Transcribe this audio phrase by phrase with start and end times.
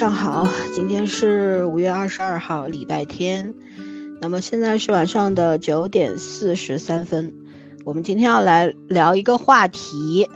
[0.00, 3.52] 晚上好，今天是五月二十二号，礼拜天。
[4.20, 7.34] 那么现在是晚上的九点四十三分。
[7.84, 10.28] 我们今天要来聊一个话题，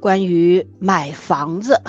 [0.00, 1.80] 关于买房子。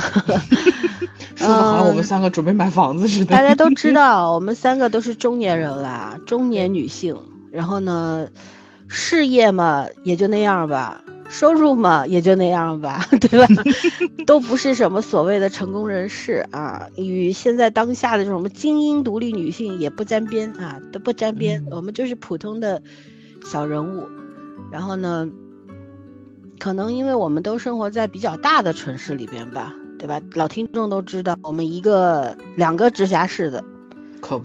[1.36, 3.36] 说的好像我们三个准备买房子似的。
[3.36, 7.18] 大家都知道， 我们三个都是中年人啦，中年女性。
[7.52, 8.28] 然后呢，
[8.88, 11.02] 事业嘛也就那样吧。
[11.32, 13.64] 收入嘛，也就那样吧， 对吧？
[14.28, 21.66] 都不是什么所谓的成功人士啊，与现在当下的这种精英独立女性也不沾边啊，都不沾边。
[21.72, 22.82] 我们就是普通的
[23.46, 24.08] 小人物。
[24.72, 25.30] 然后呢，
[26.60, 30.22] 可能因为我们都生活在比较大的城市里边吧，对吧？
[30.34, 33.64] 老听众都知道，我们一个两个直辖市的。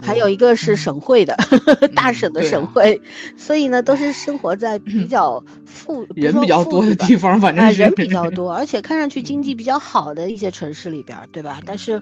[0.01, 1.37] 还有一个是省会的，
[1.95, 3.01] 大省的省会，
[3.37, 11.61] 所以呢，都是生活在比 较富人比较多的地方，反正人比较多，而且看上去经济比较好的一些城市里边，对吧？
[11.65, 12.01] 但是，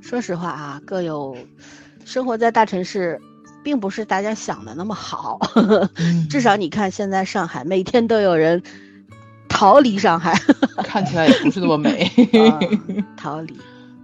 [0.00, 1.36] 说实话啊，各有
[2.04, 3.20] 生活在大城市，
[3.62, 5.38] 并不是大家想的那么好。
[6.28, 8.62] 至少你看，现在上海每天都有人
[9.48, 10.34] 逃离上海，
[10.84, 12.10] 看起来也不是那么美。
[13.16, 13.56] 逃离，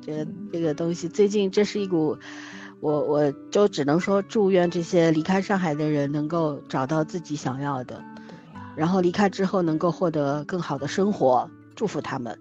[0.06, 2.16] 这个这个东西，最近这是一股。
[2.81, 8.03] 我我就只能说，祝愿这些离开上海的人能够找到自己想要的，
[8.77, 12.39] 然后离开之后能够获得更好的生活，祝福他们。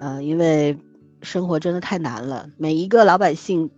[0.00, 0.78] 嗯，因为
[1.22, 3.70] 生活真的太难了，每一个老百姓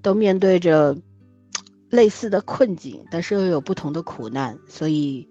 [0.00, 0.96] 都面对着
[1.90, 5.28] 类似的困境，但是又有不同的苦难，所以。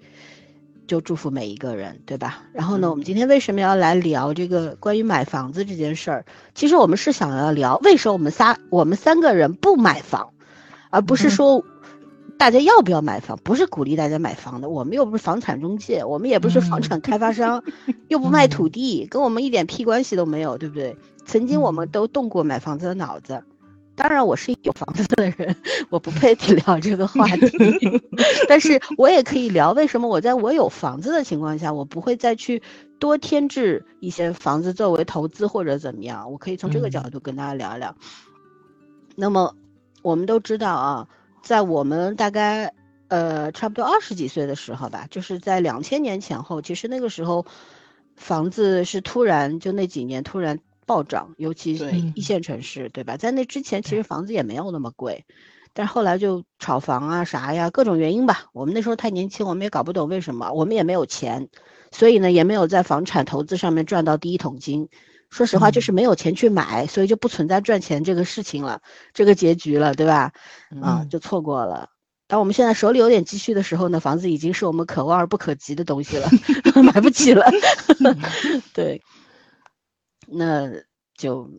[0.93, 2.43] 就祝福每一个人，对吧？
[2.51, 6.25] 然后呢，我们今天为什么要来聊这个关于买房子这件事儿？
[6.53, 10.29] 其实我们是想要聊，为什么我们仨我们三个人不买房，
[10.91, 11.65] 而不是说
[12.37, 13.39] 大家要不要买房？
[13.43, 17.63] 不是鼓励大家买房的，我们又不是房产中介，我们也不是房产开发商，
[18.07, 20.95] 又不卖土地，跟我们一点屁关系都没有，对不对？
[21.25, 23.43] 曾经我们都动过买房子的脑子。
[23.95, 25.55] 当然，我是有房子的人，
[25.89, 28.01] 我不配聊这个话题。
[28.49, 32.61] 但是我也可以聊，为什么我在我有房子的情况下，我不会再去
[32.97, 36.31] 多添置一些房子作为投资或者怎么样？
[36.31, 37.95] 我可以从这个角度跟大家聊一聊。
[39.15, 39.55] 那么，
[40.01, 41.07] 我们都知道啊，
[41.43, 42.73] 在我们大概
[43.09, 47.45] 呃差不多二十几岁的时候吧，就是在两千年前后，其实那个时候
[48.15, 50.59] 房子是突然就那几年突然。
[50.85, 53.17] 暴涨，尤其是一线城市，对吧？
[53.17, 55.25] 在那之前，其实房子也没有那么贵，
[55.73, 58.45] 但是后来就炒房啊啥呀，各种原因吧。
[58.53, 61.49] 我们那时候太年轻，我们也搞不懂为什么，我们也没有钱，
[61.91, 64.89] 所以呢，也没有在房产投资上面赚到第一桶金。
[65.29, 68.81] 说实话，就是没有钱去买，所以就不存在赚钱这个事情了，
[69.13, 70.31] 这个结局了，对吧？
[70.81, 71.89] 啊，就错过了。
[72.27, 76.29] 当我们现在手里有点积蓄的时候呢，房子已经是我们可望而不可及的东西了，
[76.83, 77.45] 买不起了。
[78.73, 79.01] 对。
[80.28, 80.69] 那
[81.16, 81.50] 就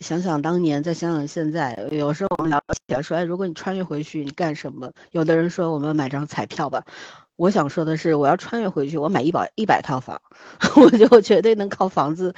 [0.00, 1.88] 想想当年，再想想现在。
[1.90, 4.92] 有时候我们聊起来说，哎，如果你穿越回去，你干什么？
[5.12, 6.84] 有的人说我们买张彩票吧。
[7.36, 10.20] 我想说的是，我要穿越回去，我买一百一百套房，
[10.76, 12.34] 我就绝对能靠房子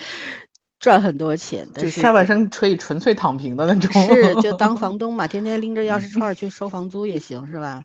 [0.79, 1.69] 赚很多钱。
[1.75, 3.91] 就下半生可以纯粹躺平的那种。
[4.07, 7.83] 是，就当 房东嘛，天天拎着钥匙串去收房租也行，是吧？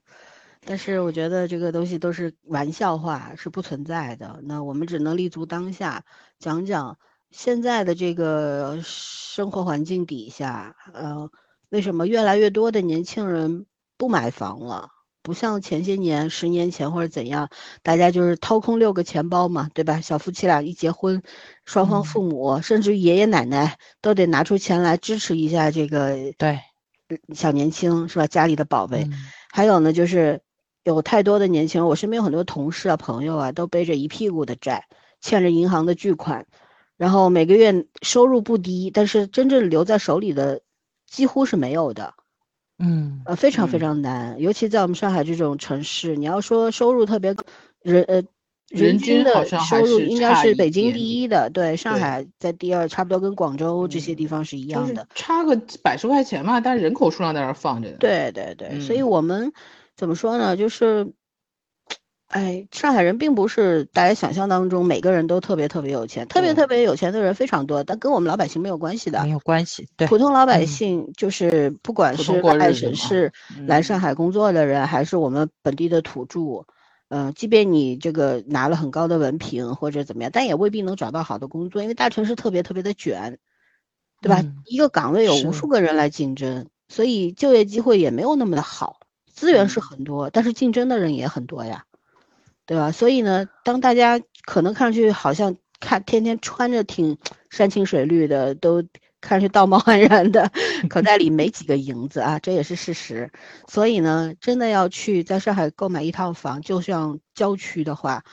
[0.66, 4.40] 但是我觉得这个东西都是玩笑话，是不存在的。
[4.44, 6.04] 那我们只能立足当下，
[6.40, 6.98] 讲讲。
[7.32, 11.30] 现在的这个生活环境底下，呃，
[11.70, 13.66] 为什么越来越多的年轻人
[13.98, 14.90] 不买房了？
[15.24, 17.50] 不像前些年、十年前或者怎样，
[17.84, 20.02] 大家就是掏空六个钱包嘛，对吧？
[20.02, 21.22] 小夫妻俩一结婚，
[21.64, 26.60] 双方父母甚至爷爷奶奶都得拿出钱来支持一下这个对
[27.36, 28.26] 小年轻，是吧？
[28.26, 29.08] 家里的宝贝。
[29.52, 30.42] 还有呢，就是
[30.84, 34.88] 有太多的年轻人，我身边有很多同事啊、朋友啊，都背着一屁股的债，
[35.22, 36.48] 欠着银行的巨款。
[37.02, 40.62] 然后每个月收入不低，但是真正留在手里的
[41.08, 42.14] 几乎是没有的，
[42.78, 47.36] 嗯，呃，非常非常难，尤其在我们上海这种城市，你要说收入特别
[47.82, 48.22] 人呃
[48.70, 59.52] 人均的收入应该是北京第一的，对，上海在第二，差不多跟广州这些地方是一样的，差个百十块钱嘛，但是人口数量在那放着对对对，所以我们
[59.96, 61.12] 怎么说呢，就是。
[62.32, 69.90] 哎，上海人并不是大家想象当中每个人都特别特别有钱，特别特别有钱的人非常多，但跟我们老百姓没有关系的，没有关系。
[69.98, 73.34] 对，普通老百姓就是不管是外省市
[73.68, 76.66] 来上海工作的人，还是我们本地的土著，
[77.10, 83.40] 嗯，即便你这个拿了很高的文凭或者怎么样，但也未必能找到好的工作，因为大城市特别特别的卷，
[84.22, 84.42] 对吧？
[84.66, 91.84] 一个岗位有无数个人来竞争，所以就业机会也没有那么的好，资源是很多，但是竞争的人也很多呀。
[92.72, 92.90] 对吧？
[92.90, 97.18] 所以呢，当大家可能看上去好像看天天穿着挺
[97.50, 98.82] 山清水绿的，都
[99.20, 100.50] 看上去道貌岸然的，
[100.90, 103.30] 口袋里没几个银子啊，这也是事实。
[103.68, 108.24] 所以呢，真的要去在上海购买一套房，就像郊区的话，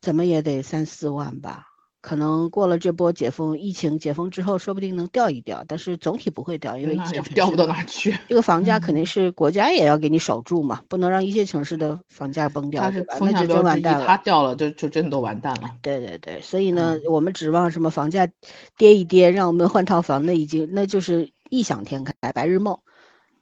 [0.00, 1.73] 怎么也得三四万吧。
[2.04, 7.00] 可能过了这波解封，疫情解封之后，说不定能掉一掉，但是总体不会掉，因为
[7.34, 8.14] 掉不到哪去。
[8.28, 14.06] 这个房价肯定是国家也要给你守住嘛，不能让一线城市的房价崩掉，是那就真完蛋了。
[14.06, 15.70] 它掉了，就就真的都完蛋了。
[15.80, 18.28] 对对对，所以呢，我们指望什么房价
[18.76, 22.78] 跌一跌，让我们换套房，那已经那就是异想天开，白日梦。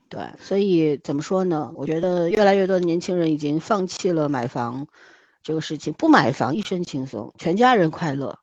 [0.09, 1.73] 对，所以怎么说呢？
[1.75, 4.87] 我觉得越来越多的年轻人已经放弃了买房
[5.43, 8.39] 这个事情，不买房一身轻松，全家人快乐。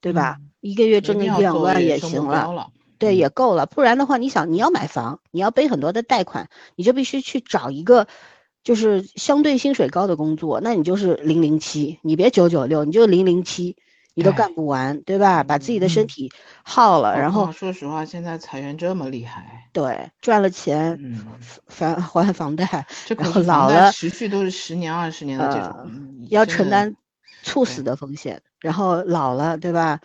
[0.00, 0.38] 对吧？
[0.60, 3.66] 一个月挣个一两万也行了，对，也够了。
[3.66, 8.06] 不然的话，你想，你要买房，你要背很多的贷款，你就必须去找一个，
[8.64, 10.60] 就是相对薪水高的工作。
[10.60, 13.76] 那你就是零零七，你别九九六，你就零零七，
[14.14, 15.44] 你都干不完，对吧？
[15.44, 16.32] 把自己的身体
[16.64, 20.98] 耗了，然后说实话，现在裁员这么厉害，对，赚了钱，
[21.68, 25.90] 还还房贷， 然后老了持续都是十年二十年的这种，
[26.30, 26.96] 要承担
[27.42, 28.42] 猝死的风险。
[28.60, 30.00] 然后老了，对吧？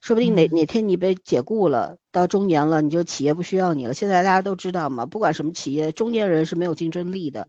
[0.00, 3.94] 说不定哪哪天你被解雇了，到中年了，你就企业不需要你了。
[3.94, 7.48] 现在大家都知道嘛，不管什么企业，中年人是没有竞争力的。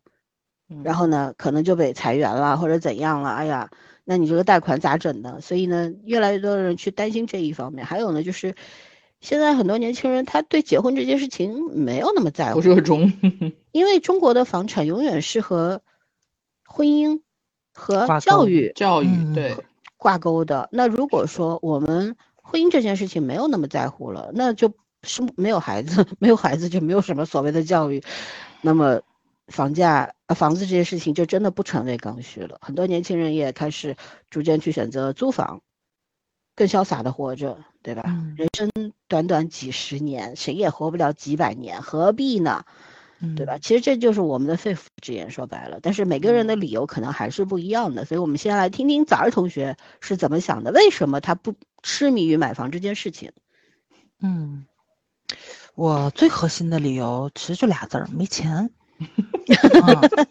[0.84, 3.30] 然后呢，可能就被裁员了，或者怎样了？
[3.30, 3.70] 哎呀，
[4.06, 5.40] 那你这个贷款咋整呢？
[5.42, 7.86] 所以呢，越来越多的人去担心这一方面。
[7.86, 8.56] 还有呢，就是
[9.20, 13.12] 现在很多年轻人他对结婚这件事情没有那么在乎，不热衷。
[13.74, 15.82] 因为中国的房产永远是和
[16.66, 17.20] 婚姻
[17.74, 19.58] 和教育教育对。
[20.06, 24.72] 挂钩的那如果说我们婚姻这件事情没有那么在乎了，那就
[25.02, 28.04] 是没有孩子， 没有孩子就没有什么所谓的教育，
[28.62, 29.02] 那么
[29.48, 32.60] 房价呃房子这件事情就真的不成为刚需了。
[32.62, 33.96] 很多年轻人也开始
[34.30, 35.62] 逐渐去选择租房，
[36.56, 38.04] 更潇洒的活着，对吧？
[38.38, 38.70] 人生
[39.08, 42.64] 短短几十年，谁也活不了几百年，何必呢？
[43.34, 43.58] 对吧？
[43.60, 45.80] 其实这就是我们的肺腑之言，说白了。
[45.82, 53.32] 但是每个人的理由可能还是不一样的，所以我们先来听听早儿同学是怎么想的，为什么他不痴迷于买房这件事情？
[54.22, 54.66] 嗯，
[55.76, 58.70] 我最核心的理由其实就俩字儿：没钱。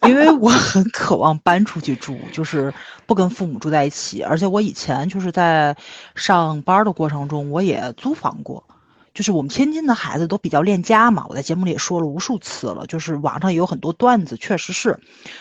[0.08, 2.72] 因为我很渴望搬出去住，就是
[3.04, 5.76] 不跟父母住在一起，而且我以前就是在
[6.14, 8.64] 上班的过程中，我也租房过。
[9.14, 12.84] 就是我们天津的孩子都比较恋家嘛，我在节目里也说了无数次了。
[12.86, 14.98] 就是网上也有很多段子，确实是，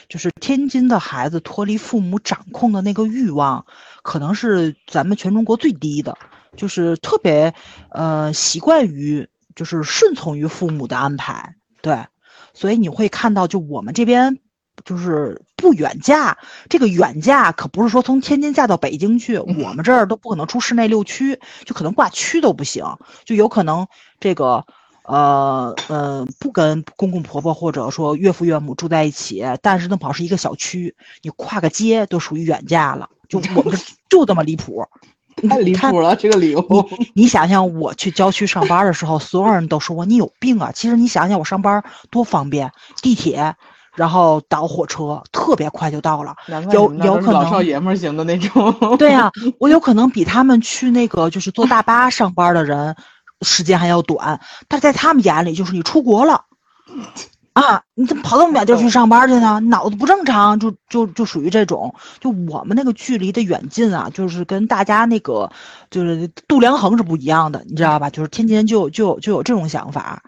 [0.07, 3.65] 就是天津的孩子脱离父母掌控的那个欲望，
[4.03, 6.15] 可能是咱们全中国最低的，
[6.55, 7.53] 就是特别，
[7.89, 12.05] 呃，习惯于就是顺从于父母的安排，对，
[12.53, 14.39] 所以你会看到，就我们这边。
[14.85, 16.37] 就是不远嫁，
[16.67, 22.83] 这个远嫁可不是说从天津嫁到北京去，我们这儿都不可能出市内六区，就可能挂区都不行，
[23.23, 23.87] 就有可能
[24.19, 24.65] 这个，
[25.05, 33.77] 呃呃，不跟公公婆婆或者说岳父岳母住在一起，但是正好是一个小区，你跨个街都属于远嫁了，就我们这
[34.09, 34.85] 就这么离谱，
[35.47, 36.65] 太离谱了这个理由。
[36.69, 42.71] 你你想想，我去郊区上班的时候，所有人都说我你有病啊，其实你想想我上班多方便，
[43.01, 43.55] 地铁。
[43.95, 46.35] 然后倒火车特别快就到了，
[46.71, 48.97] 有有可能老少爷们型的那种。
[48.97, 52.95] 对呀， 我有可能比他们去那个就是坐大巴上班的人
[53.41, 56.45] 时间还要短，但在他们眼里就是你出国了
[57.53, 57.83] 啊！
[57.93, 59.59] 你怎么跑那么远地儿去上班去呢？
[59.59, 61.93] 脑子不正常，就就就属于这种。
[62.19, 65.51] 就我们那个距离的远近啊，就是跟大家那个
[65.91, 68.09] 就是度量衡是不一样的，你知道吧？
[68.09, 70.23] 就是天津就就就有这种想法，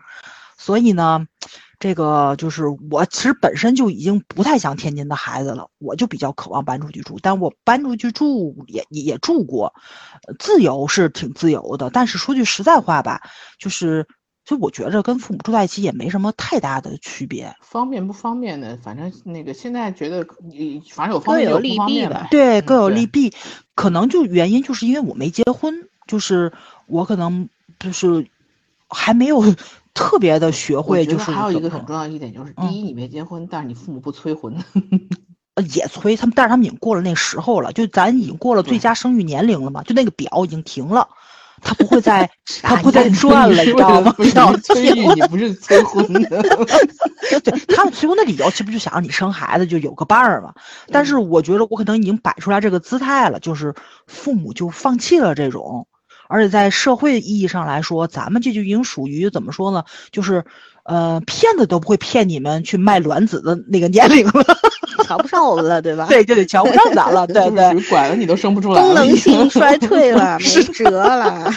[0.56, 1.26] 所以呢。
[1.78, 7.20] 这个就是我其实本身就已经不太像天津的孩子了，我就比较渴望搬出去住。
[7.22, 9.74] 但我搬出去住也也也住过，
[10.40, 11.90] 自由是挺自由的。
[11.90, 13.22] 但是说句实在话吧，
[13.60, 14.08] 就是
[14.46, 17.54] 就我觉着跟父母住在一起也没什么太大的区别。
[17.62, 22.28] 方便不方便的，反正那个现在觉得你反正有方便有利弊吧。
[22.32, 23.34] 对，各有利弊。
[23.76, 26.54] 可能就原因就是因为我没结婚，就是
[26.88, 28.26] 我可能就是
[28.88, 29.44] 还没有。
[29.96, 34.54] 特别的学会就是还有一个很重要一点就是，第一你没结婚，但是你父母不催婚，
[35.56, 41.08] 呃也催他们，但是他们已经过了那时候了，就咱已经过了最佳生育年龄了嘛，就那个表已经停了，
[41.62, 42.30] 他不会再
[42.62, 44.14] 他不会再转了，你知道吗？
[44.18, 46.44] 不 要催育，你不是催婚的。
[47.42, 50.54] 对他们催婚的理由，其实不就想让你生孩子就有个伴儿嘛？
[50.92, 53.74] 但是我觉得我可能已经摆出来这个姿态了，就是
[54.08, 55.88] 父母就放弃了这种。
[56.28, 59.84] 而且在社会意义上来说，咱们这就已经属于怎么说呢？
[60.12, 60.46] 就是，
[60.86, 64.46] 呃，骗子都不会骗你们去卖卵子的那个年龄了，
[65.04, 66.06] 瞧不上我们了，对吧？
[66.08, 71.52] 对，就得瞧不上咱了， 对就是对属于管了你都生不出来，功能性 衰退了，没辙了。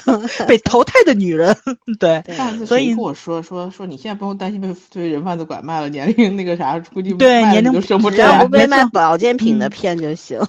[0.46, 1.54] 被淘汰的女人，
[2.00, 8.48] 对，对上次所以谁跟我说说说你现在不用担心被被人贩子拐卖了，年龄那个啥，估计对年龄生不出对来只要不。
[8.48, 10.40] 被没卖错保健品的嗯骗就行。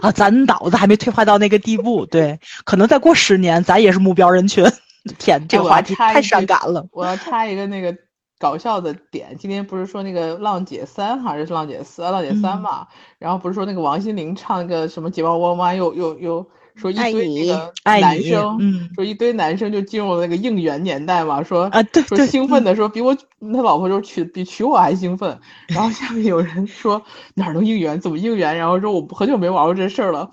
[0.00, 4.64] 啊，咱脑子还没退化到那个地步，对，可能再过十年，咱也是目标人群。
[5.18, 6.86] 天，这个话题太伤感了。
[6.92, 7.96] 我要插一个那个
[8.38, 12.02] 搞笑的点，今天不是说那个浪姐三还是浪姐四？
[12.02, 12.86] 浪姐三嗯嘛，
[13.18, 23.14] 然后不是说那个王心凌唱个什么睫毛弯弯，又又又说一堆那个男生，嗯说一堆男生就进入了那个应援年代嘛，说啊对说兴奋的说比我
[23.52, 27.02] 他老婆说娶比娶我还兴奋，然后下面有人说
[27.34, 30.30] 哪儿能应援怎么应援，然后说我很久没玩过这事儿了，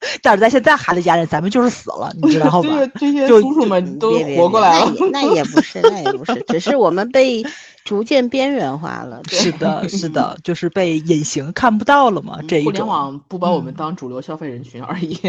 [0.22, 2.68] 但是咱现在孩子家人，咱们就是死了，你知道 吧？
[2.98, 4.92] 这些就叔叔们都活过来了。
[5.12, 7.44] 那也那也不是，那也不是，只是我们被
[7.84, 9.20] 逐渐边缘化了。
[9.28, 12.86] 是的， 是的，就是被隐形看不到了嘛，这一互联。
[12.86, 15.20] 网不把我们嗯当主流消费人群而已。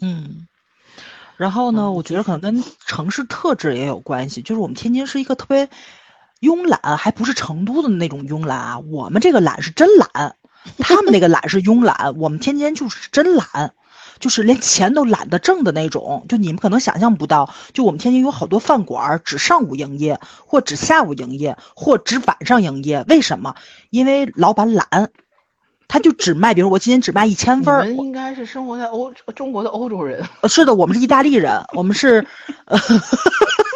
[0.00, 0.46] 嗯，
[1.36, 5.68] 然后呢，嗯我觉得可能跟城市特质也有关系，就是我们天津是一个特别
[6.40, 10.36] 慵懒，还不是成都的那种慵懒啊，我们这个懒是真懒，
[10.78, 13.74] 他们那个懒是慵懒，我们天津就是真懒。
[14.20, 23.04] 就是连钱都懒得挣的那种，就你们可能想象不到，就我们天津有好多饭馆儿只上午营业，或只下午营业，或只晚上营业。
[23.08, 23.54] 为什么？
[23.90, 25.10] 因为老板懒，
[25.88, 32.24] 他就只卖，比如我今天只卖一千你份儿，们应该是生活在欧中国的欧洲人，呃，是的，我们是意大利人，我们是，
[32.66, 32.80] 呃，一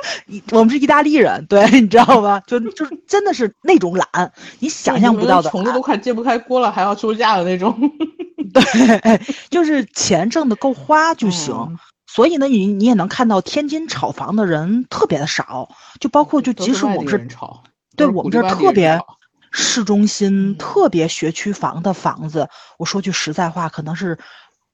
[0.53, 2.43] 我们是意大利人，对，你知道吧？
[2.47, 7.77] 就就是真的是那种懒，你想象不到的懒虫子都快揭不开锅了，还要休假的那种。
[8.55, 9.21] 对，
[9.51, 11.55] 就是钱挣的够花就行。
[11.55, 15.69] 嗯所以呢，你你也能看到天津炒房的人特别的少，
[15.99, 17.65] 就包括就即使我们是人炒，
[17.97, 19.17] 对我们这儿特别炒
[19.51, 24.17] 市中心、嗯特别学区房的房子，我说句实在话，可能是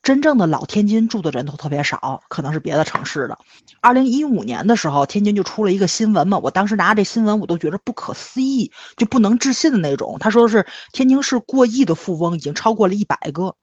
[0.02, 3.38] 真正的老天津住的人都特别少，可能是别的城市的。
[3.80, 10.16] 二零一五年的时候，天津就出了一个新闻嘛，我当时拿这新闻我都觉得不可思议，就不能置信的那种。
[10.18, 13.56] 他说是天津市过亿的富翁已经超过了一百个。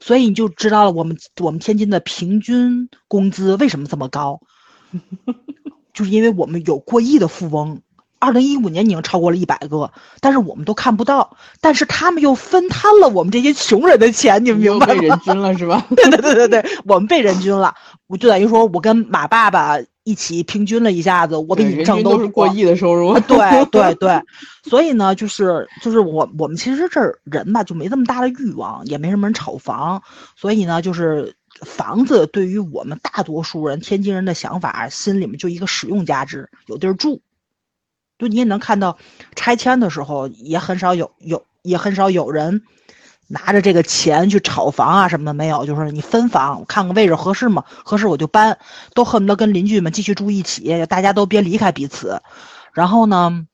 [0.00, 4.40] 所以你就知道了，我们我们天津的平均工资为什么这么高，
[5.92, 7.82] 就是因为我们有过亿的富翁。
[8.20, 14.94] 二零一五年已经超过了一百个，但是我们都看不到，但是他们又分摊了我们这些穷人的钱，你们明白吗？
[14.94, 15.84] 被人均了是吧？
[15.96, 17.74] 对对对对对，我们被人均了，
[18.06, 23.20] 我就等于说我跟马爸爸一起平均了一下子，我比你们挣多人均都是过亿的收入啊。
[23.26, 24.20] 对对对，
[24.64, 30.02] 所以呢，就是就是我我们其实这儿人吧就没这么大的欲望，也没什么人炒房，
[30.36, 37.22] 所以呢，就是房子对于我们大多数人天津人的想法，心里面就一个使用价值，有地儿住。
[38.20, 38.98] 就你也能看到，
[39.34, 42.62] 拆迁的时候也很少有有也很少有人
[43.28, 47.64] 拿着这个钱去炒房啊什么的，没有，就是你分房，看看位置合适吗？
[47.84, 48.58] 合适我就搬，
[48.92, 52.20] 都恨不得跟邻居们继续住一起，大家都别离开彼此。
[52.74, 53.46] 然后呢，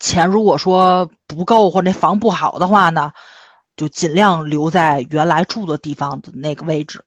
[0.00, 3.12] 钱如果说不够或者那房不好的话呢，
[3.76, 7.04] 就尽量留在原来住的地方的那个位置，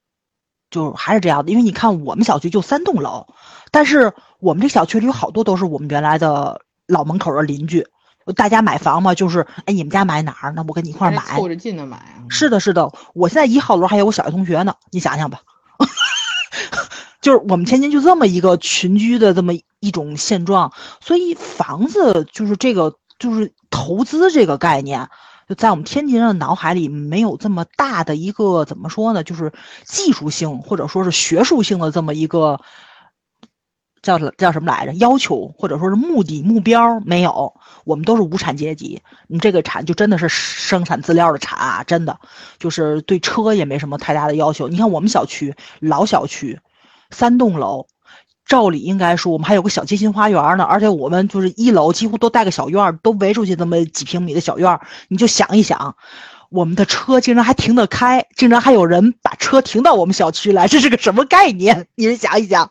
[0.70, 1.50] 就还是这样的。
[1.50, 3.26] 因为你看我们小区就三栋楼，
[3.70, 7.86] 但是我们这小区里有好多都是我们原来的老门口的邻居。
[8.36, 10.52] 大家买房嘛，就是哎，你们家买哪儿？
[10.54, 11.22] 那我跟你一块儿买。
[11.34, 12.28] 凑着近的买啊。
[12.28, 15.40] 是的，是的，我现在一号楼还有我小学同学呢，你想想吧，
[17.22, 25.08] 就是我们天津就这么一个群居的这么一种现状，所以房子就是这个就是投资这个概念，
[25.48, 29.54] 就在我们天津人的脑海里没有这么大的一个怎么说呢，就是
[29.86, 32.60] 技术性或者说是学术性的这么一个。
[34.02, 34.92] 叫叫什么来着？
[34.94, 39.02] 要求或者说是目的目标没有，我们都是无产阶级。
[39.26, 42.18] 你这个产就真的是生产资料的产啊，真的
[42.58, 44.68] 就是对车也没什么太大的要求。
[44.68, 46.60] 你看我们小区老小区，
[47.10, 47.86] 三栋楼，
[48.46, 54.80] 照理应该说我们还有个小街心花园呢，而且我们就是一楼几乎都带个小院，都围出去这么几平米的小院。
[55.08, 55.96] 你就想一想，
[56.50, 61.86] 我们的车竟然还停得开，竟然还有人把车停到我们小区来，这是个什么概念？
[61.94, 62.70] 你们想一想。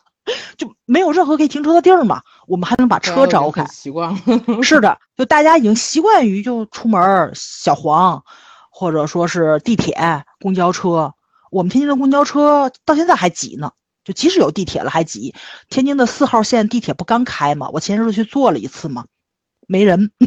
[0.56, 3.64] 就没有任何可以停车的地儿嘛，我们还能把车找开。
[3.66, 4.62] 习惯了。
[4.62, 8.22] 是的，就大家已经习惯于就出门小黄，
[8.70, 11.14] 或者说是地铁、公交车。
[11.50, 13.72] 我们天津的公交车到现在还挤呢，
[14.04, 15.34] 就即使有地铁了还挤。
[15.68, 17.70] 天津的四号线地铁不刚开嘛？
[17.72, 19.06] 我前日去坐了一次嘛，
[19.66, 20.10] 没人。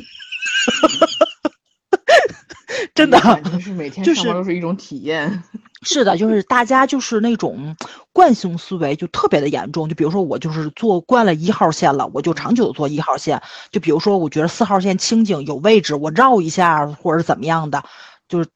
[2.96, 3.20] 真的，
[3.52, 5.32] 就是每天上班都是一种体验。
[5.32, 7.76] 是是的，就是大家就是那种
[8.14, 9.90] 惯性思维就特别的严重。
[9.90, 13.42] 就比如说我就是坐惯了一号线了，我就长久坐一号线。
[13.72, 17.84] 就比如说我觉得四号线清静有位置，我绕一下或者怎么样的，
[18.28, 18.50] 就是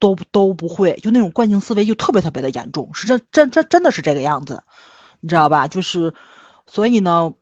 [0.00, 0.98] 都都不会。
[1.02, 4.64] 就那种惯性思维就特别特别的严重，是真真真真的是这个样子，
[5.20, 5.68] 你知道吧？
[5.68, 6.14] 就是
[6.66, 7.32] 所以呢。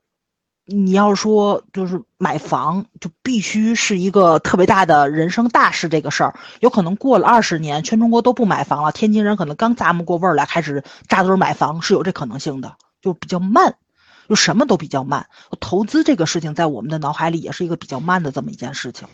[0.64, 5.88] 你要说就是买房，就必须是一个特别大的人生大事。
[5.88, 8.92] 这个事儿有可能过了二十年，全中国都不买房了。
[8.92, 13.74] 天津人可能刚咂摸过味儿来，开始扎堆买房，是有这可能性的，就比较慢，
[14.28, 15.26] 就什么都比较慢。
[15.58, 19.08] 投资这个事情在我们的脑海里也是一个比较慢的这么一件事情，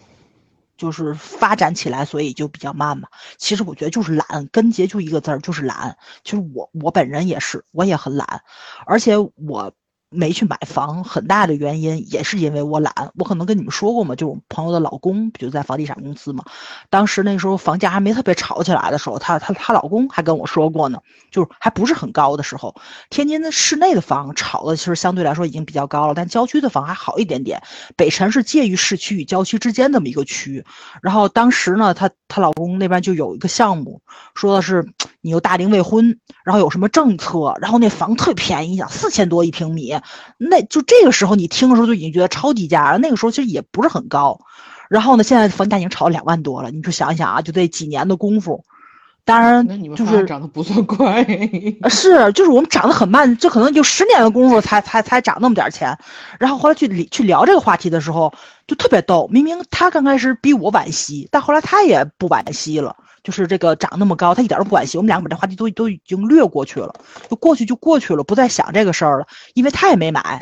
[0.76, 3.08] 就是发展起来，所以就比较慢嘛。
[3.38, 5.96] 其实我觉得就是懒，根结就一个字儿，就是懒。
[6.24, 8.42] 其实我我本人也是，我也很懒，
[8.84, 9.72] 而且我。
[10.10, 12.92] 没去买房，很大的原因也是因为我懒。
[13.18, 16.44] 我可能跟你们说过嘛，就是我朋友的老公不就在房地产公司嘛。
[16.88, 20.98] 当时那时候房价还没特别炒起来的时候，她她她老公还跟我说过呢，
[21.30, 22.74] 就是还不是很高的时候。
[23.10, 27.62] 天津的市内的房炒的其实相对来说已经比较高了，但郊区的房还好一点点。
[27.96, 30.64] 北辰是介于市区与郊区之间这么一个区。
[31.02, 34.02] 然后当时呢，她她老公那边就有一个项目，
[34.34, 34.86] 说的是
[35.20, 39.94] 你又大龄未婚，然后有什么政策，然后那房特便宜，四千多一平米。
[40.36, 42.98] 那就这个时候，你听的时候就已经觉得超低价。
[43.00, 44.40] 那个时候其实也不是很高，
[44.88, 46.70] 然后呢，现在房价已经炒到两万多了。
[46.70, 48.64] 你就想想啊，就这几年的功夫，
[49.28, 51.22] 当然就是长得不算快，
[51.90, 55.94] 是就是我们长得很慢，这可能就十年的功夫才才才涨那么点钱。
[56.40, 58.32] 然后后来去去聊这个话题的时候，
[58.66, 59.28] 就特别逗。
[59.30, 62.96] 明明他刚开始比我惋惜，但后来他也不惋惜了。
[63.22, 64.96] 就是这个涨那么高，他一点都不惋惜。
[64.96, 66.94] 我们两个把这话题都都已经略过去了，
[67.28, 69.26] 就过去就过去了，不再想这个事儿了。
[69.52, 70.40] 因为他也没买，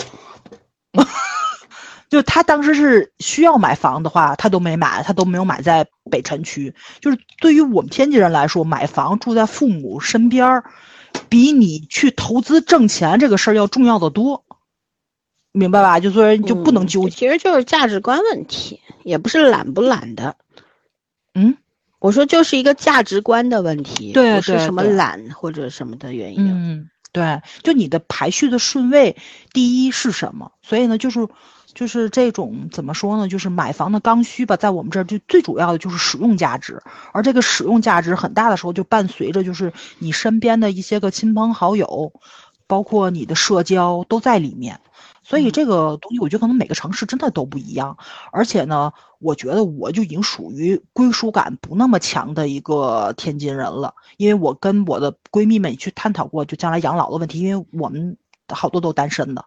[2.08, 6.74] 就他当时是需要买房的话，他都没买，他都没有买在北辰区。
[7.00, 10.64] 就是对于我们天津人来说，买房住在父母身边儿，
[11.28, 14.44] 比你去投资挣钱这个事儿要重要的多，
[15.52, 16.00] 明白吧？
[16.00, 20.36] 就说就不能纠结，其实就是价值观问题，也不是懒不懒的，
[21.34, 21.56] 嗯。
[21.98, 26.46] 我说就是一个价值观的问题，对，不是什么懒或者什么的原因。
[26.46, 29.16] 嗯，对，就你的排序的顺位，
[29.52, 30.52] 第一是什么？
[30.62, 31.26] 所以呢，就是，
[31.76, 33.28] 就是这种怎么说呢？
[33.28, 42.12] 就是买房的刚需吧，在我们这儿就最主要的就是使用价值，而这个使用价值很大的时候，就伴随着就是你身边的一些个亲朋好友，
[42.66, 44.80] 包括你的社交都在里面。
[45.22, 47.98] 所以这个东西，我觉得可能每个城市真的都不一样，
[48.32, 58.16] 而且呢，我觉得我就已经属于归属感不那么强的一个天津人了，因为我跟我的闺蜜们去探讨过，就将来养老的问题，因为我们
[58.48, 59.44] 好多都单身的，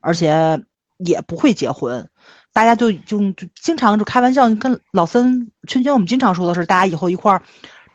[0.00, 0.60] 而且
[1.04, 2.08] 也不会结婚，
[2.52, 7.42] 大家就就就经常就开玩笑，跟老森春节我们经常说的是，大家以后一块儿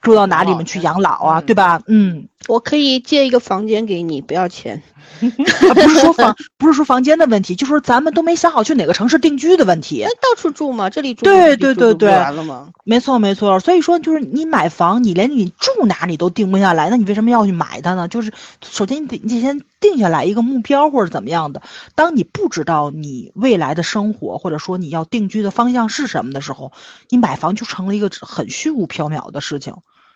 [0.01, 1.81] 住到哪里面去养老啊，对吧？
[1.87, 4.81] 嗯，我可以借一个房间给你，不要钱。
[5.19, 10.03] 不是说房，不是说房间的问题，就说咱们都没想好去哪个城市定居的问题。
[10.03, 12.69] 那到处住嘛，这里住对对对对，完了吗？
[12.83, 18.07] 没错没错，所以说就是你买房，你连你住哪里都定不下来，那你为什么要去买它呢？
[18.07, 18.31] 就是
[18.63, 21.61] 首先你得你得先定下来一个目标或者怎么样的。
[21.95, 26.73] 当你不知道你未来的生活或者说你要定居的方向是什么的时候，
[27.09, 29.73] 你买房就成了一个很虚无缥缈的事情，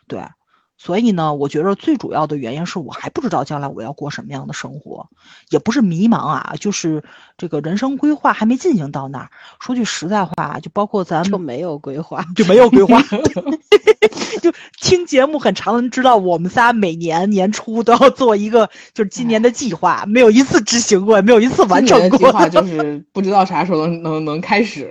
[0.08, 0.22] 对。
[0.84, 5.08] 所以呢，我觉得最主要的原因是我还不知道将来我要过什么样的生活，
[5.50, 7.04] 也不是迷茫啊，就是
[7.38, 9.30] 这个人生规划还没进行到那儿。
[9.60, 13.00] 说句实在话，就包括咱就没有规划，就没有规划。
[14.42, 22.18] 就听节目很长的人知道，我们仨每年年初都要做一个就是今年的计划，没有一次执行过，没有一次完成过。
[22.18, 24.90] 计划 就是不知道啥时候能能能开始。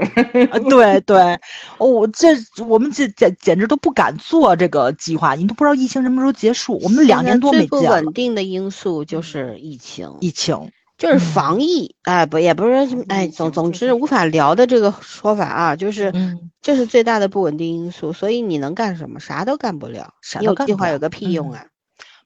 [0.69, 1.39] 对对，
[1.79, 2.29] 哦，这
[2.65, 5.75] 我们这简简直都不敢做这个计划，你都不知道。
[5.75, 6.79] 疫情什么时候结束？
[6.83, 10.71] 我们两年多没见最不稳定的因素就是疫情，疫情
[11.01, 11.97] 就是防疫。
[12.03, 16.13] 哎，不，也不是，哎，总总之无法聊的这个说法啊，就是
[16.61, 18.13] 这是最大的不稳定因素。
[18.13, 19.19] 所以你能干什么？
[19.19, 20.13] 啥都干不了。
[20.43, 21.65] 有计划有个屁用啊！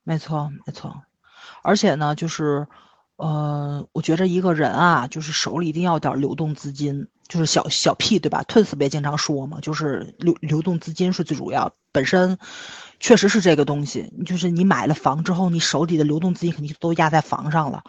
[0.02, 1.02] 没错，没错。
[1.62, 2.66] 而且呢，就是，
[3.16, 7.06] 呃，我觉着一个人啊，就是手里一定要点流动资金。
[7.26, 8.42] 就是小小 P 对吧？
[8.42, 11.72] 特斯别经常说嘛，就是流流动资金是最主要。
[11.90, 12.36] 本身
[13.04, 17.84] 确实是这个东西，就是你买了房之后，你手里的流动资金肯定都压在房上了。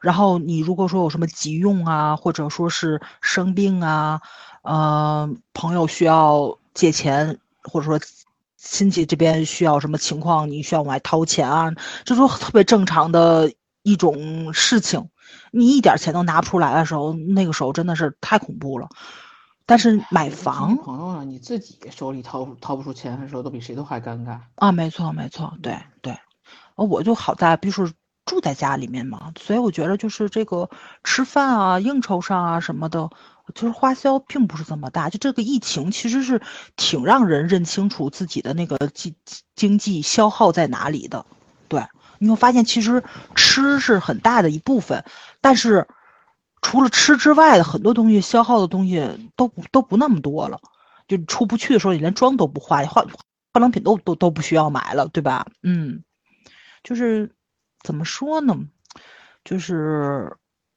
[0.00, 4.20] 然后你如果说有什么急用啊，或者说是生病啊，
[4.62, 7.98] 呃，朋友需要借钱，或者说
[8.56, 11.72] 亲戚这边需要什么情况，你需要往外掏钱啊，
[12.04, 13.52] 这都特别正常的
[13.82, 15.08] 一种事情。
[15.50, 18.88] 你一点钱都拿不出来的时候，那个时候真的是太恐怖了，
[19.70, 24.72] 但是买房，朋友呢，你自己手里掏掏不出钱的时候，都比谁都还尴尬啊！
[24.72, 26.18] 没错，没错，对对。
[26.74, 27.88] 我就好在，比如说
[28.26, 30.68] 住在家里面嘛，所以我觉得就是这个
[31.04, 33.08] 吃饭啊、应酬上啊什么的，
[33.54, 35.08] 就是花销并不是这么大。
[35.08, 36.42] 就这个疫情其实是
[36.74, 39.14] 挺让人认清楚自己的那个经
[39.54, 41.24] 经济消耗在哪里的。
[41.68, 41.86] 对，
[42.18, 43.04] 你会发现其实
[43.36, 45.04] 吃是很大的一部分，
[45.40, 45.86] 但是。
[46.62, 50.60] 除了吃之外的很多东西，消耗的东西都不都不那么多了。
[51.08, 55.46] 就出不去的时候，你连妆都不化，化化妆品都都都不需要买了，对吧？
[55.62, 56.04] 嗯，
[56.84, 57.34] 就是
[57.82, 58.56] 怎么说呢？
[59.42, 60.36] 就是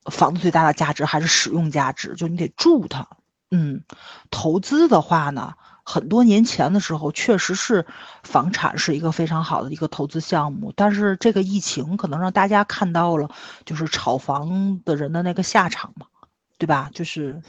[0.10, 3.08] 房子最大的价值还是使用价值，就你得住它。
[3.52, 3.84] 嗯，
[4.32, 5.54] 投资的话呢？
[5.86, 7.86] 很多年前的时候，确实是
[8.24, 13.30] 房产是一个非常好的一个投资项目，但是这个疫情可能让大家看到了，
[13.66, 16.08] 就是炒房的人的那个下场嘛，
[16.58, 16.90] 对吧？
[16.94, 17.42] 就是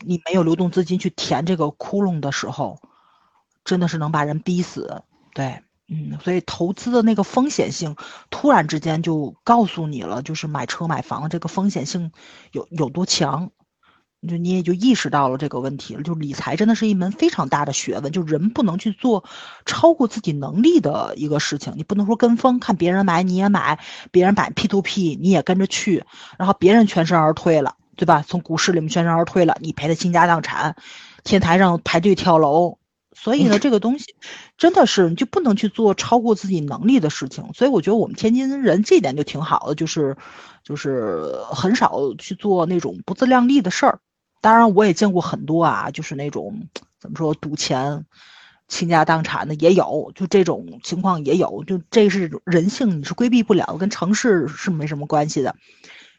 [0.00, 2.80] 你没有流动资金去填这个窟窿的时候，
[3.64, 5.02] 真的是能把人逼死。
[5.34, 7.94] 对，嗯，所以投资的那个风险性
[8.30, 12.10] 突然之间就告诉你了，就是买车买房这个风险性
[12.50, 13.52] 有有多强。
[14.28, 19.24] 就你也就意识到了这个问题了，就理财真的是一门非常大的学问，就人不能去做
[19.64, 23.78] 超过自己能力的一个事情，你不能说跟风，看别人买你也买，
[24.10, 26.04] 别人买 P to P 你也跟着去，
[26.38, 28.22] 然后别人全身而退了，对吧？
[28.26, 30.76] 从股市里面全身而退了，你赔的倾家荡产，
[31.24, 32.76] 天台上排队跳楼，
[33.16, 34.14] 所以呢，这个东西
[34.58, 40.18] 真的是你就不能去做超过自己能力的事情，所以我觉得我们天津人这点就挺好的，就是
[40.62, 43.98] 就是很少去做那种不自量力的事儿。
[44.40, 48.06] 当然，我也见过很多啊，就是那种怎么说赌钱、
[48.68, 55.54] 倾家荡产的也有，就这种情况也有，就这是人性，你是规避不了，跟城市是没什么关系的，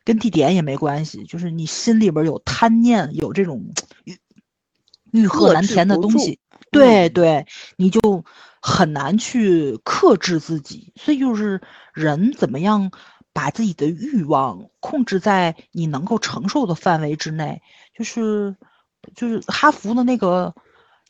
[0.03, 4.17] 跟地点也没关系，就是你心里边有贪念，有这种欲
[5.11, 6.39] 欲壑难填的东西，
[6.71, 8.23] 对对，你就
[8.61, 11.61] 很难去克制自己，所以就是
[11.93, 12.91] 人怎么样
[13.33, 17.61] 把自己的欲望控制在你能够承受的范围之内。
[17.93, 18.55] 就是，
[19.15, 20.53] 就是哈佛的那个，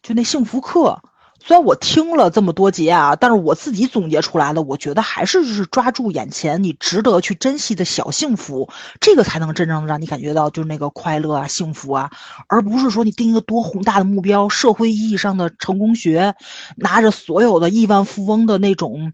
[0.01, 1.01] 就那幸福课。
[1.43, 12.11] 虽然我听了这么多节啊，但是我自己总结出来的，我觉得还是就是抓住眼前你值得去珍惜的小幸福，这个才能真正的让你感觉到就是那个快乐啊、幸福啊，
[12.47, 16.35] 而不是说你定一个多宏大的目标，社会意义上的成功学，
[16.75, 19.11] 拿着所有的亿万富翁的那种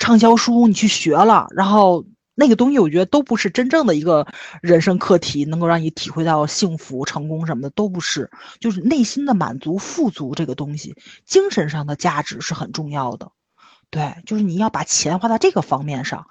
[0.00, 2.04] 畅销书你去学了，然后。
[2.38, 4.24] 那个东西，我觉得都不是真正的一个
[4.62, 10.94] 人生课题，能够让你体会到幸福、成功什么的都不是，就是内心的满足、富足这个东西，
[11.26, 13.32] 精神上的价值是很重要的。
[13.90, 16.28] 对，就是你要把钱花在这个方面上。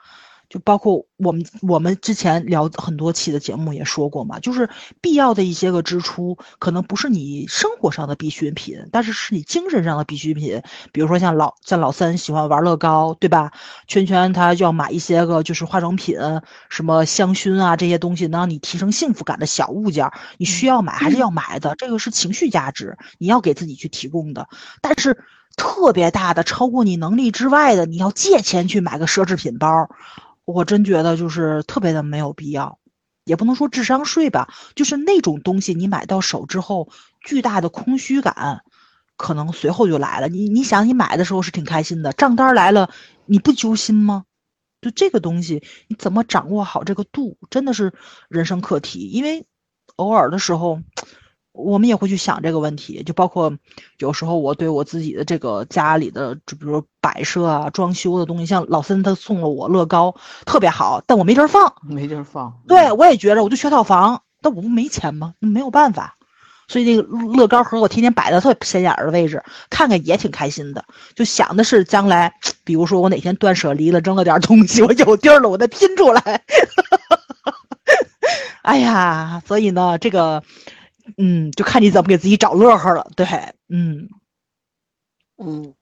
[0.49, 4.69] 就包括我们，我们之前聊很多期的节目也说过嘛，就是
[5.01, 10.61] 必要的一些个支出，可能不是你生活上的必需品，但是是你精神上的必需品。
[10.93, 13.51] 比如说像老像老三喜欢玩乐高，对吧？
[13.87, 16.17] 圈圈他要买一些个就是化妆品，
[16.69, 24.47] 什么香薰啊这些东西，能让你提升幸福感的小物件，你需要买还是要买的，这个是情绪价值，你要给自己去提供的。
[24.81, 25.17] 但是
[25.57, 29.89] 特别大的，超过你能力之外的，你要借钱去买个奢侈品包。
[30.47, 32.79] 我真觉得就是特别的没有必要，
[33.25, 36.87] 也不能说智商税吧，就是那种东西你买到手之后，
[37.19, 38.63] 巨大的空虚感，
[39.17, 40.29] 可能随后就来了。
[40.29, 42.89] 你你想，你买的时候是挺开心的，账单来了，
[43.25, 44.23] 你不揪心吗？
[44.81, 47.93] 就这个东西，你怎么掌握好这个度，真的是
[48.29, 49.09] 人生课题。
[49.09, 49.45] 因为
[49.97, 50.79] 偶尔的时候。
[51.57, 53.51] 我们也会去想这个问题，就包括
[53.97, 60.15] 有时候我对我自己的这个家里的，就比如摆设啊、装修的东西，像老森他送了我乐高，
[60.45, 62.53] 特别好，但我没地儿放，没地儿放。
[62.67, 65.33] 对，我也觉着，我就缺套房，但我不没钱吗？
[65.39, 66.15] 没有办法，
[66.67, 70.85] 所以那个乐高盒我天天摆在特别显眼的位置，看看也挺开心的。
[71.15, 76.21] 就想的是将来，比如说我哪天断舍离了，扔了点东西，我有地儿了，我再拼出来。
[78.61, 80.43] 哎呀，所以呢，这个。
[81.15, 83.09] 嗯，就看你怎么给自己找乐呵了。
[83.15, 83.25] 对，
[83.69, 84.09] 嗯，
[85.37, 85.73] 嗯，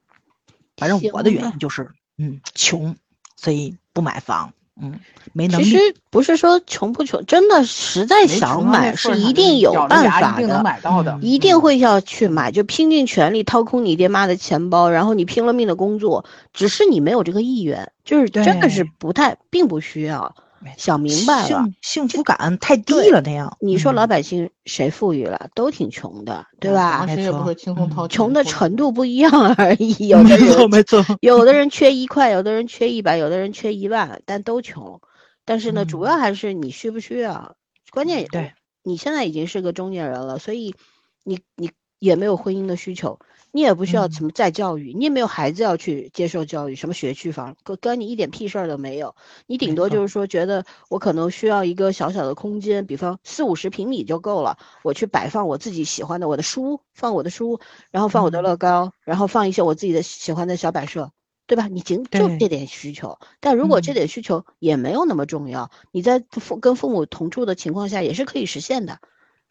[0.78, 2.96] 反正我的原因就是，嗯，穷，
[3.36, 4.54] 所以不买房。
[4.78, 5.00] 嗯，
[5.32, 5.64] 没能力。
[5.64, 20.36] 其实不是说穷不穷，真的实在想买是一定有办法的，一定会要去买，就拼尽全力掏空你爹妈的钱包，然后你拼了命的工作，只是你没有这个意愿，就是真的是不太，并不需要。
[20.78, 23.58] 想明白了，幸福感太低了那样。
[23.60, 25.50] 你说老百姓谁富裕了？
[25.54, 27.06] 都挺穷的，对吧？
[27.08, 28.08] 谁也不会轻松掏。
[28.08, 29.94] 穷的程度不一样而已。
[30.10, 35.02] 有的人没错，有的人缺一块，有的人缺一百，有的人缺一万，但都穷。
[35.46, 37.56] 但是呢，主要还是你需不需要？
[37.92, 40.76] 关键对，你现在已经是个中年人了，所以
[41.24, 43.20] 你你也没有婚姻的需求，
[43.56, 49.16] 你也不需要嗯什么再教育，你也没有孩子要去接受教育，什么学区房，跟跟你一点屁事儿都没有。
[49.48, 61.12] 你顶多就是说觉得我可能需要一个小小的空间，比方四五十平米就够了，我去摆放我自己喜欢的我的书，放我的书，然后放我的嗯乐高，然后放一些我自己的喜欢的小摆设。
[61.48, 61.68] 对吧？
[61.68, 68.98] 你仅就这点需求，但如果这嗯点需求也没有那么重要，你在父跟父母同住的情况下也是可以实现的。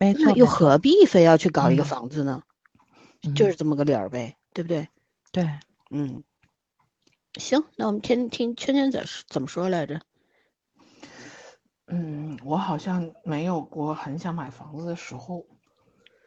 [0.00, 2.42] 没错又，何必非要去搞一个嗯房子呢？
[3.32, 4.88] 就嗯是这么个理儿呗，对不对？
[5.32, 5.48] 对，
[5.90, 6.22] 嗯，
[7.38, 10.00] 行，那我们听听圈圈怎怎么说来着？
[11.86, 15.46] 嗯，我好像没有过很想买房子的时候，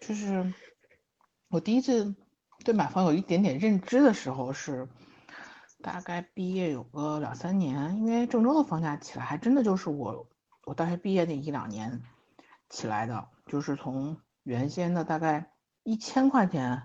[0.02, 0.54] 就是
[1.50, 2.16] 我第一次
[2.64, 4.88] 对买房有一点点认知的时候是
[5.82, 10.28] 大概毕业有个两三年，因为郑州的房价起来还真的就是我
[10.66, 12.02] 我大学毕业那一两年
[12.70, 15.52] 起来的，就是从原先的大概
[15.88, 16.84] 一千块钱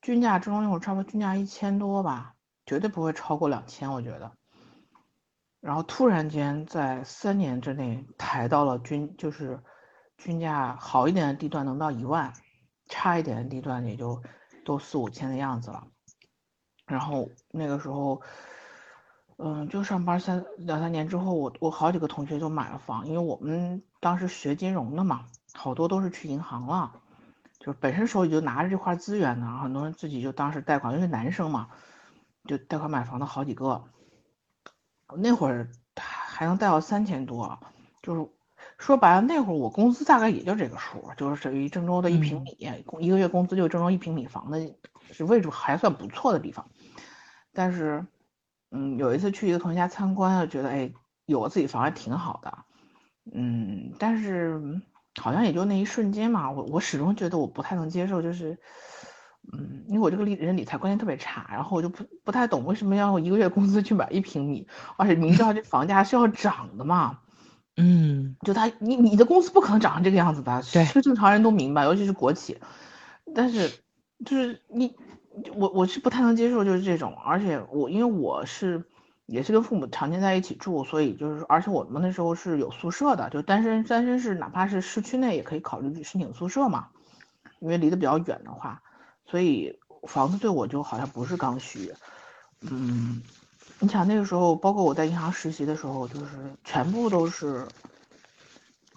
[0.00, 4.30] 均价，郑州那会儿差不多均价一千多吧，绝对不会超过两千，我觉得。
[5.58, 9.60] 然后突然间在三年之内抬到了均就是
[10.16, 12.32] 均价好一点的地段能到一万，
[12.86, 14.22] 差一点的地段也就
[14.64, 15.88] 都四五千的样子了。
[16.86, 18.22] 然后那个时候，
[19.38, 26.92] 嗯，就上班三两三年之后，我我好几个同学就买了房，因为我们当时学金融的嘛，好多都是去银行了，
[27.60, 31.68] 就是本身手里就拿着这块资源呢，很多人自己就当时贷款，因为男生嘛，
[32.46, 33.84] 就贷款买房的好几个。
[35.16, 37.60] 那会儿还能贷到三千多，
[38.00, 38.28] 就是
[38.78, 44.74] 说白了，那会儿我工资大概也就这个数，就是属于郑州的一平嗯米，工一个月工资就郑州一平米房的，
[45.12, 46.66] 是位置还算不错的地方。
[47.52, 48.06] 但是，
[48.70, 50.92] 嗯，有一次去一个同学家参观，觉得哎，
[51.26, 52.58] 有个自己房还挺好的，
[53.34, 54.80] 嗯，但是
[55.20, 58.58] 好像也就那一瞬间嘛，我我始终觉得我不太能接受，就是。
[59.52, 67.18] 嗯，因为我这个理人理财观念特别差，然后我就不不太懂为什么要一个月工资去买一平米，而且明知道这房价是要涨的嘛，
[67.76, 72.58] 嗯就他你你的公司不可能涨成这个样子的，对这个正常人都明白，尤其是国企，
[73.34, 73.70] 但是
[74.24, 74.94] 就是你
[75.54, 78.84] 我我是不太能接受就是这种，而且我因为我是
[79.30, 86.88] 也是跟父母常年在一起住，所以就是而且我们那时候是有宿舍的，就单身单身是哪怕是市区内也可以考虑申请宿舍嘛，
[87.60, 88.82] 因为离得比较远的话。
[89.26, 91.94] 所以房子对我就好像不是刚需，
[92.62, 93.22] 嗯，
[93.78, 97.68] 你想那个时候，包括我在银行实习的时候，就是全部都是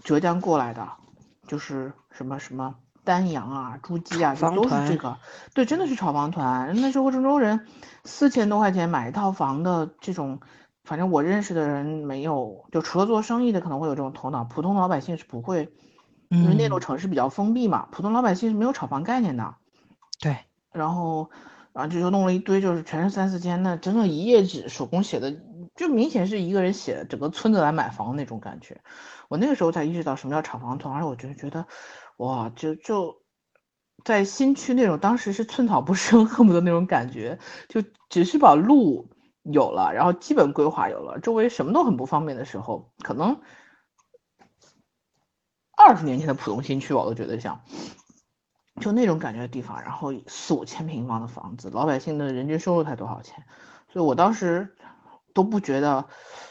[0.04, 0.90] 浙江过来的，
[1.48, 5.18] 就是什么什么丹阳啊、诸暨啊，就都是这个，
[5.54, 6.74] 对，真的是炒房团。
[6.82, 7.68] 那时候郑州人
[8.06, 10.40] 四千多块钱买一套房的这种，
[10.84, 15.74] 反正我认识的人没有，就除了做生意的可能会有这种头脑，普通老百姓是不会，
[16.30, 19.56] 因为内陆嗯，城市比较封闭嘛，普通老百姓是没有炒房概念的。
[20.20, 20.38] 对，
[20.72, 21.30] 然后，
[21.74, 25.36] 然后就就弄了一堆，就是全是三四千，那整整一页纸手工写的，
[25.76, 28.82] 就明显是一个人写的整个村子来买房那种感觉。
[29.30, 31.66] 我那个时候才意识到什么叫炒房团，而且我就觉得，
[32.24, 33.22] 哇，就就
[34.06, 39.10] 在新区那种当时是寸草不生，恨不得那种感觉，就只是把路
[39.42, 43.42] 有了，然后基本规划有了，周围什么都很不方便的时候，可能
[45.76, 47.62] 二十年前的浦东新区，我都觉得像。
[48.82, 53.46] 就那种感觉的地方，然后四五千平方的房子，老百姓的人均收入才多少钱？
[53.92, 54.76] 所以我当时
[55.34, 56.08] 都不觉得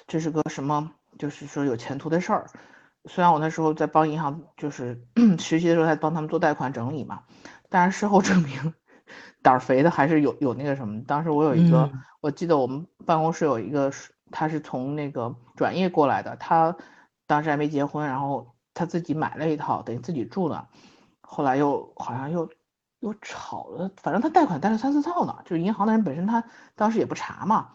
[0.07, 2.51] 这是个什么，就是说有前途的事儿。
[3.07, 5.03] 虽然我那时候在帮银行，就是
[5.39, 7.23] 实习的时候在帮他们做贷款整理嘛，
[7.69, 8.75] 但是事后证明
[9.43, 11.03] 胆儿肥的还是有有那个什么。
[11.03, 16.77] 当时我有一个，嗯我记得我们办公室有一个是，他是从那个转业过来的，他
[17.27, 20.67] 当时还没结婚，然后他自己买了一套，等于自己住呢。
[21.21, 22.49] 后来又好像又
[23.01, 26.45] 又炒了，反正他贷款贷了三四套呢，就是银行的人本身他
[26.77, 27.71] 当时也不查嘛，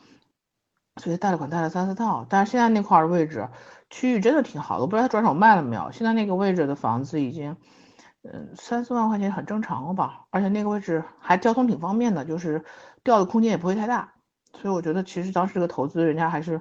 [0.98, 2.26] 所以贷了款贷了三四套。
[2.30, 3.48] 但是现在那块儿位置
[3.90, 5.92] 区域真的挺好的，我不知道他转手卖了没有。
[5.92, 7.56] 现在那个位置的房子已经，
[8.24, 10.26] 嗯，三四万块钱很正常了吧？
[10.30, 12.64] 而且那个位置还交通挺方便的，就是
[13.04, 14.14] 掉的空间也不会太大。
[14.54, 16.60] 所以我觉得其实当时这个投资人家还是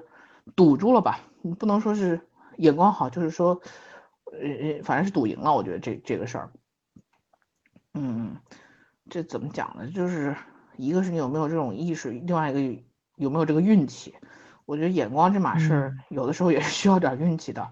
[0.55, 2.21] 赌住了吧，你不能说是
[2.57, 3.59] 眼光好，就是说，
[4.31, 5.53] 呃，反正是赌赢了。
[5.53, 6.51] 我觉得这这个事儿。
[7.93, 8.37] 嗯，
[9.09, 9.87] 这怎么讲呢？
[9.87, 10.35] 就是
[10.75, 12.83] 一个是你有没有这种意识，另外一个
[13.15, 14.15] 有没有这个运气。
[14.67, 17.67] 我觉得眼光这码事儿，有的时候也是需要点运气的。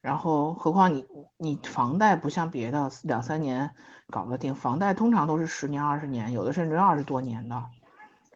[0.00, 1.04] 然后，何况你
[1.36, 3.70] 你房贷不像别的两三年
[4.08, 7.62] 搞得定，房贷通常都是十年、二十年，有的甚至二十多年的。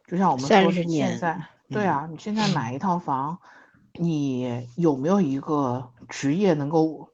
[0.06, 1.40] 就像我们说30现在，
[1.70, 3.38] 对啊，你现在买一套房，
[3.94, 7.08] 你有没有一个职业能够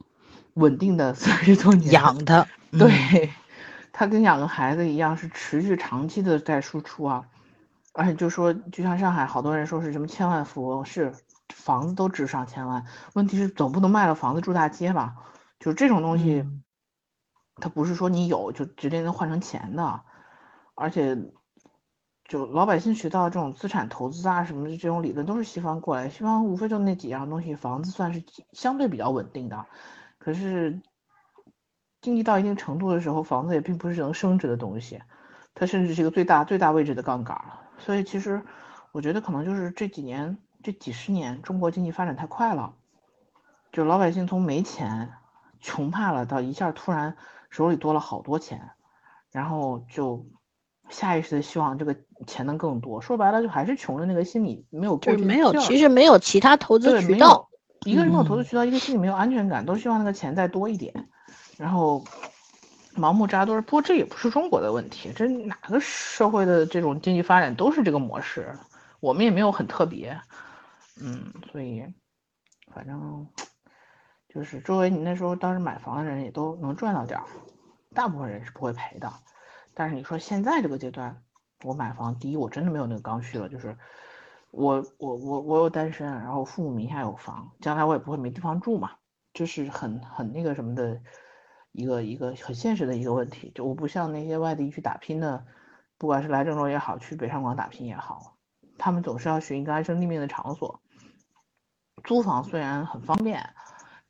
[0.54, 1.92] 稳定的三十多年？
[1.92, 3.30] 养它，嗯对，
[3.92, 7.24] 他跟养个孩子一样，是持续长期的在输出啊。
[8.00, 11.12] 而且就说，就像上海好多人说是什么千万富翁，是
[11.52, 15.16] 房子都值上千万，问题是总不能卖了房子住大街吧？
[15.58, 16.48] 就这种东西，
[17.56, 20.00] 它不是说你有就直接能换成钱的，
[20.74, 21.14] 而且
[22.24, 29.66] 就老百姓学到这种资产投资啊什么的这种理论都是西方过来，西方无非就那几样东西，房子算是相对比较稳定的，
[30.16, 30.80] 可是
[32.00, 35.02] 经济到一定程度的时候，房子也并不是能升值的东西，
[35.52, 37.38] 它甚至是一个最大最大位置的杠杆。
[37.80, 38.42] 所以其实，
[38.92, 42.74] 我觉得可能就是这几年、这几十年，中国经济发展太快了，
[43.72, 45.10] 就老百姓从没钱、
[45.60, 47.16] 穷怕了，到一下突然
[47.48, 48.70] 手里多了好多钱，
[49.32, 50.26] 然后就
[50.90, 53.00] 下意识的希望这个钱能更多。
[53.00, 57.48] 说白了，就还是穷的那个心理没有过没有，其实没有其他投资渠道。
[57.86, 61.08] 一个是没有投资渠道，一个心里没有安全感，都希望那个钱再多一点，
[61.56, 62.04] 然后。
[62.96, 68.58] 盲目扎堆，不过这也不是中国的问题，这哪个社会的这种经济发展都是这个模式，
[68.98, 70.20] 我们也没有很特别，
[71.00, 71.86] 嗯，所以
[72.74, 73.26] 反正
[74.28, 77.24] 就是周围你那时候当时买房的人也都能赚到点儿，
[77.94, 79.12] 大部分人是不会赔的。
[79.72, 81.22] 但是你说现在这个阶段，
[81.62, 83.78] 我买房，第一我真的没有那个刚需了，就是
[84.50, 88.90] 我我我我又单身，然后父母名下有房，将来我也不会没地方住嘛，
[89.32, 91.00] 就是很很那个什么的。
[91.72, 95.46] 一个一个很现实的一个问题，就我不像那些外地去打拼的，
[95.98, 98.36] 不管是来郑州也好，去北上广打拼也好，
[98.78, 100.82] 他们总是要寻一个安身立命的场所。
[102.02, 103.54] 租房虽然很方便，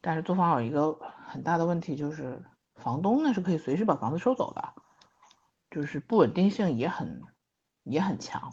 [0.01, 2.43] 但是租房有一个很大的问题，就是
[2.77, 4.75] 房东呢是可以随时把房子收走的，
[5.71, 7.21] 就是不稳定性也很
[7.83, 8.53] 也很强。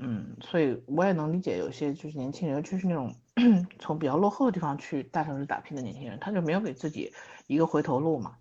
[0.00, 3.14] 嗯，所以我也能理解有些就是年轻人，尤其是那种
[3.78, 7.12] 从比较落后的地方去大城市打拼的年轻人，他就没有给自己
[7.46, 8.36] 一个回头路嘛。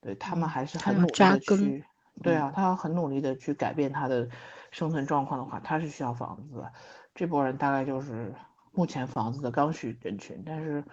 [0.00, 1.84] 对他们还是很努力的去，
[2.22, 4.28] 对啊，他要很努力的去改变他的
[4.70, 6.72] 生存状况的话，他是需要房子的。
[7.14, 8.34] 这波人大概就是
[8.72, 10.42] 目前房子的刚需人群。
[10.44, 10.84] 但是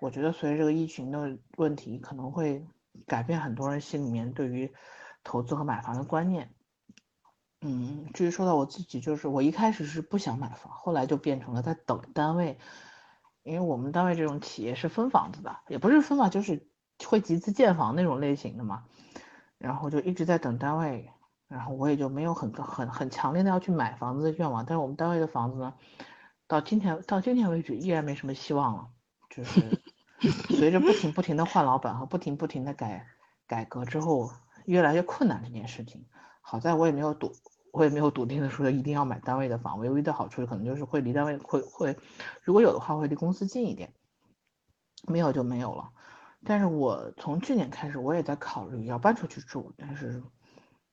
[0.00, 2.62] 我觉得随着这个疫情的问题，可能会
[3.06, 4.70] 改变很多人心里面对于
[5.24, 6.50] 投资和买房的观念。
[7.60, 12.56] 嗯，至于说到我自己，就是我一开始是不想买房，后来就变成了在等单位，
[13.42, 16.68] 因为我们单位这种企业是分房子的，也不是分嘛，就是
[17.04, 18.84] 会集资建房那种类型的嘛，
[19.58, 21.10] 然后就一直在等单位，
[21.48, 25.74] 然后我也就没有很很很强烈的要去买房子的愿望，但是我们单位的房子呢，
[26.46, 28.88] 到今天到今天为止依然没什么希望了，
[29.30, 29.82] 就是
[30.56, 33.06] 随着不停不停的换老板和不停不停的改
[33.48, 34.30] 改革之后，
[34.64, 36.06] 越来越困难这件事情。
[36.50, 37.30] 好在我也没有笃，
[37.72, 39.78] 我也没有笃定的说一定要买单位的房。
[39.78, 41.94] 唯一的好处可能就是会离单位会会，
[42.42, 43.92] 如果有的话会离公司近一点，
[45.06, 45.90] 没有就没有了。
[46.46, 50.22] 但是我从去年开始，我也在考虑要搬出去住，但是，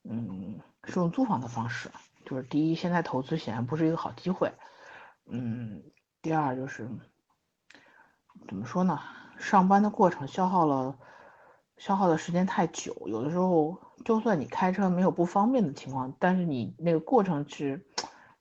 [0.03, 1.89] 嗯，是用租房的方式。
[2.25, 4.51] 就是第一，现在投资显然不是一个好机会，
[5.25, 5.81] 嗯，
[6.21, 6.89] 第二就是
[8.49, 8.99] 怎么说呢？
[9.37, 10.97] 上班的过程消耗了。
[11.77, 17.85] 消耗的时间太久，有的时候就算你开车没有不方便的情况，但是你那个过程是，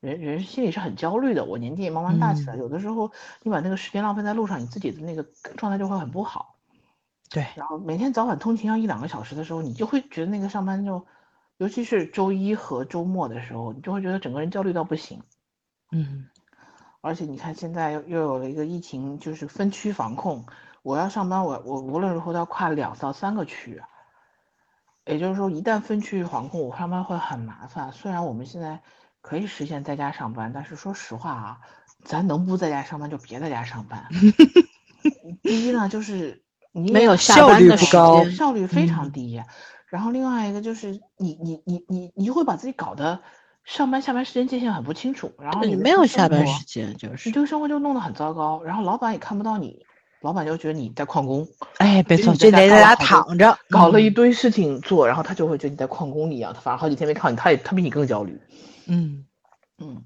[0.00, 1.44] 人人心里是很焦虑的。
[1.44, 3.12] 我年纪也慢慢大起来，有的时候
[3.42, 5.22] 你把那个时间浪费在路上，你自己的那个
[5.56, 6.56] 状态就会很不好。
[7.30, 11.06] 对，然后每天早晚通勤要一两个小时的时候，你就会觉得那个上班就，
[11.56, 15.22] 尤其是周一和周末的时候，你就会觉得整个人焦虑到不行。
[15.90, 16.28] 嗯，
[17.00, 20.44] 而且你看现在又又有了一个疫情，就是分区防控。
[20.82, 23.82] 我要上班，我我无论如何都要跨两到三个区，
[25.06, 27.92] 也就是说，一旦分区域防控，我上班会很麻烦。
[27.92, 28.80] 虽然我们现在
[29.20, 31.60] 可以实现在家上班，但是说实话啊，
[32.04, 34.06] 咱能不在家上班就别在家上班。
[35.42, 37.84] 第一呢，就是你没有下班的时
[38.22, 39.42] 间，效率非常低。
[39.86, 43.20] 然后另外一个就是你你你你你就会把自己搞得
[43.62, 48.62] 上班下班时间界限很不清楚，然后你没有下班时间，就是你这个生活就弄得很糟糕。
[48.62, 49.84] 然后老板也看不到你。
[50.24, 51.46] 老板就觉得你在旷工，
[51.76, 58.40] 哎，没错，就得在家躺着，搞了一堆事情做，然后他就会觉得你在旷工一样，他反正好几天没看你，他也他比你更焦虑。
[58.86, 59.26] 嗯
[59.76, 60.02] 嗯，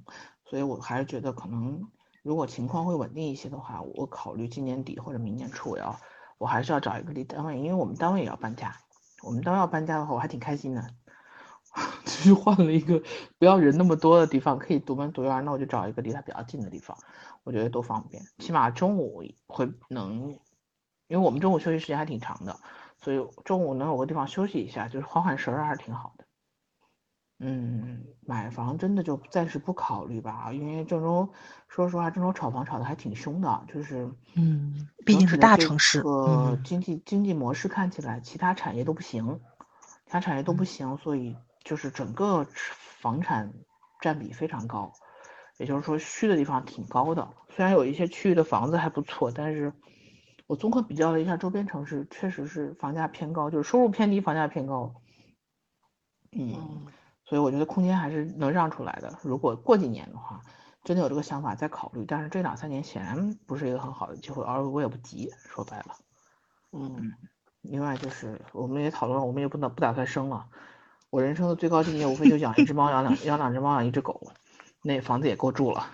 [0.50, 1.80] 所以我还是觉得可能
[2.24, 5.96] 如果情况会稳定一些的话，我考虑今年底或者明年初我要
[6.38, 8.74] 我还是要找一个离单位，因为我们单位也要搬家。
[9.22, 10.84] 我们单位要搬家的话，我还挺开心的，
[12.04, 13.02] 就是换了一个
[13.38, 16.96] 不要人那么多的地方，可以独门独院，那我就找一个离他比较近的地方。
[17.44, 20.30] 我觉得都方便，起码中午会能，
[21.06, 22.56] 因为我们中午休息时间还挺长的，
[22.98, 26.24] 所以中午能有个地方休息一下，就是缓缓神儿还是挺好的。
[27.40, 31.28] 嗯，买房真的就暂时不考虑吧，因为郑州，
[31.68, 39.40] 说实话，郑州炒房炒的还挺凶的，就是嗯，毕竟是大城市，呃，经济经济模式看起来其他产业都不行，
[40.04, 41.36] 其他产业都不行，所以
[41.68, 42.46] 就是整个
[42.98, 43.52] 房产
[44.00, 44.90] 占比非常高，
[45.58, 47.28] 也就是说虚的地方挺高的。
[47.50, 49.70] 虽然有一些区域的房子还不错，但是
[50.46, 54.94] 我综合比较了一下周边城市，确实是房价偏高，就是收入偏低，房价偏高。
[56.32, 56.86] 嗯，
[57.26, 59.18] 所以我觉得空间还是能让出来的。
[59.22, 60.40] 如果过几年的话，
[60.84, 65.30] 真的有这个想法再考虑，但是这两三年显然不是一个很好的机会，而我也不急。
[65.50, 65.96] 说白了，
[66.72, 67.12] 嗯，
[67.60, 70.48] 另外就是我们也讨论了，我们也不能不打算生了。
[71.10, 74.32] 我人生的最高境界无非就养一只猫，养两 养两只猫，养一只狗，
[74.82, 75.90] 那房子也够住了。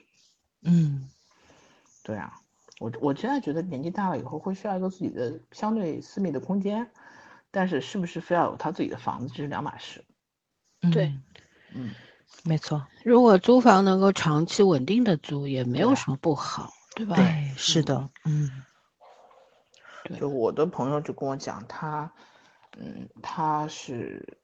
[0.62, 1.08] 嗯，
[2.02, 2.40] 对啊，
[2.80, 6.90] 我我现在觉得年纪大了以后会需要一个自己的相对私密的空间。
[7.52, 10.04] 但是是不是非要有他自己的房子，这是两码事。
[10.92, 11.14] 对，
[11.72, 11.94] 嗯，
[12.44, 12.86] 没错。
[13.02, 17.16] 如果租房能够长期稳定的租，也没有什么不好，对吧？
[17.16, 18.50] 对，是的，嗯。
[20.20, 22.12] 就我的朋友就跟我讲，他，
[22.76, 24.36] 嗯，他是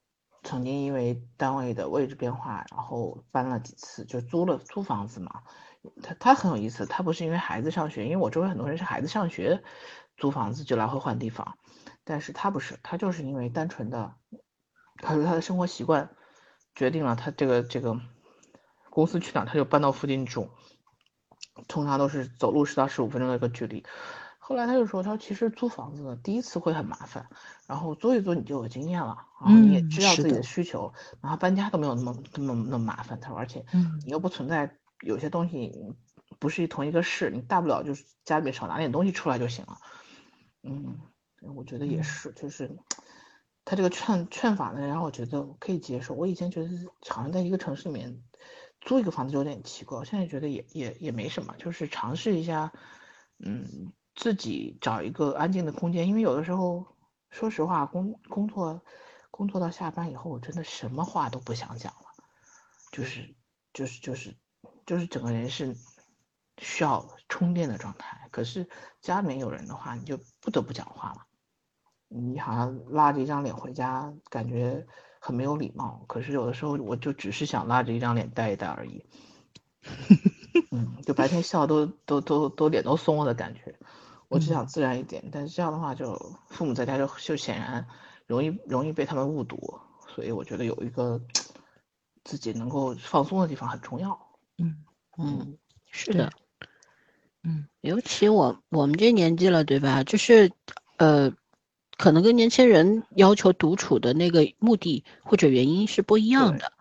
[0.43, 5.43] 曾经因为单位的位置变化，然后搬了几次，就租了租房子嘛。
[6.03, 9.63] 他他很有意思，他不是因为孩子上学，因为我周围很多人是孩子上学
[10.17, 11.59] 租房子就来回换地方。
[12.05, 14.15] 但是他不是，他就是因为单纯的，
[14.97, 16.11] 他说他的生活习惯
[16.75, 18.01] 决定了他这个这个
[18.91, 20.51] 公司去哪他就搬到附近住，
[21.69, 23.85] 通常都是走路十到十五分钟的一个距离。
[24.45, 27.29] 后来他就说，他说其实租房子第一次会很麻烦，
[27.69, 33.21] 然后租一租你就有经验了，然后你也知道自己的需求，然后搬家都没有那么那么那么麻烦。
[33.21, 33.65] 他说，而且
[34.05, 34.77] 你又不存在
[35.07, 35.73] 有些东西
[36.41, 39.79] 不是同一个市，你大不了就是家里面少拿点东西出来就行了。
[40.65, 40.99] 嗯。
[41.57, 42.71] 我觉得也是，就是
[43.65, 46.15] 他这个劝劝法呢，让我觉得可以接受。
[46.15, 46.69] 我以前觉得
[47.09, 48.23] 好像在一个城市里面
[48.81, 52.73] 租一个房子就有点奇怪，现在觉得也也也没什么，就是尝试一下，
[53.41, 56.09] 嗯，自己找一个安静的空间。
[56.09, 56.87] 因为有的时候，
[57.31, 58.83] 说实话，工工作
[59.31, 62.25] 工作到下班以后，我真的什么话都不想讲了，
[62.93, 63.35] 就是
[63.73, 64.37] 就是就是
[64.85, 65.77] 就是整个人是
[66.59, 68.29] 需要充电的状态。
[68.31, 68.69] 可是
[69.01, 71.27] 家里面有人的话，你就不得不讲话了。
[72.09, 74.87] 你好像拉着一张脸回家，感觉
[75.19, 76.05] 很没有礼貌。
[76.07, 79.07] 可是有的时候，我就只是想拉着一张脸待一待而已。
[80.71, 83.79] 嗯，就白天笑都都都都脸都松了的感觉。
[84.33, 86.17] 我只想自然一点，但是这样的话，就
[86.49, 87.87] 父母在家就就显然
[88.27, 89.79] 容易容易被他们误读。
[90.15, 91.21] 所以我觉得有一个
[92.25, 94.19] 自己能够放松的地方很重要。
[94.59, 94.85] 嗯
[95.19, 95.57] 嗯，
[95.91, 96.33] 是的。
[97.43, 100.03] 嗯，尤其我我们这年纪了，对吧？
[100.03, 100.51] 就是
[100.97, 101.33] 呃。
[101.99, 106.73] 可能跟年轻人要求独处的那个目的或者原因是不一样的。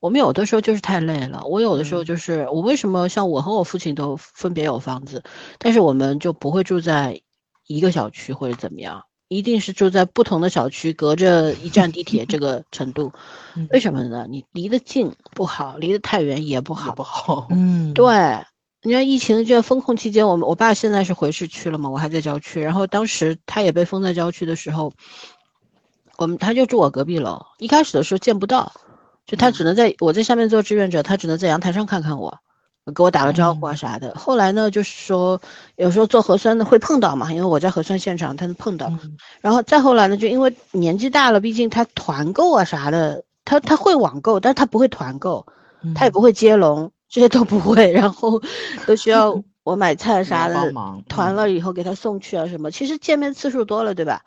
[0.00, 5.22] 我们有的时候就是太累了，我有的时候就是我为什么像我和我父亲都分别有房子，
[5.58, 7.20] 但是我们就不会住在
[7.66, 13.12] 一个小区或者怎么样，一定是住在不同的小区，隔着一站地铁这个程度。
[13.70, 14.26] 为什么呢？
[14.28, 16.94] 你离得近不好，离得太远也不好。
[16.94, 17.46] 不好。
[17.50, 18.06] 嗯，对。
[18.82, 22.62] 你看疫情这封控期间，我们我爸现在是回市区了嘛，我还在郊区。
[22.62, 24.94] 然后当时他也被封在郊区的时候，
[26.16, 27.44] 我们他就住我隔壁楼。
[27.58, 28.72] 一开始的时候见不到，
[29.30, 32.40] 就他只能在我在下面做志愿者，他只能在阳台上看看我，
[32.96, 34.12] 给我打个招呼啊啥的。
[34.16, 35.40] 后来呢，就是说
[35.76, 38.92] 有时候做核酸的会碰到嘛，因为我在核酸现场，他能碰到。
[39.40, 45.46] 然后再后来呢，就因为年纪大了，毕竟他团购啊啥的，他他会网购，但是他不会团购，
[45.94, 46.90] 他也不会接龙。
[47.08, 48.40] 这些都不会，然后
[48.86, 50.72] 都需要我买菜啥的，
[51.08, 52.70] 团了以后给他送去啊什么。
[52.70, 54.22] 其实见面次数多了，对吧？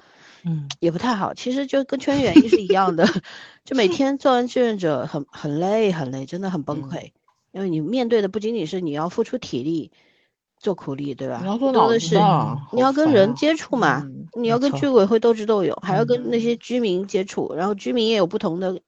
[0.45, 1.33] 嗯，也不太好。
[1.33, 3.05] 其实就跟圈原因是一样的，
[3.65, 7.11] 就每天做完志愿者很很累很累，真的很崩溃。
[7.51, 9.91] 因为你面对的不仅仅是你要付出体力
[10.57, 11.39] 做苦力，对吧？
[11.41, 12.15] 你要做脑子，
[12.71, 18.81] 你要跟人接触嘛，你要跟居委会斗智斗勇，还要跟那些居民接触，然后居民也有不同的。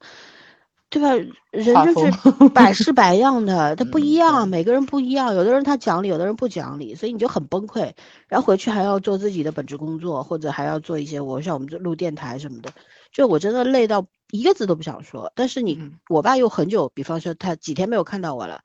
[0.89, 1.09] 对吧？
[1.51, 2.11] 人就是
[2.53, 5.35] 百试百样的，他不一样，每个人不一样。
[5.35, 7.93] 有的人他讲理，有的人不讲理，所以你就很崩溃。
[8.27, 12.71] 然后回去还要做自己的本职工作，或者还要做一些我像我们这录电台什么的，
[13.11, 15.31] 就我真的累到一个字都不想说。
[15.35, 15.75] 但是你，
[16.09, 18.61] 我爸又很久，比方说他几天没有看到我了，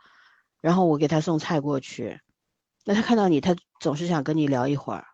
[0.60, 2.20] 然后我给他送菜过去，
[2.84, 5.04] 那他看到你，他总是想跟你聊一会儿。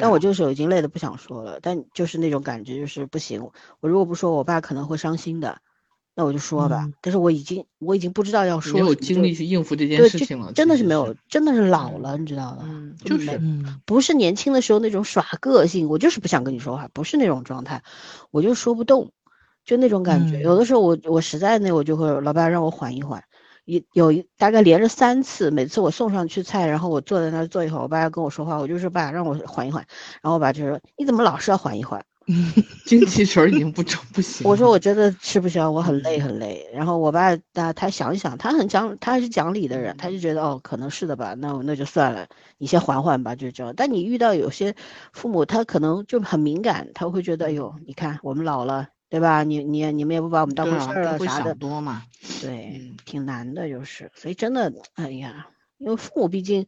[0.00, 3.50] 但我就是已经累得不想说了，但就是那种感觉就是不行。
[3.80, 5.58] 我如果不说，我爸可能会伤心的。
[6.18, 12.64] 那我就说吧，但是我已经我已经不知道要说没有精力去应付这件事情了，真的是没有，真的是老了，你知道吧？
[12.66, 13.38] 嗯，就是，
[13.84, 17.82] 不是年轻的时候那种耍个性，我就是不想跟你说话，不是那种状态，
[18.30, 19.12] 我就说不动，
[19.66, 20.40] 就那种感觉。
[20.40, 23.22] 有的时候我我实在那我就会老爸让我缓一缓，
[23.66, 29.84] 有有一大概连着三次，每次我送上去菜，然后我坐在那儿坐一会儿，我爸要跟我说话，我就说爸让我缓一缓，
[30.22, 32.02] 然后我爸就说你怎么老是要缓一缓？
[32.84, 34.46] 精气神儿已经不成不行。
[34.48, 36.66] 我说我真的吃不消，我很累很累。
[36.74, 42.26] 然后我爸他他想一想，他很讲，他还是讲理的人，他就觉得哦，可能是的吧，那那就算了，
[42.58, 43.72] 你先缓缓吧，就这样。
[43.76, 44.74] 但你遇到有些
[45.12, 49.44] 父母，他可能就很敏感，他会觉得，哎呦，你看我们老了，对吧？
[49.44, 52.02] 你你你们也不把我们当回事儿了啥的，多嘛？
[52.42, 54.10] 对，挺难的，就是。
[54.14, 55.46] 所以真的，哎呀，
[55.78, 56.66] 因为父母毕竟。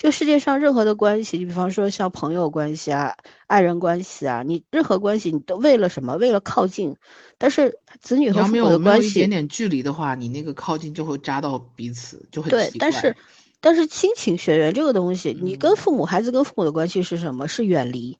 [0.00, 3.14] 这世界上任何的关系，你比方说像朋友关系啊、
[3.46, 6.16] 爱人关系啊，你任何关系你都为了什么？
[6.16, 6.96] 为了靠近。
[7.36, 12.72] 但是子女和父母的关系，一点点距离的话，你那个靠近就会扎到彼此，就会对。
[12.78, 13.14] 但是，
[13.60, 17.46] 但是亲情血缘这个东西，你跟父母、孩子跟父母的关系是什么？
[17.46, 18.16] 是远离，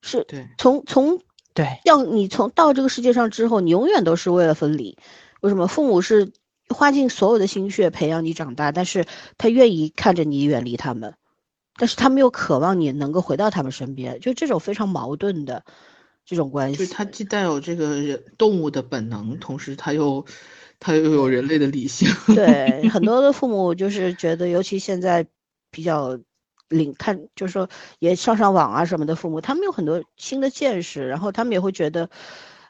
[0.00, 0.26] 是
[0.56, 1.20] 从从
[1.52, 4.96] 对，要你从到这个世界上之后，你永远都是为了分离。
[5.42, 5.66] 为什么？
[5.66, 6.32] 父母是。
[6.68, 9.06] 花尽所有的心血培养你长大，但是
[9.38, 11.14] 他愿意看着你远离他们，
[11.76, 15.64] 但是他们又渴望你能够回到他们身边，就这种非常矛盾的
[16.26, 16.76] 这种关系。
[16.78, 20.24] 就是他既带有这个人动物的本能，同时他又
[20.78, 22.08] 他又有人类的理性。
[22.34, 25.26] 对， 很多的父母就是觉得，尤其现在
[25.70, 26.18] 比较
[26.68, 32.10] 领看，就是说也上上网啊什么的父母，他们有很多新的见识，然后他们也会觉得，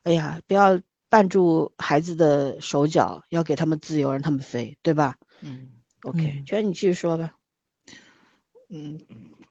[0.04, 0.80] 哎呀，不要。
[1.10, 5.16] 绊住孩子的手脚，要给他们自由，让他们飞，对吧？
[5.40, 5.70] 嗯
[6.02, 7.34] ，OK，觉得你继续说吧。
[8.68, 9.00] 嗯，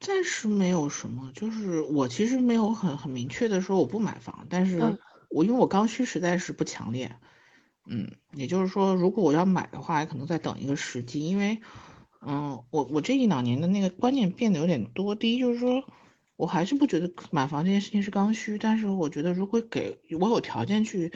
[0.00, 4.98] 暂时没有什么，就是我其实没有很很明确的说我不买房，但是
[5.28, 7.16] 我因为我刚需实在是不强烈。
[7.86, 11.60] 嗯，也就是说，如果我要买的话，可能再等一个时机，因为，
[12.20, 15.14] 嗯，我我这一两年的那个观念变得有点多。
[15.14, 15.84] 第一就是说。
[16.38, 21.12] 我还是不觉得买房这件事情是刚需，但是我觉得如果给我有条件去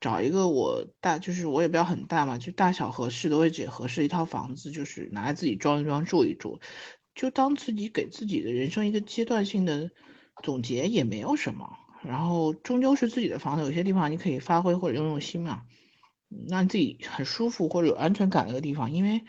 [0.00, 6.60] 找一个我大，就是我也不要很大嘛，就大小合适的位置也合适一套房子，就是拿来自己装一装住一住，
[7.14, 9.90] 就当自己给自己的人生一个阶段性的
[10.42, 11.78] 总结也没有什么。
[12.02, 15.62] 然后终究是自己的房子，有些地方你可以发挥或者用用心嘛，
[16.48, 18.92] 让自己很舒服或者有安全感的一个地方。
[18.92, 19.24] 因为，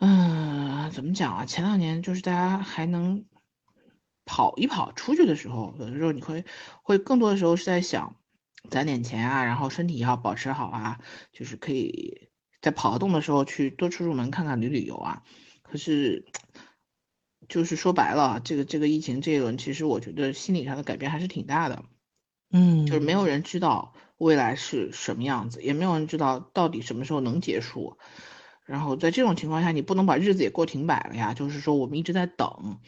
[0.00, 1.46] 嗯，怎么讲啊？
[1.46, 3.24] 前两年就是大家还能。
[4.24, 6.44] 跑一跑出去的时候，有的时候你会
[6.84, 8.14] 会更多的时候是在想
[8.70, 11.00] 攒点钱啊，然后身体要保持好啊，
[11.32, 12.28] 就是可以
[12.60, 15.22] 在跑得动的时候去多出出门看看旅旅游啊。
[15.62, 16.26] 可是，
[17.48, 21.84] 就是说白了，这个这个疫情这一轮，其实我觉得心理上的改变还是挺大的。
[22.50, 27.98] 嗯，就是没有人知道未来是什么样子，也没有人知道到底什么时候能结束。
[28.64, 31.34] 然后在这种情况下，你不能把日子也过停摆了呀。
[31.34, 32.78] 就是说，我们一直在等。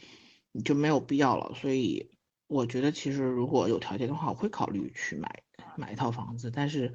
[0.57, 2.13] 你就没有必要了，所以
[2.47, 5.43] 我觉得其实如果有条件的话，我会考虑去买
[5.77, 6.93] 买一套房子，但是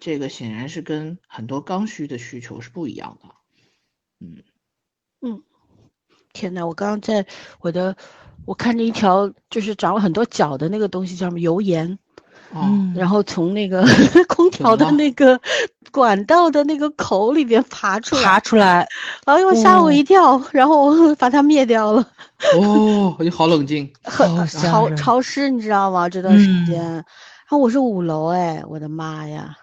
[0.00, 3.28] 这个显然是跟很多刚需的需求是不一样的。
[4.20, 4.42] 嗯
[5.20, 5.42] 嗯，
[6.32, 7.26] 天呐，我刚刚在
[7.60, 7.96] 我的
[8.44, 11.98] 我看着一条就是长了很多角的那个东西叫什么油盐，
[12.54, 13.84] 嗯，然后从那个
[14.28, 15.40] 空调的那个
[15.90, 18.88] 管道的那个口里边爬出来，爬出来，
[19.26, 22.08] 哎呦吓我一跳，然后我把它灭掉了。
[22.56, 26.08] 哦，我就好冷静，很潮潮湿，你知道吗？
[26.08, 27.04] 这段时间，然
[27.52, 29.54] 那我是五楼，哎，我的妈呀！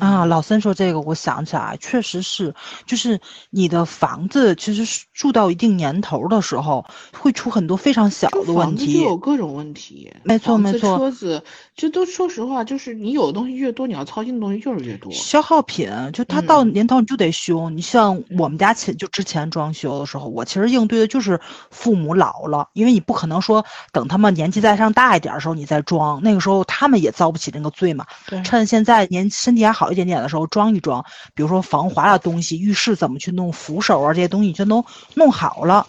[0.00, 3.18] 啊，老三说这个，我想起来，确实是，就是
[3.48, 6.84] 你的房子，其实住到一定年头的时候，
[7.18, 10.12] 会出很多非常小的问题，就有各种问题。
[10.24, 11.42] 没错没错，车子，
[11.74, 15.10] 这都说实话，就是你有的东西越多，你要操心的东西就是越多。
[15.10, 17.70] 消耗品，就它到年头你就得修。
[17.70, 28.04] 你像我们家前就之前装修的时候，我其实应对的就是父母老了，因为你不可能说等他们年纪再上大一点的时候你再装，那个时候他们也遭不起那个罪嘛。
[28.44, 29.77] 趁现在年身体还。
[29.78, 31.04] 好一点点的时候装一装，
[31.34, 35.86] 比如说防滑的东西，浴室怎么去弄扶手啊，这些东西全都弄好了，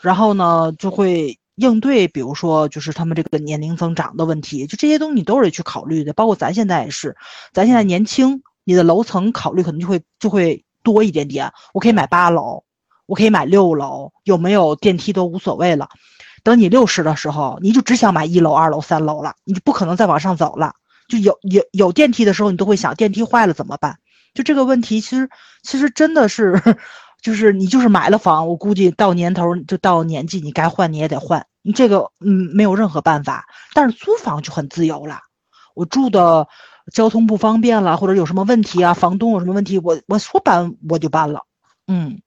[0.00, 6.12] 然后呢就会应对，比如说就是他们这个年龄增长的问题，就这些东西都是得去考虑的。
[6.12, 7.16] 包括咱现在也是，
[7.52, 11.52] 咱现在年轻，你的楼层考虑可能就会就会多一点点。
[11.74, 12.62] 我可以买八楼，
[13.06, 15.88] 我可以买六楼，有没有电梯都无所谓了。
[16.44, 20.74] 等你六十的时候，你就只想买一楼、二楼、三楼了，你就不可能再往上走了。
[21.12, 23.98] 就有有有电梯的时候，你都会想电梯坏了怎么办？
[24.32, 25.28] 就这个问题，其实
[25.62, 26.58] 其实真的是，
[27.20, 33.44] 就是你就是买了房，我估计到年头就到年纪，你该换你也得换，你这个嗯没有任何办法。
[33.74, 35.20] 但是租房就很自由了，
[35.74, 36.48] 我住的
[36.94, 41.42] 交通不方便了，或者有什么问题啊，房东有什么问题，我我说搬我就搬了，
[41.86, 42.22] 嗯。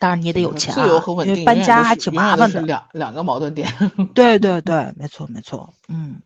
[0.00, 0.86] 当然你也得有钱啊，
[1.26, 2.60] 因为搬家还挺麻烦的。
[2.60, 3.72] 两两个矛盾点。
[4.14, 6.20] 对对对，没错没错，嗯。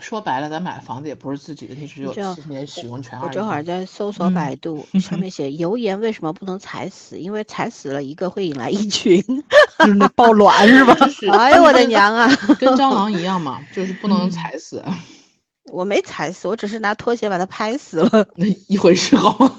[0.00, 3.18] 说白了，咱买房子也不是自己的，你只有七年使用权。
[3.20, 7.18] 我正好在搜索嗯百度，上面写油盐为什么不能踩死？
[7.18, 9.22] 因为踩死了一个会引来一群。
[9.80, 10.94] 就是那抱卵是吧？
[10.94, 12.28] 就是 哎呦我的娘啊！
[12.58, 14.82] 跟蟑螂一样嘛，就是不能踩死，
[15.70, 18.26] 我没踩死，我只是拿拖鞋把它拍死了。
[18.36, 19.56] 那一回事好吗？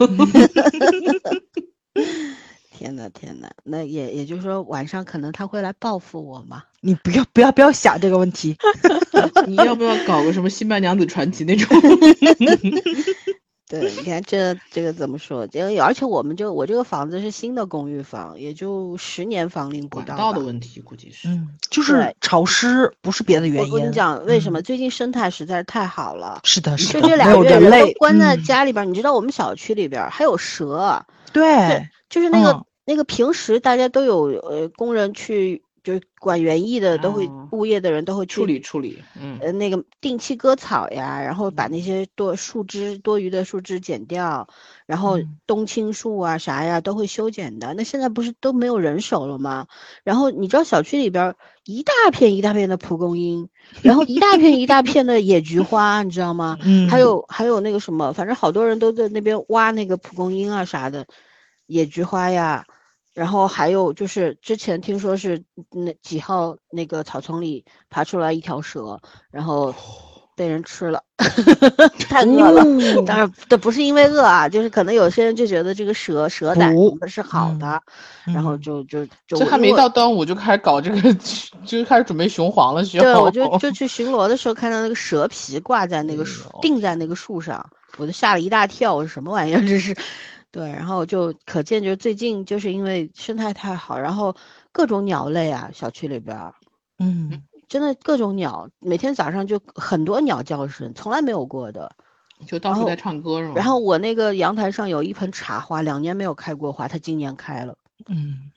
[2.80, 6.64] 天呐天呐，那也也就是说晚上可能他会来报复我嘛？
[6.80, 8.56] 你不要不要不要想这个问题。
[9.46, 11.78] 你要不要搞个什么新白娘子传奇那种？
[13.68, 15.46] 对，你看这这个怎么说？
[15.48, 20.18] 这个而且我们这我这个房子是新的公寓房，也就十年房龄不到吧。
[20.18, 21.28] 道的问题估计是。
[21.28, 23.72] 嗯，就是潮湿，不是别的原因。
[23.74, 26.40] 我跟你讲，为什么嗯最近生态实在是太好了？
[26.46, 44.48] 是的，是的，就这俩月人都关在嗯家里边儿，你知道我们小区里边还有蛇，对，就是那个、嗯那个平时大家都有呃工人去，就是管园艺的都会、哦物业的人都会处理处理，嗯，呃那个定期割草呀，然后把那些多树枝多余的树枝剪掉，
[44.86, 47.74] 然后嗯冬青树啊啥呀都会修剪的。
[47.74, 49.66] 那现在不是都没有人手了吗？
[50.04, 51.34] 然后你知道小区里边
[51.66, 53.50] 一大片一大片的蒲公英，
[53.82, 56.58] 然后一大片一大片的野菊花，你知道吗？
[56.62, 61.08] 嗯，还有还有那个什么，反正好多人都在那边挖那个蒲公英啊啥的，
[61.66, 62.64] 野菊花呀。
[63.20, 68.98] 然后还有就是之前听说是那几号那个草丛里爬出来一条蛇，
[69.30, 69.76] 然后
[70.38, 71.04] 被人吃了，
[72.08, 72.64] 太饿了。
[72.64, 76.74] 哦当然，这不是因为饿啊，就是可能有些人就觉得这个蛇蛇胆
[77.10, 77.82] 是好嗯的，
[78.24, 81.14] 然后嗯就就就这还没到端午就开始搞这个，
[81.66, 89.94] 就开始准备雄黄了，需对，我就就去巡逻的时候看到那个蛇皮挂在那个哎树，呦钉在那个树上，我就吓了一大跳，我说什么玩意儿这是？
[90.52, 94.36] 对，然后就可见，就最近就是因为生态太好，然后
[94.72, 96.56] 各种鸟类啊，小区里边儿
[96.98, 101.96] 嗯，真的各种鸟，每天早上就很多鸟叫声，从来没有过的。
[102.48, 103.54] 就到处在唱歌是吗？
[103.56, 107.78] 然后我那个阳台上有一盆茶花，两年没有开过花，它今年开了，
[108.08, 108.50] 嗯，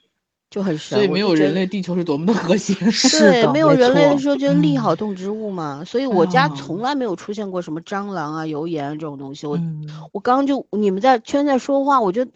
[0.52, 0.98] 就很神。
[0.98, 2.74] 所以没有人类，地球是多么的和谐。
[2.90, 9.46] 是没没有人类的时候就利嗯好动植物嘛，所以我家哦从来没有出现过什么蟑螂啊、油盐这种东西。
[9.46, 12.26] 我嗯，我刚刚就你们在圈在说话，我就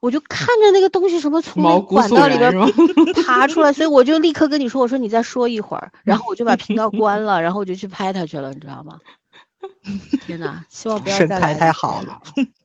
[0.00, 2.52] 我就看着那个东西什么从那管道里边？
[3.24, 8.98] 爬出来，所以我就立刻跟你说，我说你再说一会儿，然后我就把频道 关了，然后我就去拍它去了，你知道吗？
[10.26, 12.20] 天呐，希望不要再来太好了。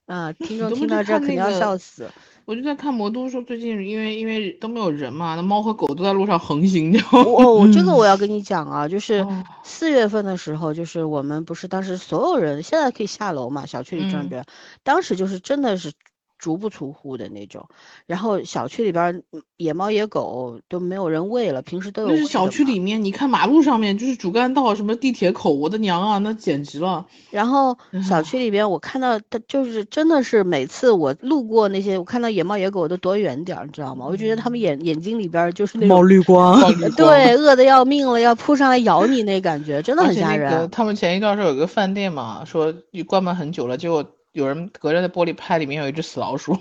[0.06, 0.32] 啊！
[0.40, 2.10] 听众听到这肯定要笑死。
[2.46, 6.94] 我就在看魔都说，最近因为因为都没有人嘛，那猫和狗都在路上横行？
[7.12, 7.98] 我我这个嗯。
[7.98, 9.44] 我要跟你讲啊，就是哦。
[9.64, 14.30] 四月份的时候，就是我们不是当时所有人现在可以下楼嘛，小区里转嗯。
[14.30, 14.46] 转，
[14.84, 15.92] 当时就是真的是
[16.38, 17.68] 足不出户的那种，
[18.06, 19.24] 然后小区里边
[19.58, 27.06] 野猫野狗都没有人喂了，平时都有那是小区里面，你看马路上面就是主干道，什么地铁口，我的娘啊，那简直了！
[27.32, 27.78] 然后
[28.08, 34.06] 小啊区里边，我看到它就是真的是每次我路过那些，我看到野猫野狗我都躲远点儿，你知道吗？
[34.06, 36.60] 我就觉得它们眼眼睛里边儿就是那冒绿光，
[36.96, 40.70] 对，饿的要命了，要扑上来咬你那感觉，真的很吓那个人。
[40.70, 42.74] 他们前一段时候有个饭店嘛，说
[43.08, 46.58] 关门很久了，结果有人隔着那玻璃拍里面有一只死老鼠，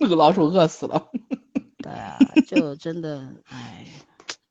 [0.00, 1.10] 那个老鼠饿死了。
[1.82, 2.18] 对啊，
[2.48, 3.84] 就真的，哎，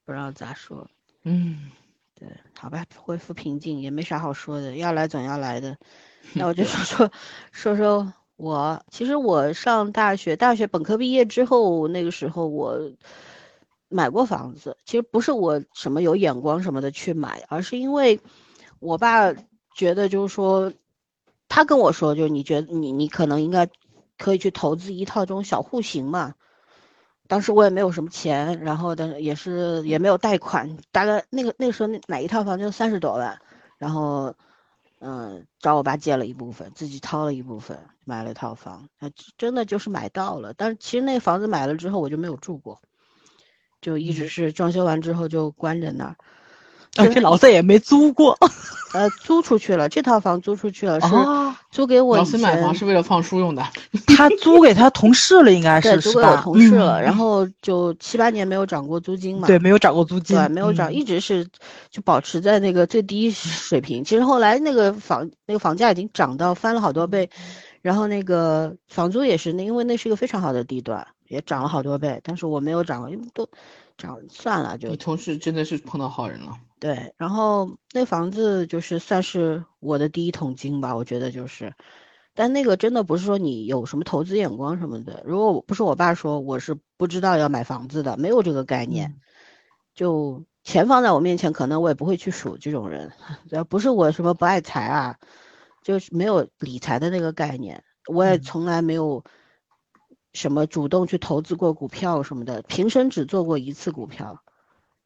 [0.05, 0.87] 不知道咋说。
[1.23, 1.71] 嗯，
[2.13, 5.75] 对，好吧，恢复平静也没啥好说的，要来总要来的。
[6.33, 7.11] 那我就说说
[7.51, 12.79] 说说我，其实我上大学，大学本科毕业之后，那个时候我
[13.89, 14.77] 买过房子。
[14.85, 18.19] 其实不是我什么有眼光什么的去买，而是因为
[18.77, 19.33] 我爸
[19.75, 20.71] 觉得就是说，
[21.49, 23.69] 他跟我说，就是你觉得你你可能应该
[24.17, 26.35] 可以去投资一套这种小户型嘛。
[27.27, 33.37] 当时我也没有什么钱，然后但是也是也没有贷款，大概那个那个时候那买一套房就三十多万，
[33.77, 34.33] 然后
[34.99, 42.81] 嗯找我爸借了一部分，自己掏了一部分买了一套房，啊真的就是买到了，但是其实那房子买了之后我就没有住过，
[43.81, 46.15] 就一直是装修完之后就关着那儿，
[46.95, 48.37] 而且老三也没租过。
[48.93, 53.61] 呃租出去了，这套房租出去了，是哦，租给我以老师买房是为了放书用的。
[54.15, 56.13] 他租给他同事了，应该是是吧？
[56.13, 61.45] 租给我同事了，嗯然后就七八年没有涨过租金嘛，对，没有涨过租金，对，没有涨，嗯一直是
[61.91, 64.05] 就保持在那个最低水平。
[64.05, 67.29] 其实后来那个房那个房价已经涨到翻了好多倍，
[67.81, 72.21] 然后那个房租也是那，因为那是一个非常好的地段，也涨了好多倍。
[72.23, 73.47] 但是我没有涨，因为都
[73.97, 76.53] 涨算了就你同事真的是碰到好人了。
[76.79, 77.13] 对。
[77.17, 81.73] 然后那房子就是算是我的第一桶金吧，我觉得就是。
[82.33, 85.23] 但那个真的不是说你有什么投资眼光什么的。
[85.25, 89.09] 如果不是我爸说，我是不知道要买房子的，没有这个概念。
[89.09, 89.21] 嗯
[89.97, 93.11] 就钱放在我面前，可能我也不会去数这种人。
[93.49, 95.17] 要不是我什么不爱财啊，
[95.81, 99.23] 就是没有理财的那个概念，我也从来没有
[100.33, 104.43] 什么主动去投资过股票什么的，平生只做过一次股票，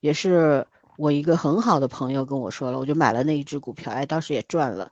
[0.02, 0.68] 也是
[1.02, 4.92] 我一个很好的朋友跟我说了，我就买了那一只股票，哎，当时也赚了，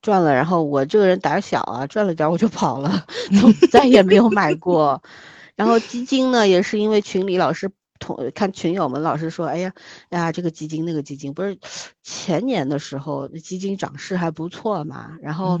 [0.00, 3.04] 赚了，然后我这个人胆小啊，赚了点我就跑了，
[3.40, 5.02] 从 再也没有买过。
[5.56, 7.68] 然后基金呢，也是因为群里老师
[7.98, 9.72] 同看群友们老是说，哎呀
[10.10, 11.58] 哎呀，这个基金那个基金，不是
[12.04, 15.60] 前年的时候基金涨势还不错嘛，然后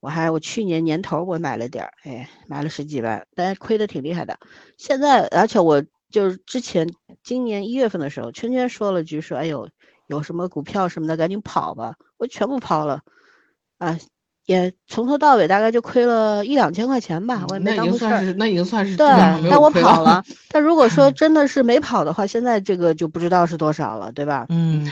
[0.00, 4.36] 我还我去年年头我买了点儿，哎，买了十几万，但是亏的挺厉害的。
[4.76, 6.88] 现在而且我就是之前
[7.22, 9.68] 今年一月份的时候，圈圈说了句说，哎呦，
[10.06, 13.02] 有什么股票什么的赶紧跑吧，我全部抛了，
[13.78, 13.98] 啊。
[14.46, 18.20] 也从头到尾大概就亏了一两千块钱吧，我也没当回事儿。
[18.32, 19.06] 那已经算是对，
[19.48, 20.24] 但我跑了。
[20.50, 24.46] 但如果说真的是没跑的话，现在这个就不知道是多少了，对吧？
[24.48, 24.90] 嗯。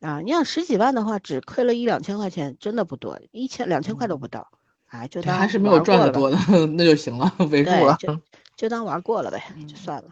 [0.00, 4.46] 啊，你想十几万的话，只亏了一两千块钱，真的不多，一千两千块都不到。
[4.86, 6.38] 哎，就当还是没有赚的多的，
[6.76, 7.96] 那就行了， 稳住了。
[7.98, 8.16] 就
[8.54, 10.10] 就当玩过了呗，就算了。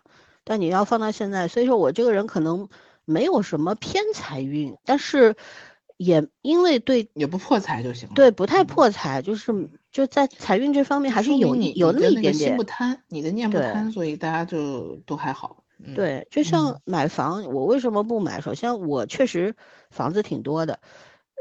[0.48, 2.68] 但你要放到现在，所以说我这个人可能
[3.04, 5.36] 没有什么偏财运，但是。
[5.98, 12.34] 也因为对也不破财就行了，对，不太破财，就是就在财运这方面还是有你有那么一点点。
[12.50, 15.64] 心不贪，你的念不贪，所以大家就都还好。
[15.96, 18.40] 对，就像买房，我为什么不买？
[18.40, 19.56] 首先我确实
[19.90, 20.78] 房子挺多的，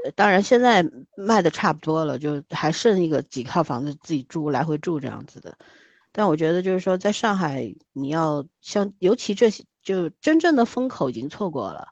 [0.03, 0.83] 呃，当然现在
[1.15, 5.55] 卖的差不多了，就还剩一个几套房子自己住，来回住这样子的。
[6.17, 11.89] 但我觉得就是说，在上海你要像尤其这些，就真正的风口已经错过了。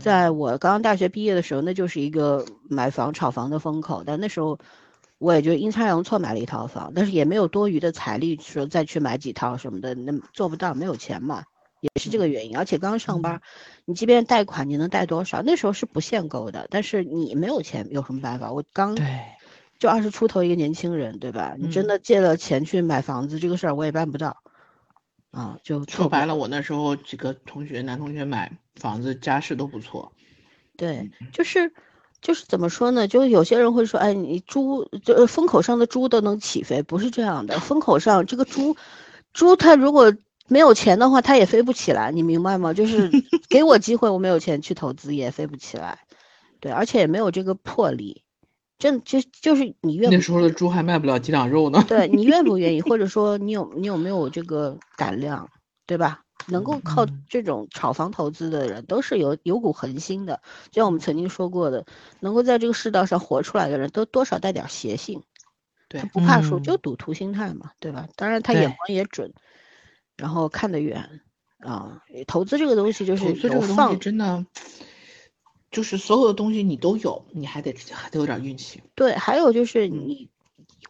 [0.00, 4.02] 在我刚刚大学毕业的时候，那就是一个买房炒房的风口。
[4.04, 4.58] 但那时候，
[5.18, 11.44] 我也就阴差阳错买了一套房，但是也没有多余的财力说再去买几套什么的，那做不到，没有钱嘛，
[11.82, 12.56] 也是这个原因。
[12.56, 13.40] 而且刚上班，
[13.84, 15.40] 你即便贷款，你能贷多少？
[15.40, 18.50] 那时候是不限购的，但是你没有钱，有什么办法？
[18.50, 18.96] 我刚
[19.82, 21.56] 就二十出头一个年轻人，对吧？
[21.58, 24.36] 你真的借了钱去买房子，这个事儿我也办不到。
[25.32, 30.12] 啊，就说白了，我那时候几个同学，男同学买房子家世都不错。
[30.76, 31.74] 对，就是
[32.20, 33.08] 就是怎么说呢？
[33.08, 37.58] 就有些人会说，哎，你猪就风口上的猪都能起飞，不是这样的。
[37.58, 38.76] 风口上这个猪，
[39.32, 40.14] 猪它如果
[40.46, 42.72] 没有钱的话，它也飞不起来，你明白吗？
[42.72, 43.10] 就是
[43.50, 45.98] 给我机会，我没有钱去投资，也飞不起来。
[46.60, 48.21] 对，而且也没有这个魄力。
[48.82, 51.84] 真就就是你愿那时候的猪还卖不了几两肉呢。
[51.86, 55.48] 对你愿不愿意，或者 说你有你有没有这个胆量，
[55.86, 56.24] 对吧？
[56.48, 60.40] 能够靠这种炒房投资的人，都是有有股恒心的。
[60.72, 61.86] 就像我们曾经说过的，
[62.18, 65.22] 能够在这个世道上活出来的人，都多少带点邪性。
[65.88, 68.08] 对，不怕输，就赌徒心态嘛，对吧？
[68.16, 69.32] 当然他眼光也准，
[70.16, 71.20] 然后看得远
[71.60, 72.02] 啊。
[72.26, 74.44] 投资这个东西就是有放真的。
[75.72, 78.82] 就是所有的东西你都有，你还得还得有点运气。
[78.94, 80.28] 对，还有就是你，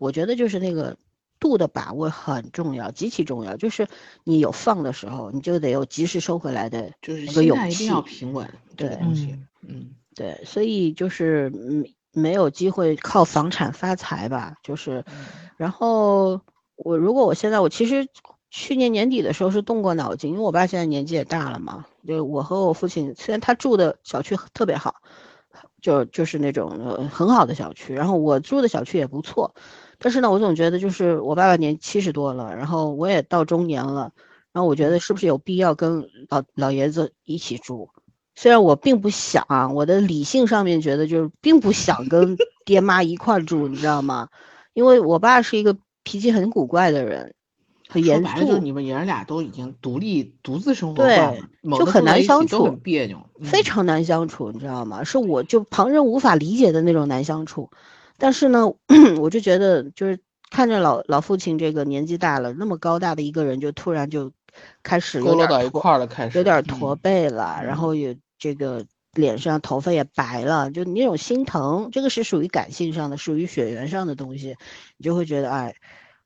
[0.01, 0.97] 我觉得就是那个
[1.39, 3.57] 度的把握很重要，极其重要。
[3.57, 3.87] 就是
[4.25, 7.85] 你有放的时候，你就得有及时收回来的就是那个勇气。
[7.85, 8.53] 一定要平稳。
[8.77, 14.57] 对，东西，嗯，对，所以就是嗯，没有机会靠房产发财吧？
[14.63, 15.05] 就是，
[15.57, 16.41] 然后
[16.75, 18.07] 我如果我现在我其实。
[18.55, 21.87] 去年年底的时候是动过脑筋，因为我爸现在年纪也大了嘛。
[22.07, 24.97] 就我和我父亲，虽然他住的小区特别好，
[25.81, 29.55] 就就是那种很好的小区，然后我住的小区也不错，
[29.99, 34.13] 但是呢，我总觉得就是我爸爸年七十多了，然后我也到中年了，
[34.53, 37.89] 然后我觉得是不是有必要跟老老爷子一起住？
[38.35, 42.37] 虽然我并不想啊，我的理性上面觉得就是并不想跟
[42.67, 44.29] 爹妈一块住，你知道吗？
[44.75, 47.35] 因为我爸是一个脾气很古怪的人。
[47.93, 51.43] 很严肃，就你们爷俩都已经独立独自生活对，
[51.79, 55.05] 就很难相处，很别扭，非常难相处，你知道吗？
[55.05, 57.69] 是我就旁人无法理解的那种难相处。
[58.17, 58.73] 但是呢，
[59.21, 60.19] 我就觉得就是
[60.51, 64.33] 看着老老父亲这个年纪大了，那么高大的一个人，就突然就
[64.83, 74.57] 开始有点到一块了，开始有点驼背了，然后也这个脸上头发也白了，就那种心疼，这个是属于感性上的，属于血缘上的东西，
[74.97, 75.75] 你就会觉得哎。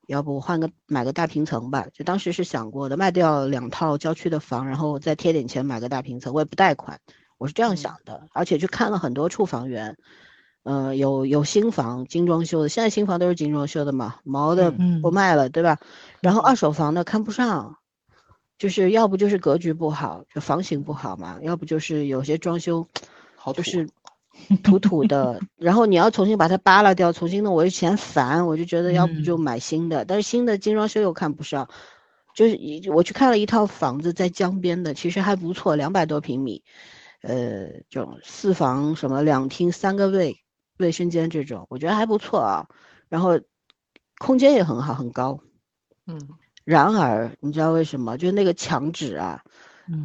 [0.07, 1.85] 要不我换个买个大平层吧？
[1.93, 6.99] 就当时是想过的，卖掉两套郊区的房，然后再贴点钱买个大平层，我也不贷款，
[7.37, 8.25] 我是这样想的。
[8.31, 9.97] 而且去看了很多处房源，
[10.63, 15.77] 呃，有有新房精装修的，现在新房都是精装修的嘛，毛的不卖了，对吧？
[16.21, 17.77] 然后二手房的看不上，
[18.57, 22.87] 就是要不就是格局不好，就房型不好嘛，要不就是有些装修，
[23.35, 23.89] 好就是。
[24.63, 31.69] 土土的，然后你要重新把它扒拉掉，重新弄，我就嫌烦，我就觉得要不就买新的，但是新的精装修又看不上，
[32.33, 32.57] 就是
[32.91, 36.63] 我去看了一套房子在江边的，其实还不错，两百多平米，
[37.21, 40.37] 呃，这种四房什么两厅三个卫
[40.77, 42.67] 卫生间这种，我觉得还不错啊。
[43.09, 43.39] 然后
[44.17, 45.39] 空间也很好，很高。
[46.05, 46.29] 嗯，
[46.63, 48.17] 然而你知道为什么？
[48.17, 49.46] 就是那个墙纸啊，嗯，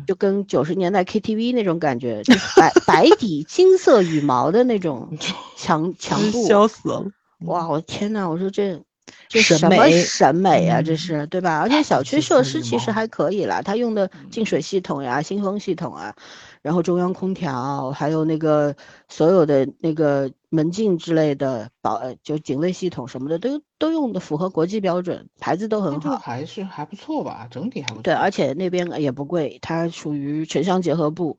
[0.07, 5.16] 就跟九十年代 KTV 那种感觉，就是白白底金色羽毛的那种
[5.57, 7.05] 强强度，笑死了。
[7.47, 8.80] 哇，我天呐，我说这
[9.28, 10.80] 这什么审美啊？
[10.83, 11.59] 这嗯是对吧？
[11.61, 16.14] 而且小区设施其实还可以啦，它用的净水系统呀、新风系统啊，
[16.62, 18.74] 然后中央空调，还有那个
[19.08, 26.16] 所有的那个门禁之类的保，呃就警卫系统什么的都都用的符合国际标准，牌子都很好。
[26.18, 28.02] 还是还不错吧，整体还不错。
[28.02, 31.36] 对，而且那边也不贵，它属于城乡结合部，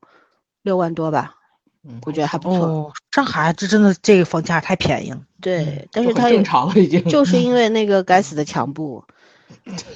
[0.62, 1.36] 六万多吧，
[1.84, 2.66] 嗯，我觉得还不错。
[2.66, 5.22] 哦，上海这真的这个房价太便宜了。
[5.40, 7.02] 对，但是它正常了已经。
[7.04, 9.04] 就是因为那个该死的墙布，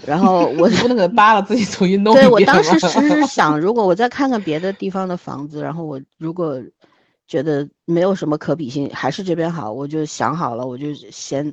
[0.07, 6.61] 然后我你不能给它扒了，自己重新弄对我当时吗其实想，如果我再看看别的地方的房子，然后我如果
[7.27, 11.53] 觉得没有什么可比性，还是这边好，我就想好了，我就先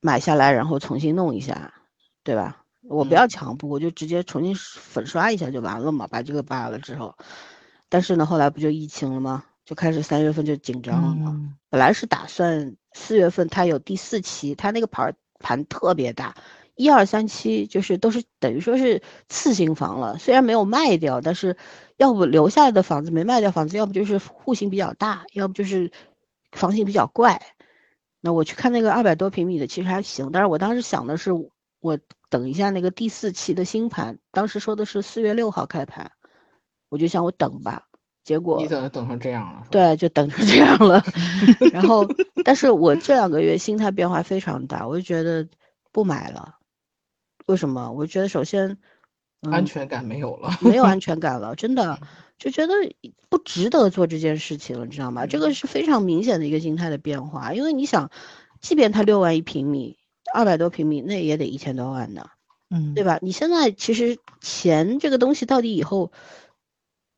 [0.00, 1.72] 买下来，然后重新弄一下，
[2.24, 2.62] 对吧？
[2.88, 7.14] 我不要嗯墙布，我就直接重新粉刷一下就完了嘛，把这个扒了之后。
[7.90, 9.44] 但是呢，后来不就疫情了吗？
[9.66, 11.32] 就开始三月份就紧张了嘛。
[11.36, 16.34] 嗯，本来是打算四月份它有第四期，它那个盘盘特别大，
[16.78, 21.56] 一二三期就是都是等于说是次新房了，虽然没有卖掉，但是
[21.96, 25.90] 要不留下来的房子没卖掉房子，要不就是户型比较大，要不就是
[26.52, 27.42] 房型比较怪。
[28.20, 31.32] 那我去看那个二百多平米的，其实还行，但是我当时想的是，
[31.80, 31.98] 我
[32.30, 36.12] 等一下那个第四期的新盘，当时说的是四月六号开盘，
[36.88, 37.88] 我就想我等吧，
[38.22, 39.66] 结果你怎么等成这样了？
[39.70, 41.02] 对，就等成这样了。
[41.72, 42.06] 然后，
[42.44, 45.48] 但是我这两个月心态变化非常大，我就觉得
[45.90, 46.57] 不买了。
[47.48, 47.90] 为什么？
[47.92, 48.76] 我觉得首先，
[49.40, 50.50] 嗯，安全感没有了。
[50.60, 51.98] 没有安全感了， 真的
[52.38, 52.74] 就觉得
[53.30, 55.24] 不值得做这件事情了，你知道吗？
[55.24, 57.54] 这个嗯是非常明显的一个心态的变化。
[57.54, 58.10] 因为你想，
[58.60, 59.96] 即便它六万一平米，
[60.34, 62.26] 二百多平米，那也得一千多万呢。
[62.68, 63.18] 嗯，对吧？
[63.22, 66.12] 你现在其实钱这个东西到底以后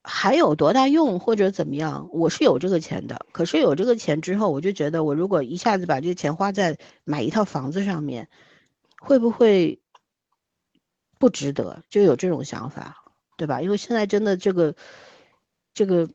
[0.05, 2.09] 还有多大用，或者怎么样？
[2.13, 8.29] 我是有这个钱的，可是有这个钱之后，我就觉得我如果一下子把这个钱花在买一套房子上面，
[9.01, 9.80] 会不会
[11.21, 11.85] 不值得？
[11.91, 12.97] 就有这种想法，
[13.37, 13.61] 对吧？
[13.61, 14.75] 因为现在真的这个
[15.75, 16.09] 这个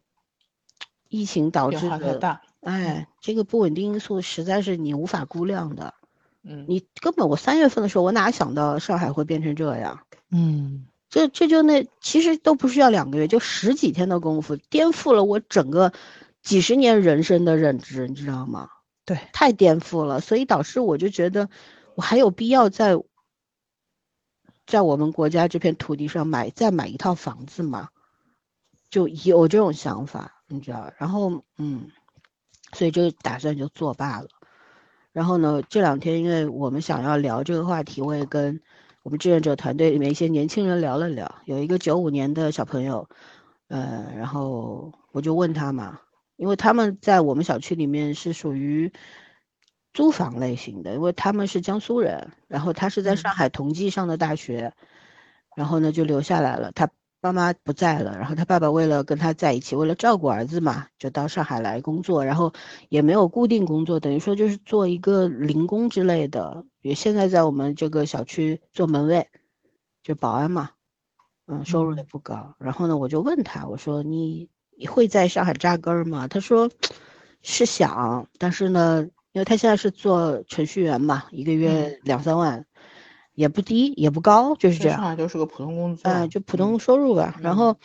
[1.07, 2.41] 疫情导致的，大。
[2.61, 5.93] 哎，这个不稳定因素实在是你无法估量的。
[6.41, 9.99] 嗯，你根本我三月份的时候，我哪想到上海会变成这样？
[10.31, 15.93] 嗯，这这就那其实都不需要两个月，就十几天的功夫，颠覆了我整个
[16.41, 18.69] 几十年人生的认知，你知道吗？
[19.05, 21.47] 对，太颠覆了，所以导致我就觉得
[21.93, 22.95] 我还有必要在
[24.65, 27.89] 在我们国家这片土地上买再买一套房子吗？
[28.89, 30.91] 就有这种想法，你知道？
[30.97, 31.89] 然后嗯，
[32.73, 34.27] 所以这个打算就作罢了。
[35.11, 38.61] 然后呢，这两天因为我们想要聊这个话题，我也跟
[39.03, 41.35] 我们志愿者团队里面一些年轻人聊了聊。
[41.45, 43.07] 有一个九五年的小朋友，
[43.67, 45.99] 呃，然后我就问他嘛，
[46.37, 48.91] 因为他们在我们小区里面是属于
[49.95, 54.73] 租房类型的，因为他们是江苏人，然后他是在上海同济上的大学，
[55.55, 56.71] 然后呢就留下来了。
[56.73, 56.89] 他
[57.21, 62.53] 妈妈不在了，然后他爸爸为了跟他在一起，为了照顾儿子嘛，就到上海来工作，然后
[62.89, 66.65] 也没有固定工作，等于说就是做一个零工之类的。
[66.81, 69.27] 也现在在我们这个小区做门卫，
[70.03, 70.71] 就保安嘛，
[71.47, 72.53] 嗯，收入也嗯不高。
[72.59, 76.27] 然后呢，我就问他，我说你你会在上海扎根儿吗？
[76.27, 76.69] 他说
[77.41, 82.65] 是想，但是呢，因为他现在是做程序员嘛，一个月两三万，
[83.33, 84.97] 也不低也不高，就是这样。
[84.97, 87.77] 上海就是个普通工资哎、了，就普嗯通收入吧，然嗯后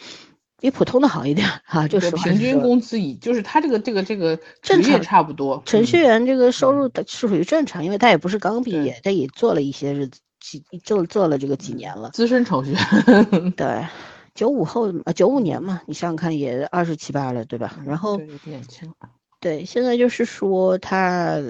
[0.61, 5.61] 比普通的好一点哈、就是平均工资以就是他这个这个这个正常差不多。
[5.67, 12.11] 程序嗯员这个收入的是属于正常，因为他也不是刚毕业，他也做了一些日子，几就做了这个几嗯年了。
[12.11, 13.85] 资深程序员，对，
[14.37, 17.77] 九五后啊九五年嘛，你想想看也二十七八了，对吧？
[17.85, 18.93] 然后有点轻，
[19.41, 21.41] 对，现在就是说他，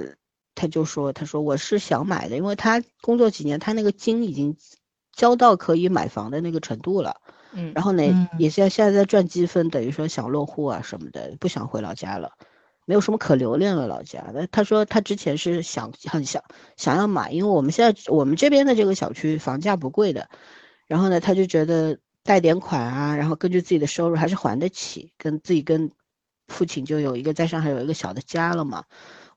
[0.54, 4.56] 他就说，他说我是想买的，因为他工作几年，他那个金已经
[5.12, 7.16] 交到可以买房的那个程度了。
[7.52, 12.30] 嗯，然后呢，嗯也现在现在在赚积分，等于说想落户啊什么的，不想回老家了，
[12.86, 14.24] 没有什么可留恋了老家。
[14.32, 16.40] 那他说他之前是想很想
[16.76, 20.28] 想要买，因为我们现在我们这边的这个小区房价不贵的，
[20.86, 25.90] 然后呢，他就觉得贷点款啊，然后根据自己的收入还是还得起，跟自己跟
[26.50, 28.84] 父亲就有一个在上海有一个小的家了嘛。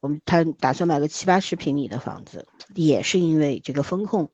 [0.01, 2.45] 我们他打算买个七八十平米的房子，
[2.75, 4.31] 也是因为这个风控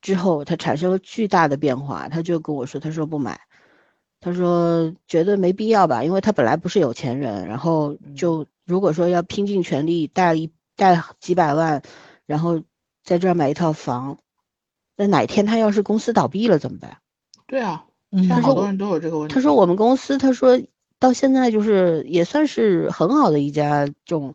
[0.00, 3.38] 之后，他产生了巨大的变化，他就跟我说，他说不买，
[4.20, 11.82] 他说觉得没必要吧，因为他本来不是有钱人，然后就如果说要拼尽全力贷一贷几百万，
[12.24, 12.62] 然后
[13.04, 14.18] 在这儿买一套房，
[14.96, 16.96] 那哪天他要是公司倒闭了怎么办？
[17.46, 19.34] 对啊，嗯现在他说好多人都有这个问题。
[19.34, 20.58] 他说我们公司，他说
[20.98, 24.34] 到现在就是也算是很好的一家这种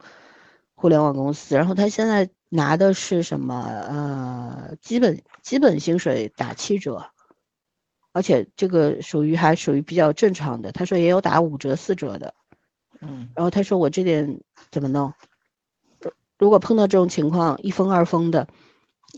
[0.76, 3.64] 互联网公司，然后他现在拿的是什么？
[3.66, 7.08] 呃，基本基本薪水打七折，
[8.14, 10.72] 而且这个属于还属于比较正常的。
[10.72, 12.34] 他说也有打五折、四折的。
[13.00, 15.14] 嗯，然后他说我这点怎么弄？
[16.00, 18.48] 如如果碰到这种情况，一封二封的，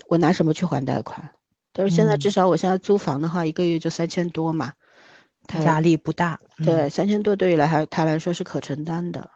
[0.07, 1.31] 我拿什么去还贷款？
[1.73, 4.73] 他说现在嗯至少我现在租房的话，一个月就三千多嘛。
[5.47, 6.39] 他压力不大。
[6.57, 9.29] 嗯对，三千多对于来还他来说是可承担的。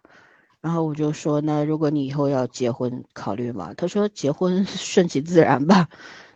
[0.62, 3.74] 然后我就说，那如果你以后要结婚，考虑吗？
[3.78, 5.88] 他说结婚 顺其自然吧。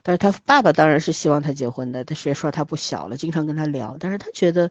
[0.03, 3.97] 但是他爸爸当然是希望他结婚的，但是也说他不小了，经常跟他聊。
[3.99, 4.69] 但是他觉得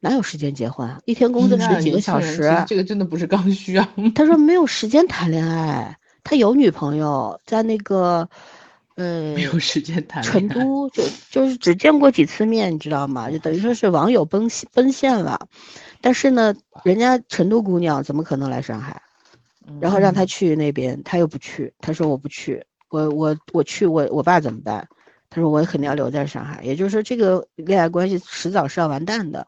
[0.00, 1.00] 哪有时间结婚啊？
[1.04, 3.88] 一天工作嗯十几个小时，这个真的不是刚需啊。
[4.14, 5.96] 他说没有时间谈恋爱。
[6.22, 8.28] 他有女朋友，在那个
[8.98, 10.48] 呃没有时间谈成。
[10.48, 13.30] 都就就是只见过几次面，你知道吗？
[13.30, 15.48] 就等于说是网友奔奔现了，
[16.00, 19.00] 但是呢，人家成都姑娘怎么可能来上海？
[19.80, 24.88] 然后让他去那边，他又不去，他说我不去，我我我去我我爸怎么办？
[25.30, 29.46] 他说我肯定要留在上海，也就是说这个恋爱关系迟早是要完蛋的。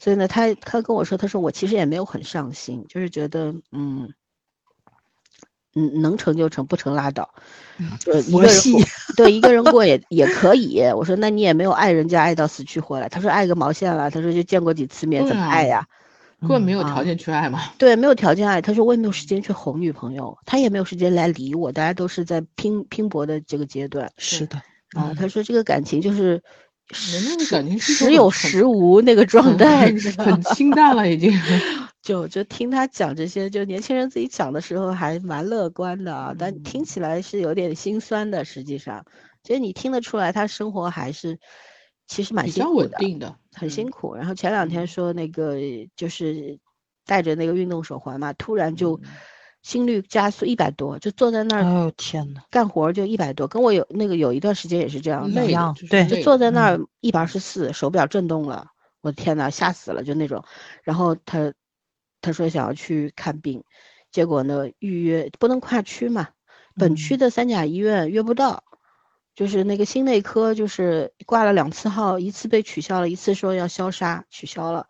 [0.00, 4.12] 所以呢，他他跟我说，他说我其实也没有很上心，就是觉得嗯。
[5.74, 7.28] 嗯，能成就成，不成拉倒。
[8.06, 8.56] 呃，一个人
[9.16, 10.80] 对一个人过也也可以。
[10.94, 13.08] 我说，那你也没有爱人家爱到死去活来。
[13.08, 14.10] 他说爱个毛线了。
[14.10, 15.86] 他说就见过几次面，怎么爱啊呀？
[16.40, 17.60] 根本没有啊条件去爱嘛。
[17.78, 18.60] 对，没有条件爱。
[18.60, 21.72] 他说我也没有时间去哄女朋友，他也没有时间来理我。
[21.72, 24.60] 大家都是在拼拼搏的这个阶段是的，
[24.92, 25.14] 啊。
[25.18, 26.42] 他说这个感情就是
[26.88, 31.32] 人家的感情时有时无那个状态，你知道很清淡了已经。
[32.02, 38.44] 就就听他讲这些，就年轻人自己讲的时候还蛮乐观的啊，但嗯听起来是有点心酸的。
[38.44, 39.02] 实际上，
[39.42, 41.38] 其实你听得出来，他生活还是
[42.06, 44.14] 其实蛮比较辛苦的，稳定的，很辛嗯苦。
[44.14, 45.56] 然后前两天嗯说那个
[45.96, 46.58] 就是
[47.06, 49.08] 带着那个运动手环嘛，突然就嗯
[49.64, 58.66] 心率加速一百多，就坐在那哎儿呦天呐，干活就一百多，跟我有那个有一段时间也是这样的，累的一样对就坐在那儿嗯一百二十四，手表震动了，
[59.00, 60.44] 我的天呐，吓死了，就那种。
[60.82, 61.54] 然后他
[62.20, 63.64] 他说想要去看病，
[64.12, 66.28] 结果呢预约不能跨区嘛，
[66.76, 68.64] 本区嗯的三甲医院约不到，
[69.34, 74.88] 就是那个心内科就是挂了两次号，一次被取消了，一次说要消杀取消了，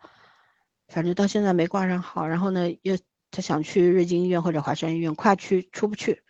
[0.89, 2.27] 反正到现在没挂上号。
[2.27, 2.97] 然后呢又
[3.35, 6.23] 他想去瑞金医院或者华山医院跨区出不去。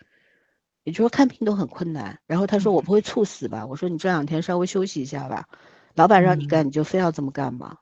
[0.84, 3.66] 也就是说看病都很困难，然后他说我不会猝死吧？
[3.66, 5.48] 我说你这两天稍微休息一下吧，
[5.96, 7.78] 老板让你嗯干你就非要这么干吗？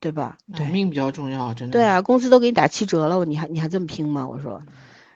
[0.00, 0.36] 对吧？
[0.54, 1.72] 对命比较重要，真的。
[1.72, 4.28] 对啊，工资都给你打七折了，你还你还这么拼吗？
[4.28, 4.62] 我说，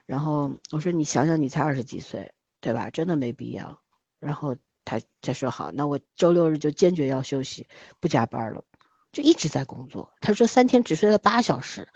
[0.07, 2.31] 然后我说你想想，你才二十几岁，
[2.61, 2.89] 对吧？
[2.89, 3.79] 真的没必要。
[4.19, 7.67] 然后他他说好，那我周六日就坚决要休息，
[7.99, 8.63] 不加班了，
[9.11, 10.11] 就一直在工作。
[10.19, 11.87] 他说三天只睡了八小时，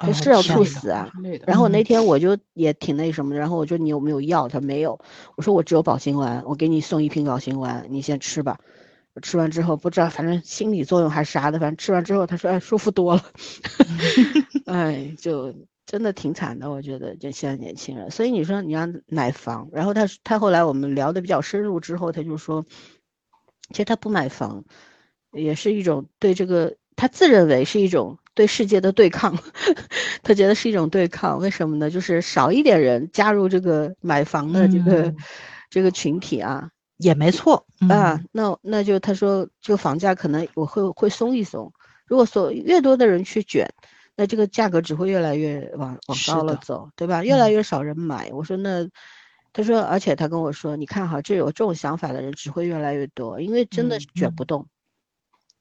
[0.00, 1.10] 哎呦这是要猝死啊！
[1.46, 4.48] 然后那嗯天我就也挺那什么的，然后我说你有没有药？
[4.48, 4.98] 他没有。
[5.36, 8.58] 我说我只有保心丸，我给你送一瓶保心丸，你先吃吧。
[9.12, 13.22] 我吃完之后不知道，反正心理作用还是啥的，反正吃完之后他说哎舒服多了，
[14.66, 18.10] 哎就真的挺惨的，我觉得就现在年轻人。
[18.10, 22.64] 所以你说你要买房，然后他他后来我们聊的比较深入之后，他就说，
[23.70, 24.64] 其实他不买房，
[25.32, 29.36] 也是一种对这个他自认为是一种对世界的对抗，
[30.24, 31.38] 他觉得是一种对抗。
[31.38, 31.90] 为什么呢？
[31.90, 35.16] 就是少一点人加入这个买房的这个、嗯
[35.68, 41.70] 这个群体啊也没错啊嗯，那那就他说这个房价可能我会会松一松，
[42.06, 43.68] 如果所越多的人去卷。
[44.16, 47.22] 那这个价格只会越来越往往高了走，对吧？
[47.22, 48.30] 越来嗯越少人买。
[48.32, 48.88] 我说那，
[49.52, 54.66] 他说，而且他跟我说，你看哈，这有这种想法的人只会越来越多，因为真的嗯嗯卷不动。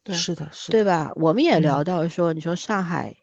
[0.10, 1.12] 对是的，是的，对吧？
[1.16, 3.16] 我们也聊嗯到说，你说上海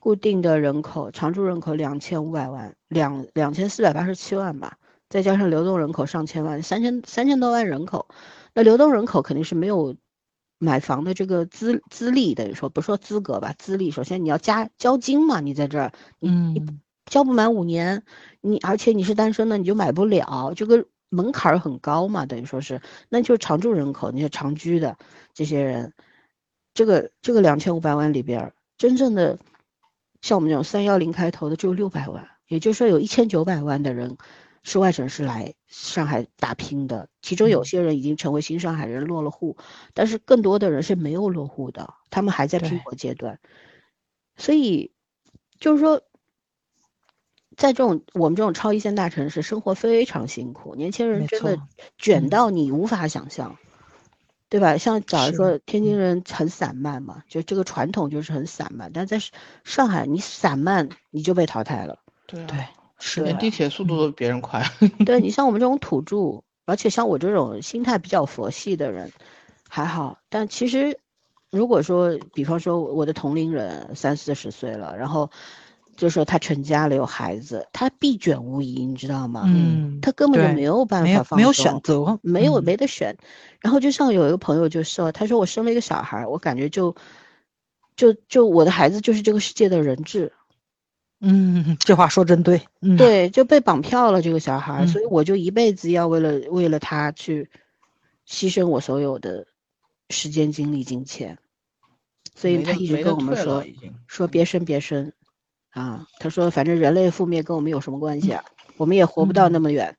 [0.00, 4.76] 固定的人口常住人口两千五百万，两两千四百八十七万吧，
[5.08, 8.08] 再加上流动人口上千万，三千三千多万人口，
[8.54, 9.96] 那流动人口肯定是没有
[10.58, 13.90] 买房的这个资资历，等于说不说资格吧，资历。
[13.90, 18.04] 首先你要加交金嘛，你在这儿，你你嗯交不满五年，
[18.42, 24.96] 你而且你是单身的，你就买不了，这个门槛儿很高嘛，等于说是，那就是常住人口，那些常居的
[25.34, 25.92] 这些人，
[26.74, 29.38] 这个这个两千五百万里边，真正的
[30.22, 34.16] 像我们这种三幺零开头的只有六百万，也就是说有一千九百万的人
[34.62, 39.56] 是外省市来上海打拼的，其中有嗯些人已经成为新上海人落了户，
[39.94, 43.40] 但是更多的人是没有落户的，他们还在拼搏阶段。
[44.36, 44.92] 所以
[45.58, 46.02] 就是说，
[47.56, 51.58] 在这种我们这种超一线大城市，生活非常辛苦，年轻人真的
[51.98, 53.58] 卷嗯到你无法想象。
[54.50, 54.76] 对吧？
[54.76, 59.30] 像假如说天津嗯人很散漫嘛，就这个传统就是很散漫，但在上
[59.64, 62.00] 上海你散漫你就被淘汰了。
[62.26, 62.66] 对啊，对，
[62.98, 64.62] 是的，连地铁速度都比别人快。
[65.06, 69.12] 对你 像我们这种土著，而且像我这种心态比较佛系的人，
[69.68, 70.18] 还好。
[70.28, 70.98] 但其实，
[71.50, 75.30] 如果说，比方说我的同龄人三四十岁了，然后
[76.00, 79.42] 就说他成家了有孩子，他必卷无疑，你知道吗？
[79.44, 83.18] 嗯，他根本就没有办法没有选择，没有嗯没得选。
[83.60, 86.96] 然后就像有一个朋友就说，他说我生了一个小孩儿，我感觉就
[87.96, 90.32] 就就我的孩子就是这个世界的人质。
[91.20, 97.50] 嗯，这话说真对，嗯，对，就被绑票了这个小孩儿，所以嗯我就一辈子要为了为了他去
[98.26, 99.46] 牺牲我所有的
[100.08, 101.36] 时间、精力、金钱。
[102.34, 103.62] 所以他一直跟我们说
[104.06, 105.12] 说别生别生，
[105.70, 108.44] 啊，他说反正人类覆灭跟我们有什么关系啊？
[108.76, 109.96] 我们也活不到那么远。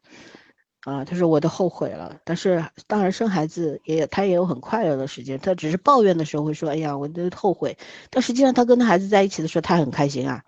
[0.84, 7.78] 啊，他说我都后悔了，但是当然生孩子也有他也有很快乐的时间，他只是抱怨的时候会说，哎呀，我都后悔，
[8.10, 10.42] 但实际上他跟他孩子在一起的时候，他很开心啊。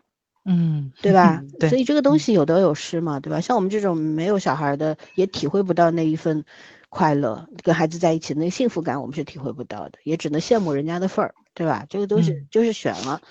[0.46, 1.44] 嗯，对吧？
[1.60, 3.40] 对，所以这个东嗯西有得有失嘛，对吧？
[3.42, 6.44] 像我们这种没有小孩的，也体会不到那一份
[6.90, 11.86] 快乐，跟孩子在一起那个幸福感，我们是体会不到的，也只能羡慕人家的份儿，对吧？
[11.90, 13.22] 这个东西嗯就是选了，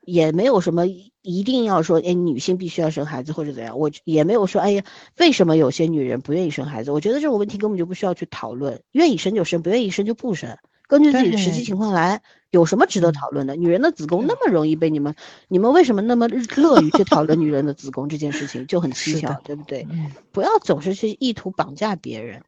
[0.00, 0.84] 也没有什么
[1.22, 4.84] 一一定要说，哎，女性必须要生孩子或者怎样，我也没有说，哎呀，
[5.18, 6.90] 为什么有些女人不愿意生孩子？
[6.90, 10.58] 我觉得这种问题根本就不需要去讨论，愿意生就生，不愿意生就不生，
[10.88, 12.22] 根据自己的实际情况来。
[12.50, 13.54] 有什么值得嗯讨论的？
[13.54, 15.14] 女人的子宫那么容易被你们，
[15.46, 19.86] 你们为什么那么乐于去讨论女人的子宫这件事情，就很蹊跷，对不对？
[19.88, 22.42] 嗯，不要总是去意图绑架别人，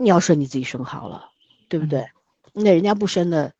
[0.00, 1.26] 你要生你自己生好了，
[1.68, 2.06] 对不对？
[2.54, 3.52] 那人家不生的，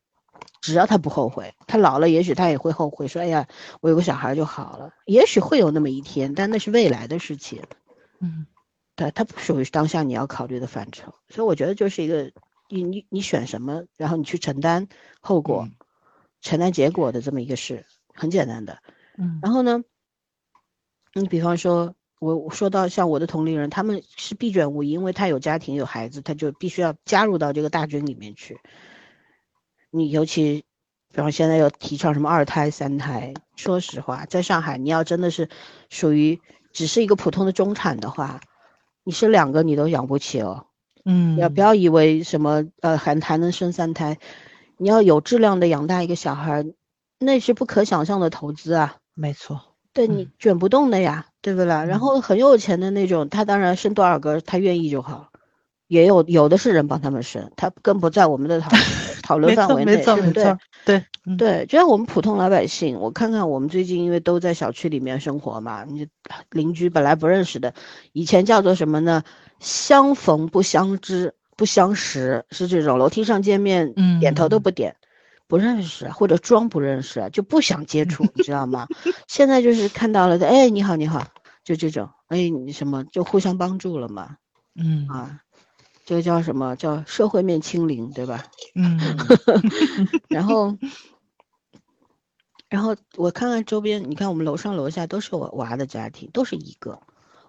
[0.60, 3.46] 只要他不后悔，他老了也许他也会后悔，说哎呀，
[3.80, 7.62] 我有个小孩就好了，也许会有那么一天，但那是未来的事情，
[8.20, 8.46] 嗯，
[8.96, 12.30] 对，他不属于当下你要考虑的范畴，所以我觉得就是一个
[12.68, 14.88] 你你你选什么，然后你去承担
[15.20, 15.72] 后果，嗯
[16.40, 18.78] 承担结果的这么一个事，很简单的。
[19.16, 19.84] 嗯，然后呢，
[21.14, 28.58] 你比方说，我我说到像我的同龄人，他们是必卷无疑，因为他有家庭有孩子，他就必须要加入到这个大军里面去。
[29.94, 30.64] 你尤其，
[31.10, 35.50] 比方现在又提倡什么二胎、三胎，说实话，在上海，你要真的是
[35.90, 36.40] 属于
[36.72, 38.40] 只是一个普通的中产的话，
[39.04, 40.66] 你生两个你都养不起哦。
[41.04, 44.18] 嗯，要不要以为什么呃还还能生三胎？
[44.78, 46.64] 你要有质量的养大一个小孩，
[47.18, 48.96] 那是不可想象的投资啊。
[49.14, 49.60] 没错，
[49.92, 51.84] 对你卷不动的呀，对不啦？
[51.84, 55.28] 然后很有钱的那种，他当然生多少个他愿意就好，
[55.86, 58.70] 也有有的是人帮他们生，他更不在我们的讨
[59.22, 66.06] 讨论，范围内，对不对对，嗯，对，就像我们普通老百姓，我看看我们最近因为都在小区里面生活嘛，你
[66.50, 67.72] 邻居本来不认识的，
[68.12, 69.22] 以前叫做什么呢？
[69.60, 74.96] 相逢不相知，不相识，是这种楼梯上见面，嗯点头都嗯不点，
[75.46, 78.88] 不认识或者装不认识，就不想接触，你知道吗？
[79.28, 81.24] 现在就是看到了，哎，你好，你好，
[81.62, 84.36] 就这种，哎，你什么就互相帮助了嘛，
[84.74, 85.38] 嗯啊，
[86.04, 88.44] 这个叫什么叫社会面清零，对吧？
[88.74, 88.98] 嗯，
[90.28, 90.76] 然后，
[92.68, 97.00] 然后我看看周边，你看我们楼上楼下都是我娃的家庭，都是一个。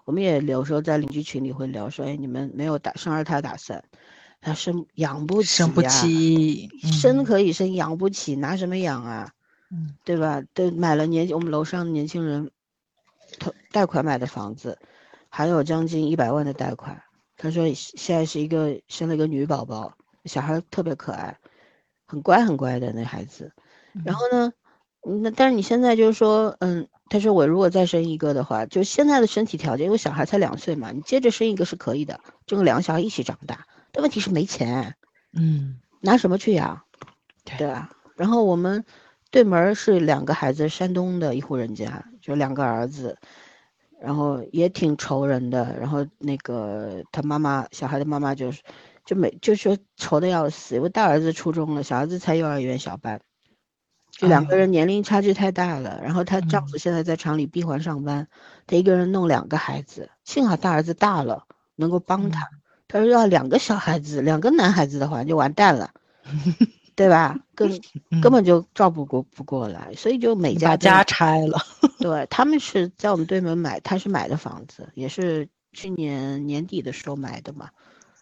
[0.04, 3.82] 我们也有时候在邻居群里会聊说，哎，你们没有打生二胎打算，
[4.40, 9.32] 他生养不起生不呀起，生嗯可以生，养不起，拿什么养啊？
[9.70, 10.42] 嗯对吧？
[10.52, 12.50] 都买了年，我们楼上的年轻人，
[13.40, 14.78] 投贷款买的房子，
[15.28, 17.02] 还有将近一百万的贷款。
[17.36, 21.38] 他说现在是一个生了一个女宝宝，小孩特别可爱，
[22.06, 23.52] 很乖很乖的那孩子。
[24.04, 24.52] 然后呢，
[25.06, 33.66] 嗯那但是你现在就是说，嗯，他说我如果再生一个的话，就现在的身体条件，因为小孩才两岁嘛，你接着生一个是可以的，这个两个小孩一起长大。
[33.92, 34.96] 但问题是没钱，
[35.32, 36.82] 嗯，拿什么去养？
[37.44, 37.90] 对对吧？
[38.16, 38.84] 然后我们
[39.30, 43.18] 对门是两个孩子，山东的一户人家，就两个儿子，
[44.04, 45.76] 然后也挺愁人的。
[45.78, 48.62] 然后那个他妈妈，小孩的妈妈就是，
[49.04, 53.20] 就每就说愁的要死，因为大儿子初中了，小儿子才幼儿园小班，
[54.10, 56.00] 就两个人年龄差距太大了。
[56.02, 58.28] 然后她丈嗯夫现在在厂里闭环上班，
[58.66, 61.44] 她一个人弄两个孩子，幸好大儿子大了，
[61.76, 62.48] 能够帮她。
[62.86, 65.90] 她说要两个小孩子，两个男孩子的话就完蛋了，
[66.96, 67.38] 对吧？
[67.54, 67.80] 根根
[68.10, 71.58] 嗯本就照顾过不过来，所以就每家把家拆了，
[71.98, 77.70] 对他们是在我们对门买，他是买的房子，也是去年年底的时候买的嘛，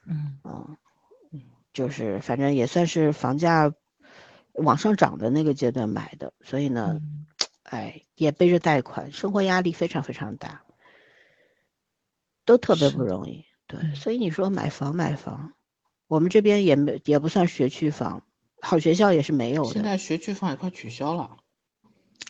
[0.07, 0.77] 嗯嗯，
[1.73, 3.73] 就是反正也算是房价
[4.53, 7.27] 往上涨的那个阶段买的，所以呢，嗯
[7.62, 10.62] 哎，也背着贷款，生活压力非常非常大，
[12.44, 13.44] 都特别不容易。
[13.66, 15.53] 对，嗯所以你说买房买房，
[16.07, 18.23] 我们这边也没也不算学区房，
[18.63, 19.73] 好学校也是没有的。
[19.73, 21.37] 现在学区房也快取消了，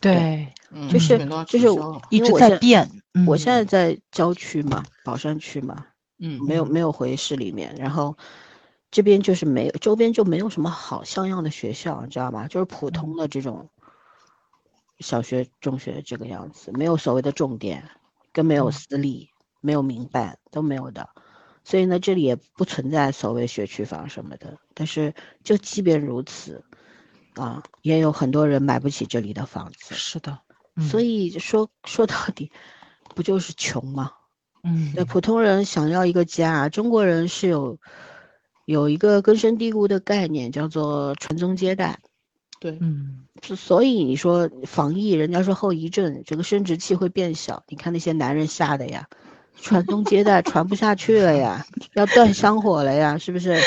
[0.00, 1.68] 对，嗯，就是就是。
[2.10, 2.90] 一直在变。
[3.26, 5.86] 我嗯现在在郊区嘛，宝山区嘛，
[6.18, 8.16] 嗯，没有没有回市里面，然后
[8.90, 12.48] 这边就是没有，周边就没有什么好像样的学校，你知道吗？
[12.48, 13.68] 就是普通的这种
[15.00, 17.86] 小学、中学这个样子，没有所谓的重点，
[18.32, 19.28] 更没有嗯私立，
[19.60, 21.10] 没有民办，都没有的。
[21.64, 24.56] 所以呢，这里也不存在所谓学区房什么的。
[24.74, 25.14] 但是
[25.44, 26.64] 就即便如此，
[27.34, 29.94] 啊，也有很多人买不起这里的房子。
[29.94, 30.38] 是的，
[30.90, 32.50] 所嗯以说说到底，
[33.14, 34.12] 不就是穷吗？
[34.64, 37.78] 嗯对，普通人想要一个家，中国人是有
[38.64, 41.98] 有一个根深蒂固的概念，叫做传宗接代。
[42.60, 43.26] 对，嗯
[43.56, 49.08] 所以你说防疫，人家说后遗症，这个生殖器会变小，你看那些男人吓的呀，
[49.60, 51.64] 传宗接代传不下去了呀，
[51.94, 53.60] 要断香火了呀，是不是？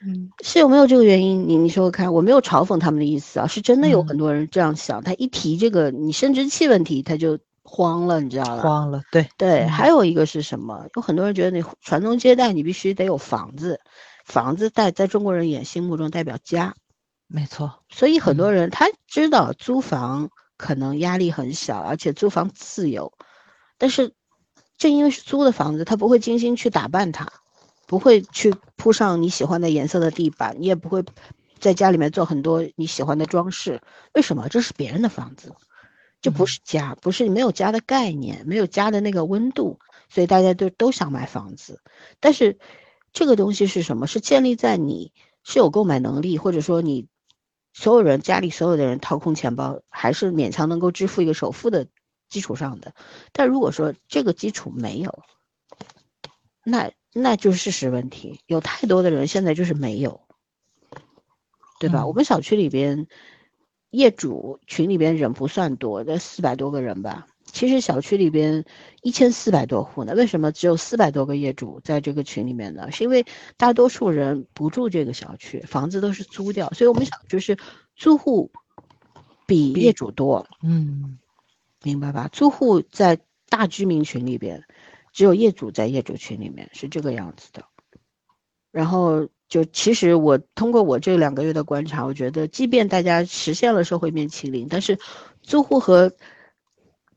[0.00, 1.48] 嗯是有没有这个原因？
[1.48, 8.62] 你你说说看，我没有嘲讽他们的意思啊，是真的有嗯很多人这样想，他一提这个你生殖器问题，他就慌了，你知道吧？
[8.62, 10.86] 慌了，对，对，嗯还有一个是什么？
[10.94, 13.80] 有很多人觉得你传宗接代，你必须得有房子，
[14.24, 16.74] 房子在在中国人眼心目中代表家，
[17.26, 23.12] 没错，所以很多嗯人他知道租房可能压力很小，而且租房自由，
[23.78, 24.12] 但是
[24.78, 27.30] 正因为是租的房子，他不会精心去打扮它，
[27.86, 31.04] 不会去铺上你喜欢的颜色的地板，你也不会
[31.58, 33.82] 在家里面做很多你喜欢的装饰。
[34.14, 34.48] 为什么？
[34.48, 35.52] 这是别人的房子，
[36.22, 41.82] 这不是家，不是没有家的概念，没有家的那个温度，所以大家都都想买房子。
[42.20, 42.58] 但是
[43.12, 44.06] 这个东西是什么？
[44.06, 47.08] 是建立在你是有购买能力，或者说你
[47.72, 51.88] 所有人家里所有的人掏空钱包，还是勉强能够支付一个首付的
[52.28, 52.94] 基础上的。
[53.32, 55.22] 但如果说这个基础没有，
[56.64, 58.40] 那那就是事实问题。
[58.46, 60.20] 有太多的人现在就是没有，
[61.80, 62.06] 对吧？
[62.06, 63.06] 我嗯们小区里边
[63.90, 67.26] 业主群里边人不算多，那四百多个人吧。
[67.50, 68.66] 其实小区里边
[69.00, 72.92] 一千四百多户呢，为什么只有四百多个业主在这个群里面呢？
[72.92, 73.24] 是因为
[73.56, 77.56] 大多数人不住这个小区，房子都是租掉，所以我们小区是
[77.96, 78.52] 租户
[79.46, 81.18] 比业主多，嗯
[81.88, 82.28] 明白吧？
[82.30, 84.62] 租户在大居民群里边，
[85.12, 87.64] 只有业主在业主群里面，是这个样子的。
[88.70, 94.98] 然后就其实我通过我这两个月的观察，我觉得即便大家实现了社会面清零，但是
[95.42, 96.12] 租户和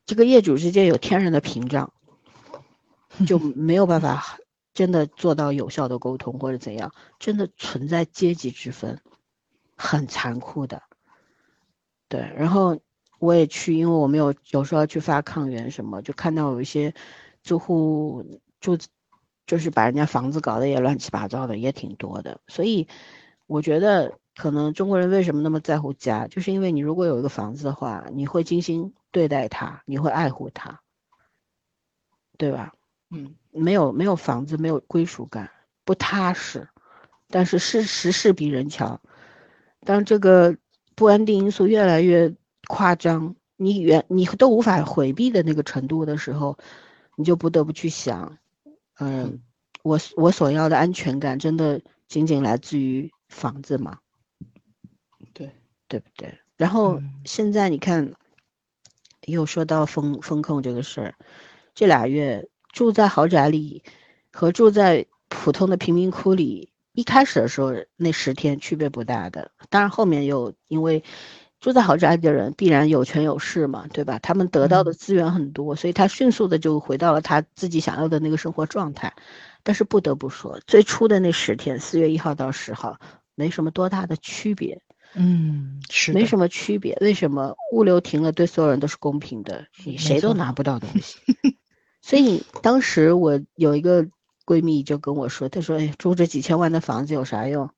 [0.05, 1.91] 这个业主之间有天然的屏障，
[3.27, 4.39] 就 没有办法
[4.73, 9.01] 真的做到有效的沟通或者怎样，真的存在阶级之分，
[9.75, 10.81] 很残酷的。
[12.07, 12.79] 对，然后
[13.21, 16.91] 我也去，因为我们有有时候要去发抗原什么，就看到有一些
[17.43, 18.25] 住户
[18.59, 18.75] 住，
[19.45, 22.41] 就是把人家房子搞得也乱七八糟的，也挺多的。
[22.47, 22.87] 所以
[23.45, 30.81] 我觉得，可能中国人为什么那么在乎家，就是因为你如果有一个房子的话，你会精心对待它，你会爱护它，
[32.39, 32.73] 对吧？
[33.11, 35.51] 嗯，没有没有房子，没有归属感，
[35.85, 36.67] 不踏实。
[37.29, 38.99] 但是事实是比人强，
[39.85, 40.57] 当这个
[40.95, 42.33] 不安定因素越来越
[42.71, 46.57] 夸张，你原你都无法回避的那个程度的时候，
[47.17, 48.37] 你就不得不去想，
[48.97, 49.41] 嗯、嗯
[49.83, 53.99] 我我所要的安全感真的仅仅来自于房子吗？
[55.33, 55.51] 对，
[55.89, 56.39] 对不对？
[56.55, 58.13] 然后嗯现在你看，
[59.25, 61.15] 又说到风风控这个事儿，
[61.75, 63.83] 这俩月住在豪宅里
[64.31, 71.03] 和住在普通的贫民窟里，一开始的时候那十天区别不大的，当然后面又因为
[71.61, 74.19] 住在豪宅里的人必然有权有势嘛，对吧？
[74.19, 79.13] 他们得到的嗯资源很多，所以他迅速的就回到了他自己想要的那个生活状态。
[79.63, 82.99] 但是不得不说，最初的那十天，四月一号到十号，
[83.35, 84.81] 没什么多大的区别。
[85.13, 86.97] 嗯，是没什么区别。
[86.99, 89.67] 为什么物流停了对所有人都是公平的？
[89.85, 91.19] 你谁都拿不到东西。
[92.01, 94.07] 所以当时我有一个
[94.47, 97.69] 闺蜜就跟我说，她说：“哎，住这几千万的房子有啥用？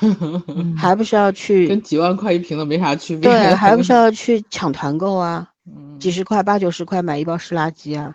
[0.00, 3.30] 嗯还不是要去跟几万块一平的没啥区别。
[3.30, 5.52] 对，还不是要去抢团购啊？
[5.66, 8.14] 嗯几十块、八九十块买一包湿垃圾啊，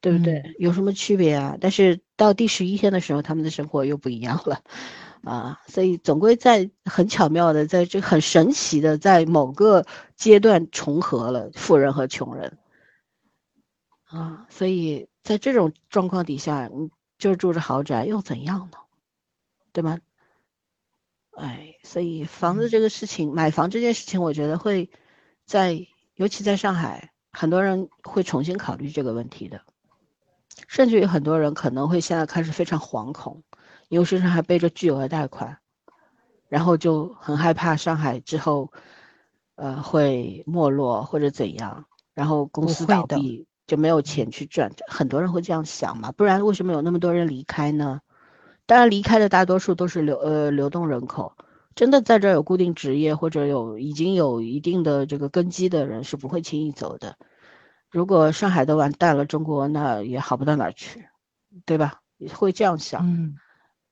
[0.00, 0.34] 对不对？
[0.38, 1.56] 嗯有什么区别啊？
[1.60, 4.60] 但是到第十一天的时候，他们的生活又不一样了。
[5.22, 9.84] 啊，所以总归在很巧妙的，在这很神奇的，在某个
[10.16, 12.58] 阶段重合了富人和穷人。
[14.06, 16.88] 啊，所以在这种状况底下，你
[17.18, 18.78] 就住着豪宅又怎样呢？
[19.72, 19.98] 对吗？
[21.40, 24.90] 哎，所以房子这个事情，买房这件事情，我觉得会
[25.46, 29.62] 在，尤其在上海，很多人会重新考虑这个问题的，
[30.68, 33.42] 甚至于很多人可能会现在开始非常惶恐，
[33.88, 35.56] 因为身上还背着巨额贷款，
[36.50, 38.70] 然后就很害怕上海之后，
[39.54, 48.02] 呃，会没落或者怎样，然后公司倒闭就没有钱去赚，很多人会这样想嘛，不然为什么有那么多人离开呢？
[48.70, 51.32] 当然，离开的大多数都是流呃流动人口，
[51.74, 57.16] 真的在这儿有固定职业或者有已经有一定的这个根基的人是不会轻易走的。
[57.90, 61.04] 如果上海都完蛋了，中国那也好不到哪儿去，
[61.66, 61.98] 对吧？
[62.32, 63.04] 会这样想。
[63.10, 63.34] 嗯，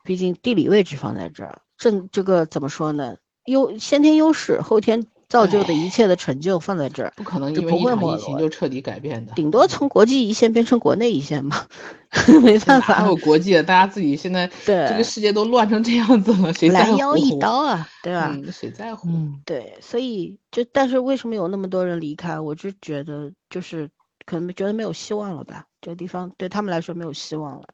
[0.04, 3.16] 毕竟地理位置放在这儿，正这个怎么说呢？
[3.46, 5.08] 优先天优势，后天。
[5.28, 9.32] 造就的一切的成就放在这儿，不可能因为疫情就彻底改变的。
[9.34, 11.66] 顶多从国际一线变成国内一线嘛，
[12.42, 12.94] 没办法。
[12.94, 16.90] 还有国际的，大家自己现在对这个世界都乱成这样子了，谁在乎？
[16.92, 18.34] 拦腰一刀啊，对吧？
[18.50, 19.08] 谁在乎？
[19.44, 22.40] 对，所以就但是为什么有那么多人离开？
[22.40, 23.90] 我就觉得就是
[24.24, 27.66] 可能觉得没有希望了吧，这个地方对他们来说没有希望了，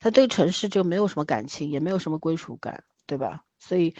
[0.00, 3.40] 他对城市就没有什么感情，也没有什么归属感，对吧？
[3.58, 3.94] 所以。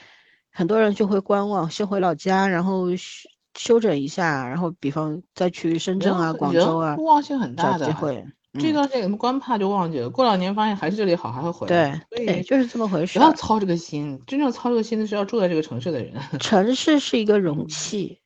[0.53, 8.25] 很多人就会观望，先回老家，然后休休整一下，然后比方再去深圳啊、广州啊，忘性很大的机会。
[8.59, 12.05] 这段时间光怕就忘记了，过两年发现还是这里好，还会回来。
[12.11, 13.17] 对，对，就是这么回事。
[13.17, 16.15] 不要操这个心，真正操这个心的是要住在这个城市的人。
[16.41, 18.21] 城市是一个容器，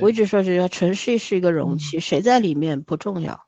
[0.00, 3.38] 我一直说这个城市是一个容器，谁在里面不重要。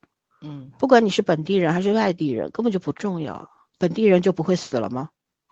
[0.43, 3.49] 嗯，不管你是本地人还是外地人，根本就不重要。
[3.79, 5.09] 本地人就不会死了吗？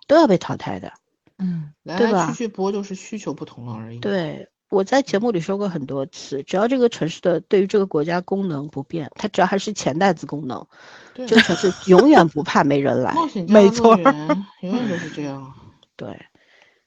[0.07, 0.93] 都要被淘汰的。
[1.39, 3.99] 嗯，来来去去不过就是需求不同了而已。
[3.99, 10.67] 对，我在节目里说过很多次，只要这个城市的对于这个国家功能不变，它只要还是钱袋子功能，
[11.15, 13.15] 这个城市 永远不怕没人来。
[13.49, 13.97] 没错，
[14.63, 15.53] 永远都是这样。
[15.95, 16.19] 对，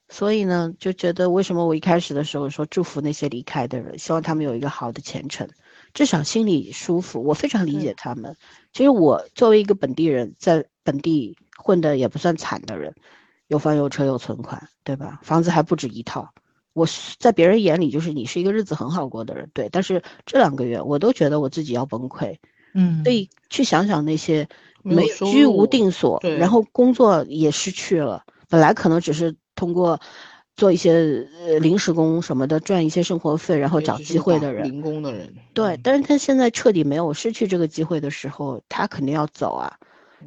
[0.08, 5.48] 所以呢，就觉得为什么我一开始的时候说祝福那些离开的人，希望他们有一个好的前程，
[5.94, 7.24] 至少心里舒服。
[7.24, 8.36] 我非常理解他们。
[8.74, 12.96] 其实我作为一个本地人，在本地混的也不算惨的人。
[13.50, 15.20] 有房有车有存款，对吧？
[15.24, 16.32] 房子还不止一套。
[16.74, 16.88] 我
[17.20, 19.68] 在别人眼里就是你是一个日子很好过的人，对。
[19.72, 22.38] 但是这两个月我都觉得我自己要崩溃，
[22.76, 23.04] 嗯。
[23.04, 24.48] 所以去想想那些
[24.84, 30.00] 没居无定所，然后工作也失去了，本来可能只是通过
[30.56, 35.78] 做一些呃临时工什么的赚一些生活费，然后找机会的人，零工的人，对。
[35.84, 39.76] 但是他现在彻底没有失去这个机会的时候，他肯定要走啊。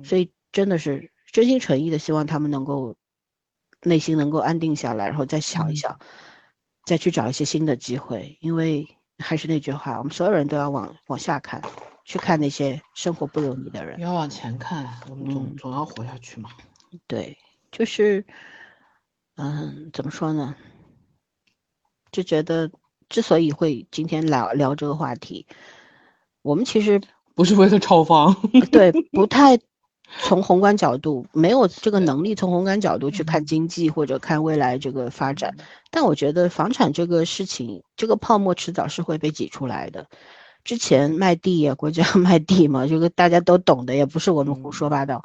[0.02, 2.96] 所以真的是真心诚意的希望他们能够。
[3.82, 5.98] 内心能够安定下来，然后再想一想，
[6.84, 8.38] 再去找一些新的机会。
[8.40, 8.86] 因为
[9.18, 11.60] 还是那句话，我们所有人都要往往下看，
[12.04, 13.98] 去看那些生活不如意的人。
[14.00, 16.50] 要往前看，我们总总要活下去嘛。
[17.06, 17.36] 对，
[17.70, 18.24] 就是，
[19.36, 20.54] 嗯，怎么说呢？
[22.12, 22.70] 就觉得
[23.08, 25.46] 之所以会今天聊聊这个话题，
[26.42, 27.00] 我们其实
[27.34, 28.36] 不是为了炒房，
[28.70, 29.58] 对，不太。
[30.20, 35.56] 从宏观角度没有这个能力，从宏观角度去看经济或者看未来这个发展，
[35.90, 40.06] 但我觉得房产这个事情，这个泡沫迟早是会被挤出来的。
[40.64, 45.22] 之前卖地啊，国家 卖地嘛，这个大家都懂的，也不是我们胡说八道，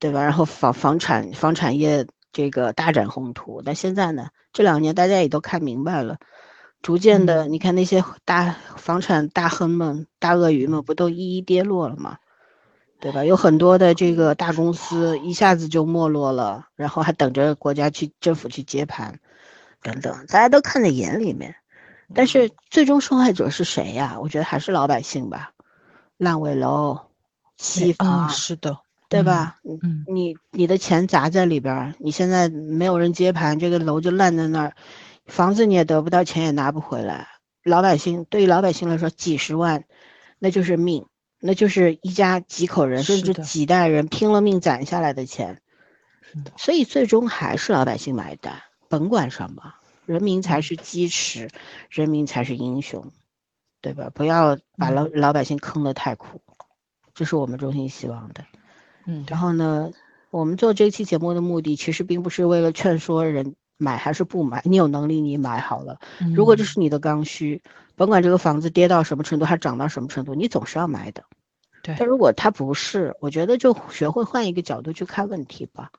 [0.00, 0.22] 对吧？
[0.22, 6.16] 然后房房产房产业这个大展宏图，但现在呢，这两年大家也都看明白了，
[6.80, 12.16] 逐渐的，你看那些大房产大亨们、大鳄鱼们，不都一一跌落了吗？
[13.02, 13.24] 对吧？
[13.24, 19.18] 有很多的这个大公司一下子就没落了，然后还等着国家去政府去接盘，
[19.82, 21.56] 等等，大家都看在眼里面。
[22.14, 24.18] 但是最终受害者是谁呀？
[24.20, 25.50] 我觉得还是老百姓吧。
[26.16, 27.00] 烂尾楼、
[27.56, 29.58] 西方，是的，对吧？
[29.64, 34.74] 嗯，你你的钱砸在里边，你现在没有人接盘，这个楼就烂在那儿，
[35.26, 37.26] 房子你也得不到，钱也拿不回来。
[37.64, 39.82] 老百姓对于老百姓来说，几十万
[40.38, 41.04] 那就是命。
[41.44, 45.60] 那就是一家几口人，甚至几代人拼了命攒下来的钱，
[46.56, 49.74] 所以最终还是老百姓买单，甭管什么，
[50.06, 51.50] 人民才是基石，
[51.90, 53.10] 人民才是英雄，
[53.80, 54.08] 对吧？
[54.14, 56.40] 不要把老老百姓坑得太苦，
[57.12, 58.44] 这是我们衷心希望的。
[59.04, 59.90] 嗯，然后呢，
[60.30, 65.98] 我们做这期节目的目的，其实并不是为了劝说人买还是不买，你有能力你买好了，
[66.36, 67.60] 如果这是你的刚需。
[68.02, 71.22] 甭管这个房子跌到什么程度，还涨到什么程度，你总是要买的。
[71.84, 71.94] 对。
[71.96, 75.92] 但如果它不是，我觉得就学会换一个角度去看问题吧。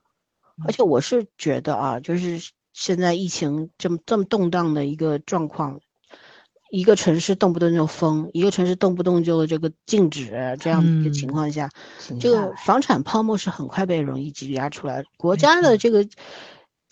[0.66, 2.42] 而且我是觉得啊，就是
[2.74, 5.80] 现在疫情这么这么动荡的一个状况，
[6.72, 11.70] 一个城市动不动就封，一个城市动不动就这个禁止，这样的一个情况下，
[12.20, 15.06] 这个房产泡沫是很快被容易挤压出来。
[15.16, 16.06] 国家的这个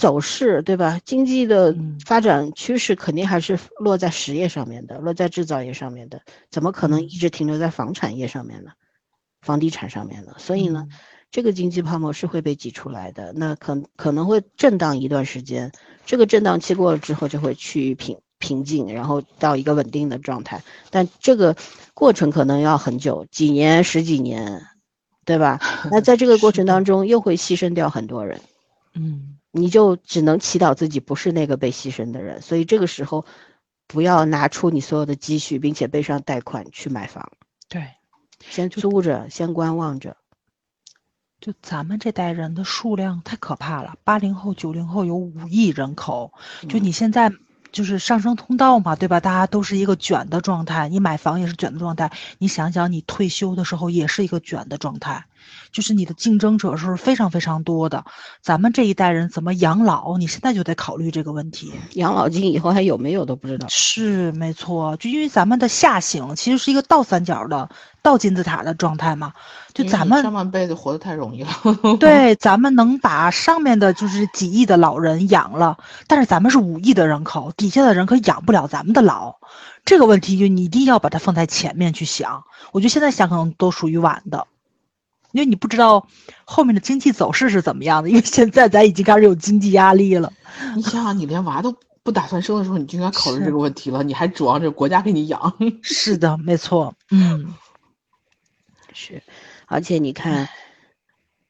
[0.02, 1.00] 走势，对吧？
[1.06, 6.20] 经济的发展趋势肯定还是落在实业上面的，落在制造业上面的，
[6.50, 8.72] 怎么可能一直停留在房产业上面呢？
[9.42, 10.34] 房地产上面呢？
[10.40, 10.88] 所以呢，
[11.30, 13.32] 这个经济泡沫是会被挤出来的。
[13.34, 15.72] 那可可能会震荡一段时间，
[16.06, 18.18] 这个震荡期过了之后，就会趋于平。
[18.44, 21.56] 平静，然后到一个稳定的状态，但这个
[21.94, 24.66] 过程可能要很久，几年、十几年，
[25.26, 25.60] 对吧？
[25.92, 28.42] 那在这个过程当中，又会牺牲掉很多人，
[28.96, 32.42] 嗯，你就只能祈祷自己不是那个被牺牲的人。
[32.42, 33.26] 所以这个时候，
[33.88, 37.32] 不要拿出你所有的积蓄，并且背上贷款去买房，
[37.70, 37.88] 对，
[38.40, 40.18] 先租着，先观望着。
[41.40, 46.34] 就咱们这代人的数量太可怕了，八零后、九零后有五亿人口，
[46.68, 47.32] 就你现在。
[47.72, 49.22] 就是上升通道嘛，对吧？
[49.22, 52.12] 大家都是一个卷的状态，你买房也是卷的状态。
[52.38, 55.24] 你想想，你退休的时候也是一个卷的状态，
[55.72, 58.06] 就是你的竞争者是非常非常多的。
[58.42, 60.18] 咱们这一代人怎么养老？
[60.18, 61.72] 你现在就得考虑这个问题。
[61.94, 63.68] 养老金以后还有没有都不知道。
[63.70, 67.70] 是没错，就因为咱们的下行其实是一个倒三角的。
[68.04, 69.32] 倒金字塔的状态嘛，
[69.76, 71.50] 就咱们上半辈子活得太容易了。
[72.02, 75.78] 对，咱们能把上面的就是几亿的老人养了，
[76.08, 79.36] 但是咱们是五亿的人口，底下的人可养不了咱们的老。
[79.86, 82.44] 这个问题就你一定要把它放在前面去想。
[82.72, 84.48] 我觉得现在想可能都属于晚的，
[85.32, 86.08] 因为你不知道
[86.46, 88.10] 后面的经济走势是怎么样的。
[88.10, 90.32] 因为现在咱已经开始有经济压力了。
[90.76, 94.04] 你想想，你连娃都不打算生的时候，你就应该考虑这个问题了。
[94.04, 95.54] 你还指望着国家给你养？
[95.82, 96.94] 是的，没错。
[97.12, 97.54] 嗯。
[98.94, 99.24] 是，
[99.68, 100.50] 而且你看，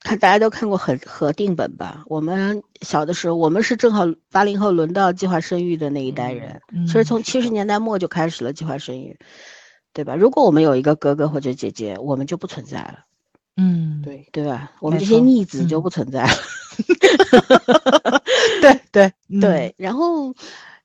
[0.02, 2.04] 看大家都看过核核定本吧？
[2.06, 9.18] 我们小的时候，我们是正好八零后轮到计划生育的那一代人，其实从七十年代末就开始了计划生育，
[9.92, 10.16] 对吧？
[10.16, 13.00] 如果我们有一个哥哥或者姐姐，我们就不存在了。
[13.58, 14.72] 嗯，对，对吧？
[14.80, 16.30] 我们这些逆子就不存在了。
[18.62, 20.34] 对 对 对，然后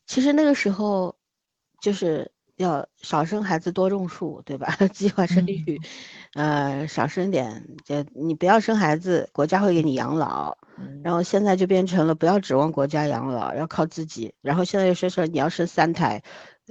[0.06, 1.14] 其实那个时候
[1.80, 2.30] 就是。
[2.56, 4.74] 要少生孩子，多种树，对吧？
[4.90, 5.78] 计划生育，
[6.32, 10.56] 呃，少生点，就你不要生孩子，国家会给你养老。
[11.04, 14.32] 然后现在就变成了不要指望国家养老，要靠自己。
[14.40, 16.22] 然后现在又说说你要生三胎，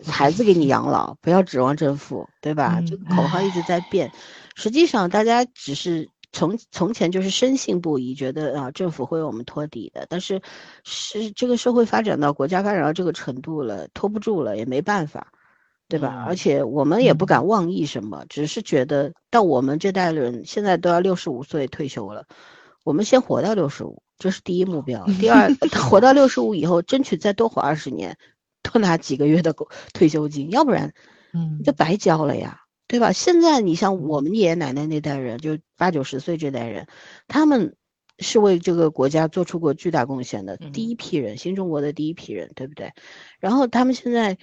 [0.07, 2.81] 孩子给你养老，不要指望政府，对吧？
[2.88, 4.11] 这个口号一直在变。
[4.56, 10.07] 实际上，大家只是从从前就是深信不疑，觉得啊政府会为我们托底的。
[10.10, 10.41] 但是
[10.84, 15.32] 是这个社会发展到国家发展到这个程度了，托不住了，也没办法。
[15.88, 16.23] 对吧？
[16.26, 22.26] 而且我们也不敢妄议什么，只是觉得到我们这代人现在都要六十五岁退休了，
[22.84, 25.06] 我们先活到六十五，这是第一目标。
[25.19, 25.48] 第二，
[25.90, 28.18] 活到六十五以后，争取再多活二十年，
[28.64, 29.53] 多拿几个月的
[29.94, 30.91] 退休金，要不然，
[31.34, 32.61] 嗯，就白交了呀，
[32.95, 33.11] 对吧？
[33.11, 36.88] 现在你像我们爷爷奶奶那代人，就八九十岁这代人，
[37.27, 37.76] 他们
[38.19, 42.93] 是为这个国家做出过巨大贡献的第一批人，新中国的第一批人，对不对？
[43.39, 44.38] 然后他们现在。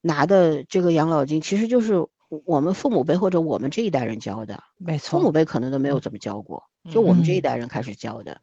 [0.00, 8.40] 拿的这个养老金其实就是我们父母辈或者我们这一代人交的，没错，父母辈可能都没有怎么交过，就我们这一代人开始交的。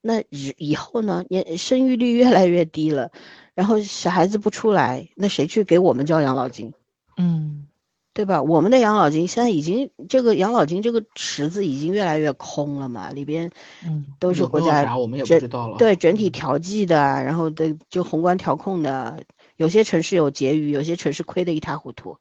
[0.00, 3.12] 那以以后呢，年生育率越来越低了，
[3.54, 6.74] 然后小孩子不出来，那谁去给我们交养老金？
[7.16, 7.68] 嗯，
[8.12, 8.42] 对吧？
[8.42, 13.50] 我们的养老金现在已经这个养老金这个池子已经越来越空了嘛，里边
[13.84, 19.22] 嗯都是国家我们也不知道了，对整体调剂的，然后的就宏观调控的。
[19.56, 22.16] 有些城市有结余，有些城市亏得一塌糊涂，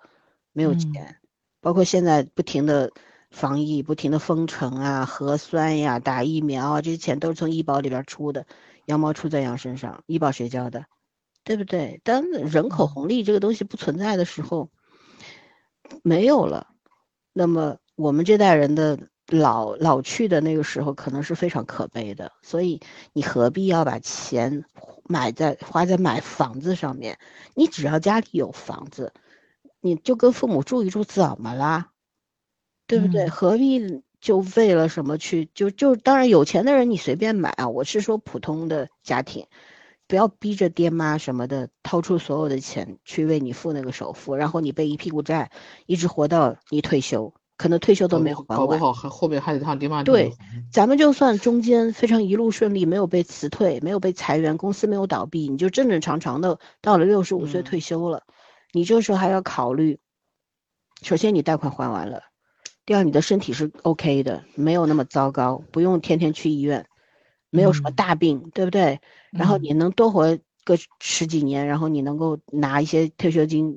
[0.52, 1.16] 没有钱。
[1.61, 2.91] 包括现在不停的
[3.32, 8.45] 防疫、不停的封城啊、核酸呀、打疫苗啊，这些钱都是从医保里边出的，
[8.86, 10.86] 羊毛出在羊身上，医保谁交的？
[11.45, 12.02] 对不对？
[12.03, 14.70] 当人口红利这个东西不存在的时候，
[16.03, 16.68] 没有了，
[17.34, 22.32] 那么我们这代人的老老去的那个时候，可能是非常可悲的。
[22.41, 22.82] 所以
[23.14, 24.66] 你何必要把钱？
[25.11, 27.18] 买在花在买房子上面，
[27.56, 29.11] 你只要家里有房子，
[29.82, 31.90] 你就跟父母住一住，怎么啦？
[32.86, 33.28] 对不对？
[33.28, 39.48] 何必就为了什么去就就当然有钱的人你随便买啊，我是说普通的家庭，
[40.10, 45.52] 不要逼着爹妈什么的掏出所有的钱去为你付那个首付，然后你背一屁股债，
[45.86, 47.34] 一直活到你退休。
[47.57, 50.31] 可能退休都没有还完，搞不好还后面还得他爹妈对，
[50.72, 58.23] 咱们就算中间非常一路顺利，没有被辞退，没有被裁员，公司没有倒闭，你就正正常常的到了六十五岁退休了。
[58.72, 59.99] 你这时候还要考虑，
[61.03, 62.23] 首先你贷款还完了，
[62.86, 66.88] 第二你的身体是 OK 的，没有那么糟糕，不用天天去医院，
[67.49, 69.02] 没有什么大病，对不对？
[69.31, 73.73] 然后你能多活个十几年，然后你能够拿一些退休金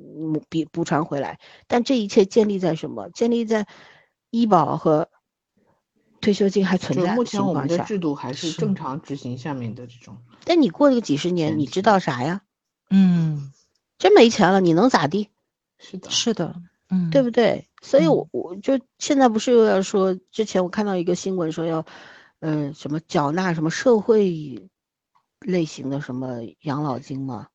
[0.49, 1.39] 补补偿回来。
[1.67, 3.09] 但这一切建立在什么？
[3.09, 3.67] 建立在
[4.29, 5.09] 医保和
[6.21, 7.77] 退休金还存在目前我们的。
[7.79, 10.17] 制度还是正常执行下面的这种。
[10.45, 12.41] 但你过了个几十年，你知道啥呀？
[12.89, 13.51] 嗯，
[13.97, 15.29] 真没钱了，你能咋地？
[15.79, 16.55] 是的，是的，
[16.89, 17.67] 嗯，对不对？
[17.81, 21.85] 所以，我我就现在不是又要说，之前我看到一个新闻说要，
[22.39, 24.69] 嗯，什么缴纳什么社会
[25.43, 27.47] 类型的什么养老金吗？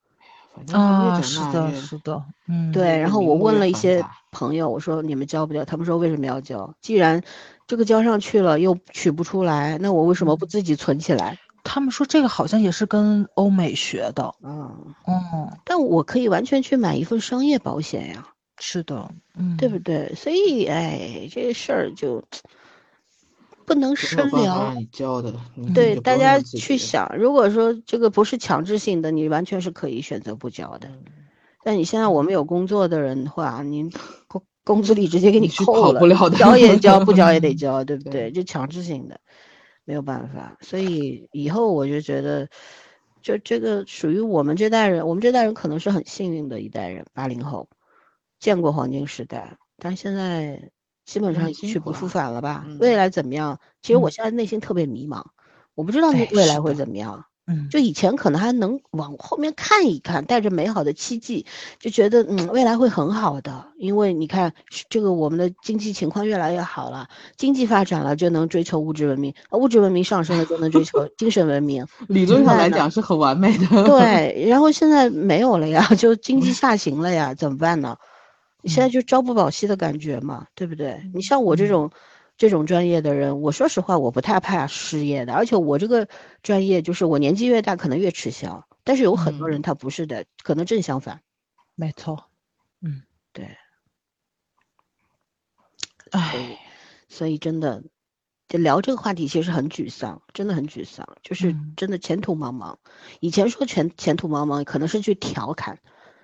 [0.73, 2.99] 啊，是的，是的，嗯，对。
[2.99, 5.65] 然后我问了一些朋友，我说你们交不交？
[5.65, 6.75] 他们说为什么要交？
[6.81, 7.23] 既然
[7.67, 11.39] 这个交上去了又取不出来，那我为什么不自己存起来？
[11.63, 18.27] 他们说这个好像也是跟欧美学的，嗯嗯，但我可以完全去买一份商业保险呀。
[18.59, 20.13] 是的，嗯，对不对？
[20.17, 22.25] 所以，哎，这个事儿就
[23.69, 24.75] 不能深聊。
[24.75, 25.33] 你教的，
[25.75, 30.91] 对大家去想，如果说这个不是强制性的，你完全是可以选择不交的。
[31.63, 33.91] 但你现在我们有工作的人的话，你
[34.27, 36.01] 工工资里直接给你扣了，
[36.31, 38.33] 交也交，不交也得 交，对不对？
[38.33, 39.21] 就强制性的，
[39.85, 40.57] 没有办法。
[40.61, 42.49] 所以以后我就觉得，
[43.23, 47.69] 就这个属于我们这代人，我们这代人可能是很幸运的一代人，八零后。
[48.41, 50.71] 见过黄金时代，但现在
[51.09, 52.67] 基本上一去不复返了吧？
[52.81, 53.59] 未来怎么样？
[53.81, 55.23] 其实我现在内心特别迷茫，
[55.75, 57.25] 我不知道未来会怎么样。
[57.47, 61.47] 嗯，就以前可能还能往后面看一看，带着美好的期冀，
[61.81, 64.53] 就觉得嗯未来会很好的，因为你看
[64.91, 67.09] 这个我们的经济情况越来越好了，
[67.39, 71.87] 经济发展了就能追求物质文明，物质文明上升了就能追求精神文明。
[72.09, 73.67] 理论上来讲是很完美的。
[73.85, 77.97] 对，然后现在没有了呀，就经济下行了呀，怎么办呢？
[78.69, 81.11] 你现在就朝不保夕的感觉嘛，对不对？
[81.15, 81.91] 你像我这种
[82.37, 85.33] 这种专业的人，我说实话，我不太怕失业的。
[85.33, 86.07] 而且我这个
[86.43, 88.67] 专业就是我年纪越大，可能越吃香。
[88.85, 91.23] 但是有很多人他不是的，可能正相反。
[91.77, 92.29] 没错，
[92.83, 93.57] 嗯，对。
[96.11, 96.59] 唉，
[97.09, 97.83] 所以真的，
[98.49, 102.77] 就聊这个话题其实很沮丧，真的很沮丧，就是真的前途茫茫。
[103.21, 105.79] 以前说前前途茫茫，可能是去调侃。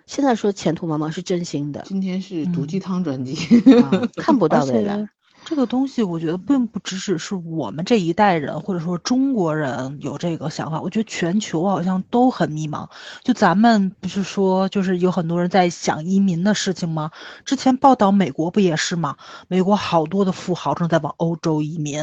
[0.07, 1.83] 现在说前途茫茫是真心的。
[1.87, 3.37] 今天是毒鸡汤专辑，
[4.17, 5.09] 看不到未来。
[5.47, 10.81] 这个东西，我觉得并不只是是我们这一代人，或者说中国人有这个想法。
[10.81, 12.89] 我觉得全球好像都很迷茫。
[13.23, 17.11] 就咱们不是说，就是有很多人在想移民的事情吗？
[17.45, 19.17] 之前报道美国不也是吗？
[19.47, 22.01] 美国好多的富豪正在往欧洲移民，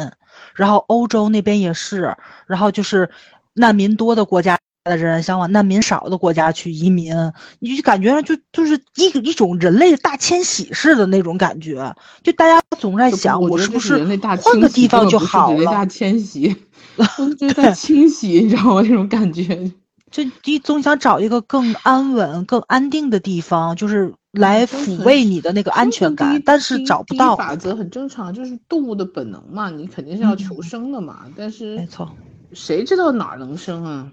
[0.53, 2.15] 然后欧洲那边也是，
[2.45, 3.09] 然后就是
[3.53, 4.59] 难民多的国家。
[4.83, 7.13] 的人想往难民少的国家去移民，
[7.59, 14.03] 你就感觉就就是一一种人类大迁徙似的那种感觉，就大家总在想，我是不是
[14.41, 15.55] 换个地方就好了？
[15.55, 16.55] 人类大迁徙，
[17.37, 18.81] 就在清洗，你知道吗？
[18.81, 19.71] 这种感觉，
[20.09, 27.35] 就你总想找一个更安稳、更安定的地方，就是来抚慰你的那个安全感，但是找不到。
[27.35, 31.27] 法则很正常，就是动物的本能嘛，你肯定是要求生的嘛。
[31.35, 32.11] 但是没错，
[32.51, 34.11] 谁知道哪儿能生啊？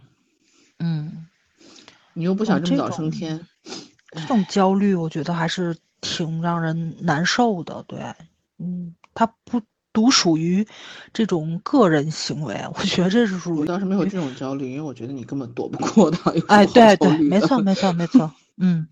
[0.78, 1.26] 嗯，
[2.14, 3.46] 你又不想这么早升天，
[4.12, 7.84] 这种焦虑我觉得还是挺让人难受的。
[7.88, 8.14] 对，
[8.58, 9.60] 嗯，它不
[9.92, 10.66] 独属于
[11.12, 13.60] 这种个人行为，我觉得这是属于。
[13.60, 16.18] 我倒是没有这种焦虑，因为我觉得你根本躲不过的。
[16.48, 18.88] 哎，对对，没错没错没 错，嗯，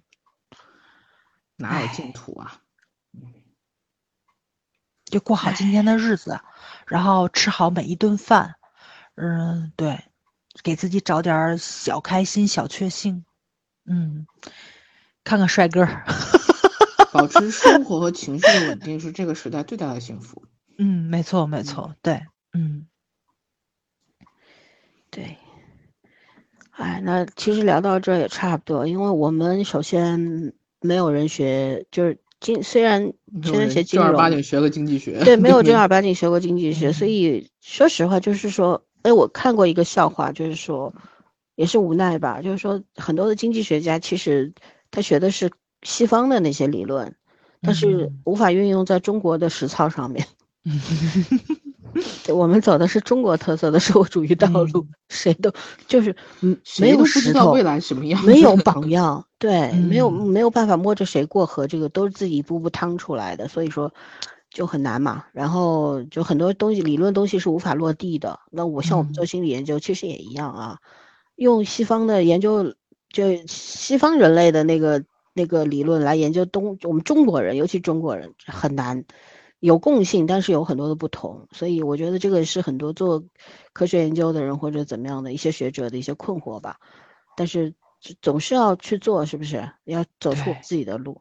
[1.56, 2.60] 哪有净土啊？
[5.04, 6.40] 就过好今天的日子，
[6.88, 8.56] 然后吃好每一顿饭，
[9.14, 10.04] 嗯，对。
[10.62, 13.24] 给自己找点小开心、小确幸，
[13.86, 14.26] 嗯，
[15.24, 15.86] 看看帅哥，
[17.12, 20.42] 保持生 活和情绪的稳定是这个时代最大的幸福。
[20.78, 22.22] 嗯，没错，没错，对，
[22.52, 22.86] 嗯，
[25.10, 25.36] 对。
[26.72, 33.12] 哎，那其实聊到这也差不多，因为我们首先没有人学，就是经虽然
[33.42, 38.85] 现在学金融，正儿八经学个经济学，对，没有正 儿八经学过经济学，所以说实话就是说。
[39.06, 40.92] 哎，我看过一个笑话，就是说，
[41.54, 42.42] 也是无奈吧。
[42.42, 44.52] 就是说，很多的经济学家其实
[44.90, 45.48] 他学的是
[45.82, 47.14] 西方的那些理论，
[47.62, 50.26] 但是无法运用在中国的实操上面。
[52.34, 55.52] 我们走的是中国特色的社会主义道路，谁都
[55.86, 63.46] 就是嗯，没有石头，未来什么样，没有榜样，对，没有没有办法摸着谁过河，这个都是自己一步步趟出来的。
[63.46, 63.94] 所以说。
[64.56, 68.40] 就很难嘛，然后就很多东西理论东西是无法落地的。
[68.50, 70.78] 那我像我们做心理研究，其实也一样啊，
[71.34, 72.74] 用西方的研究，
[73.10, 75.04] 就西方人类的那个
[75.34, 79.04] 那个理论来研究东我们中国人，尤其中国人很难
[79.60, 81.46] 有共性，但是有很多的不同。
[81.52, 83.22] 所以我觉得这个是很多做
[83.74, 86.78] 科学研究的人或者怎么样的一些学者的一些困惑吧。
[87.36, 87.74] 但是
[88.22, 89.68] 总是要去做，是不是？
[89.84, 91.20] 要走出自己的路。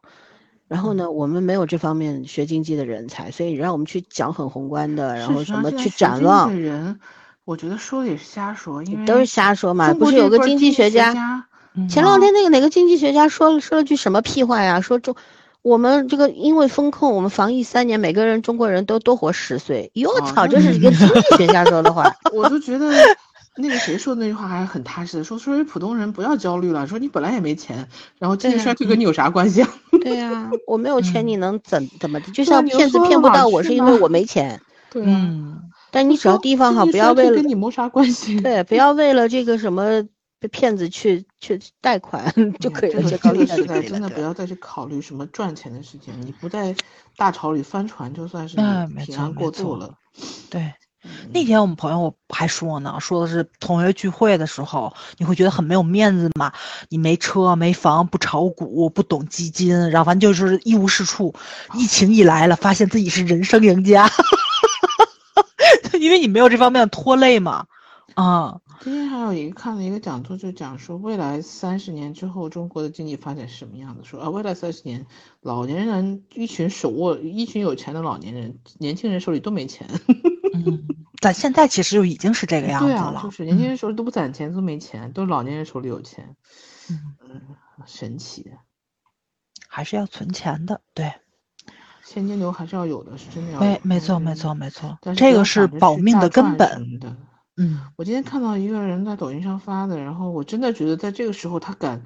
[0.68, 7.00] 然后呢，我们没有这方面学经济的人才，所以让我们去讲很宏观的，然后什么去展望的，人，
[7.44, 9.94] 我觉得说的也是瞎说，因为都是瞎说嘛。
[9.94, 14.82] 不是有个经济学家，嗯前两天那个哪个经济学家说了说了句什么屁话呀？
[14.82, 15.16] 说中
[15.62, 19.92] 我们这个因为风控，我们防疫三年，每个人中国人都多活十岁。
[19.94, 22.16] 哟哦操，这是一个经济学家说的话。
[22.34, 22.92] 我都觉得
[23.58, 27.88] 那个谁说的那句话还是很踏实的，说作为普通人不要焦虑了，说你本来也没钱，
[28.20, 29.70] 然后经济衰退跟你有啥关系啊？
[30.04, 32.32] 对呀、我没有钱，嗯你能怎怎么的？
[32.32, 34.62] 就像骗子骗不到我，是因为我没钱。
[34.92, 35.62] 对啊，嗯，
[35.92, 38.40] 但你只要地方好，不要为了跟你没啥关系。
[38.42, 40.04] 对，不要为了这个什么
[40.40, 46.76] 被骗子去去贷款就可以了，这个就高利这个时代真的不要再去考虑什么赚钱的事情，你不在
[47.18, 48.58] 大潮里翻船，就算是
[49.06, 49.94] 平安过错渡了。
[50.50, 50.74] 对。
[51.32, 56.52] 那天我们朋友还说呢，说的是同学聚会的时候，你会觉得很没有面子嘛？
[56.90, 61.34] 你没车没房，不炒股，不懂基金，然后反正就是一无是处。
[61.74, 64.10] 疫情一来了，发现自己是人生赢家，
[66.00, 67.66] 因为你没有这方面的拖累嘛。
[68.14, 74.04] 啊，今天还有一个看了一个讲座，就讲说未来三十年之后中国的经济发展是什么样的。
[74.06, 75.06] 说啊，未来三十年，
[75.42, 79.86] 老年人一群手握一群有钱的老年人，年轻人手里都没钱。
[80.66, 80.88] 嗯，
[81.22, 83.22] 咱现在其实就已经是这个样子对啊，了。
[83.24, 86.36] 就是年轻嗯人手里都不攒钱，都没钱，都是老年人手里有钱。
[86.90, 87.42] 嗯嗯，
[87.86, 88.52] 神奇。
[89.68, 91.14] 还是要存钱的，对，
[92.04, 93.60] 现金流还是要有的，是真的要。
[93.60, 97.00] 没没错没错没错这个是保命的根本。
[97.58, 102.04] 嗯我今天看到一个人在抖音上发的，然后我真的觉得在这个时候他敢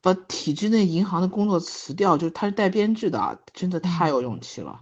[0.00, 4.80] 把体制内银行的工作辞掉，就是他是带编制的啊，真的太有勇气了。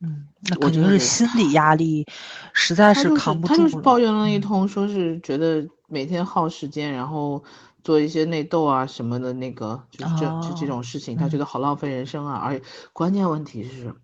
[0.00, 2.06] 嗯，那肯定是心理压力
[2.54, 3.76] 实在是扛不住他就是。
[3.80, 7.42] 抱怨了一嗯通，说是觉得每天耗时间，然后
[7.82, 12.34] 做一些内斗啊什么的，那个就是这种事情，他觉嗯得好浪费人生啊。
[12.36, 13.94] 而且关键问题是，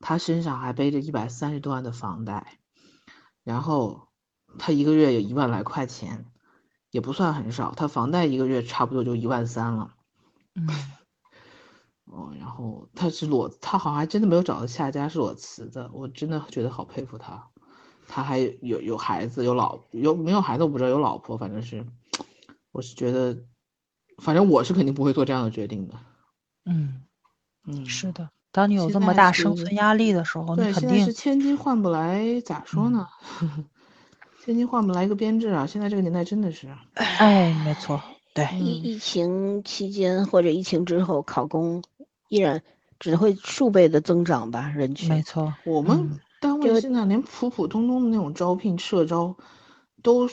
[0.00, 2.58] 他身上还背着一百三十多万的房贷，
[3.44, 4.08] 然后
[4.58, 6.24] 他一个月有一万来块钱，
[6.90, 9.94] 也不算很少，他房贷一个月差不多就一万三了。
[10.56, 10.66] 嗯
[12.14, 17.48] 哦，然后他是裸，他好像还真的没有找到下家是裸辞的，我真的觉得好佩服他。
[18.06, 21.84] 他还有有孩子，有老有没有孩子我不知道，有老婆，反正是，
[22.70, 23.38] 我是觉得，
[24.18, 25.94] 反正我是肯定不会做这样的决定的。
[26.66, 27.02] 嗯，
[27.66, 33.08] 嗯，是的，当你有这么大生存压力的时候，你对，肯定是千金换不来，咋说呢？
[34.44, 35.66] 千金换不来一个编制啊！
[35.66, 37.98] 现在这个年代真的是，哎，没错，
[38.34, 41.82] 对，嗯疫疫情期间或者疫情之后，考公
[42.34, 42.60] 依然
[42.98, 45.22] 只会数倍的增长吧，人没。
[45.22, 49.36] 错，我们嗯单位现在连普普通通的那种招聘社招，
[50.02, 50.28] 都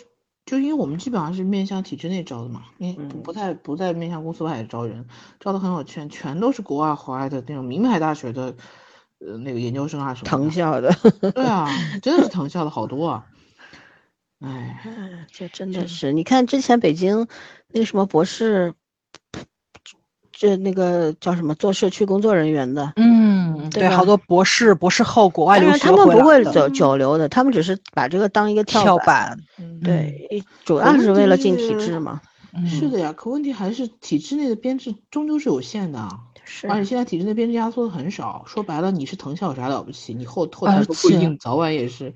[0.45, 5.05] 就因为我们基本上是面向体制内招的嘛，面不不太不在面向公司外招人，
[5.39, 8.55] 招的很有圈，全都是国外回来的那种名牌大学的，
[9.19, 10.29] 呃那个研究生啊什么。
[10.29, 10.91] 藤校的，
[11.31, 11.67] 对啊，
[12.01, 13.27] 真的是藤校的好多啊。
[14.39, 17.27] 哎，嗯这真的是，你看之前北京
[17.67, 18.73] 那个什么博士，
[20.41, 29.05] 这那个叫什么做社区工作人员的，嗯，对，对好多博士、博士后国外留学他们不会走久留的，他们只是把这个当一个跳板。
[29.05, 32.19] 板，嗯，对，主要是为了进体制嘛。
[32.55, 33.13] 嗯是的呀。
[33.15, 36.09] 可问题还是体制内的编制终究是有限的
[36.67, 40.15] 而且现在体制内编制压缩的很少，说白了，你是藤校有啥了不起？
[40.15, 42.15] 你后后而台都不一定，早晚也是。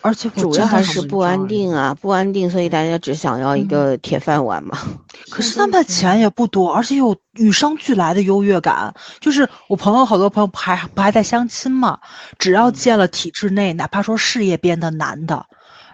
[0.00, 4.78] 而且主要还是不安定啊，不安定，所以大家只想要一嗯个铁饭碗嘛。
[5.30, 8.94] 可是他们钱也不多，而且有与生俱来的优越感。
[9.20, 11.98] 就是我朋友好多朋友不还不还在相亲嘛，
[12.38, 15.46] 只要嗯见了体制内，哪怕说事业编的男的，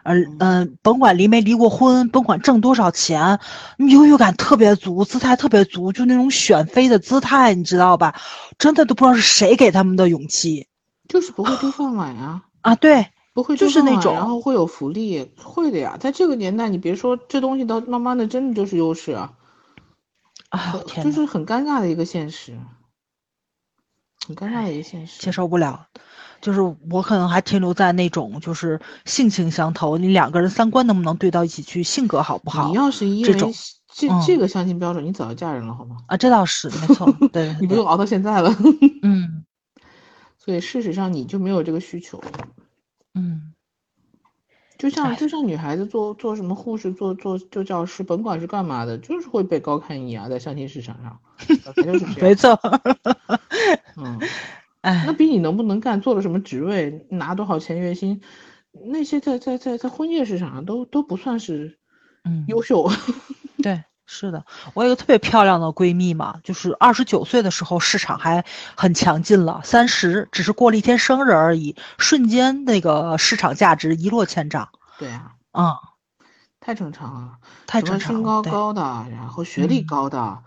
[0.04, 3.38] 呃嗯嗯、甭管离没离过婚，甭管挣多少钱，
[3.78, 8.14] 优越感特别足，姿态特别足，就那种选妃的姿态，你知道吧？
[8.58, 10.66] 真的都不知道是谁给他们的勇气
[11.08, 12.74] 就是不会丢饭碗呀， 啊！
[12.76, 15.96] 对，不会就是那种然后会有福利，会的呀。
[15.98, 19.32] 在这个年代，你别说这东西，到慢慢的真的就是优势啊，
[20.50, 22.56] 啊天，就是很尴尬的一个现实，
[24.26, 25.20] 很尴尬的一个现实。
[25.20, 25.88] 接受不了。
[26.40, 33.52] 就是我可能还停留在那种就是性情相投，你两个人三观能不能对到一起去，性格好不好你要是因为这种
[33.88, 35.96] 这嗯这个相亲标准，你早就嫁人了好吗？
[36.06, 36.16] 啊？
[36.16, 38.54] 这倒是没错， 对你不用熬到现在了。
[39.02, 39.44] 嗯
[40.38, 42.22] 所以事实上你就没有这个需求。
[43.14, 43.52] 嗯，
[44.76, 51.20] 就像哎就像女孩子做做什么护士，做做做教师，甭管是干嘛的，就是会被高看一眼啊，在相亲市场上，
[51.62, 52.34] 反正就是这没。
[52.34, 52.58] 错，
[53.96, 54.18] 嗯，
[54.80, 58.20] 哎那，比你能不能干，做了什么职位，拿多少钱月薪，
[58.72, 61.78] 那些在在在在婚介市场上都都不算是
[62.24, 62.88] 嗯，优秀。
[62.88, 62.96] 对，
[64.06, 64.44] 是的，
[64.74, 68.44] 我有个特别漂亮的闺蜜嘛，就是二十九岁的时候市场还
[68.76, 74.68] 很强劲了，三十只是过了一天生日而已，瞬间那个市场价值一落千丈。
[74.98, 75.74] 对啊，嗯，
[76.60, 80.42] 太正常了，太正常身高对高的，然后学历嗯高的，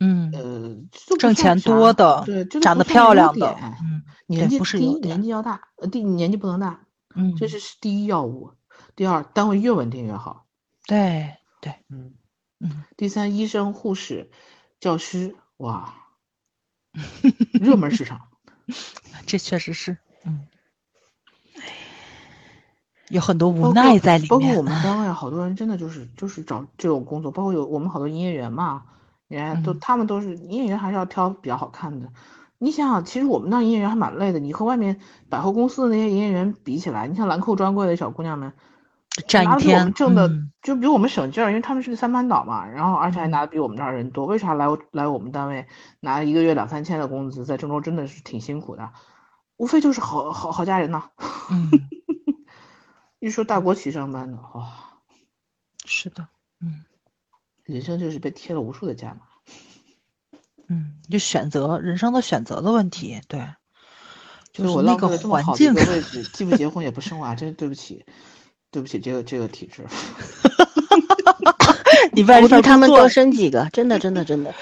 [0.00, 6.80] 嗯，呃，挣钱多的对，长得漂亮的嗯年纪不是第一年纪要大，呃，第年纪不能大，
[7.14, 8.52] 嗯，这是第一要务。
[8.96, 10.46] 第二，单位越稳定越好。
[10.86, 12.12] 对对，嗯，
[12.62, 14.30] 嗯，第三，医生、护士、
[14.78, 15.94] 教师，哇，
[17.60, 18.20] 热门市场。
[19.26, 20.46] 这确实是，嗯，
[23.08, 24.28] 有很多无奈在里面。
[24.28, 28.84] 包括我们单位好多人真的就是就是找这种工作，包括有我们好多营业员嘛，
[29.26, 32.12] 人家都、嗯他们都是营业员，还是要挑比较好看的。
[32.58, 38.52] 你想想，其实我们那营业员还蛮累的，你和外面百货公司的那些营业员比起来，你像兰蔻专柜的小姑娘们，
[39.26, 44.26] 站一拿比我们天挣的、嗯就比我们省劲儿，因为他们是个三班倒嘛，然后而且还嗯拿的比我们这儿人多。
[44.26, 45.66] 为啥来来我们单位
[45.98, 48.92] 拿一个月两三千的工资，在郑州真的是挺辛苦的，
[49.56, 51.10] 无非就是好好好家人呐。
[51.50, 51.68] 嗯，
[53.18, 54.72] 一说大国企上班的，哇、
[55.84, 56.28] 是的，
[56.60, 56.84] 嗯
[57.64, 59.22] 人生就是被贴了无数的价码。
[60.68, 63.40] 嗯，就选择人生的选择的问题，对，
[64.52, 68.06] 就就是是那个环境好的位置，既不结婚也不生娃，真是对不起，
[68.72, 69.84] 对不起这个这个体质。
[72.12, 74.52] 你为鼓什么励他们多生几个，真的真的真的，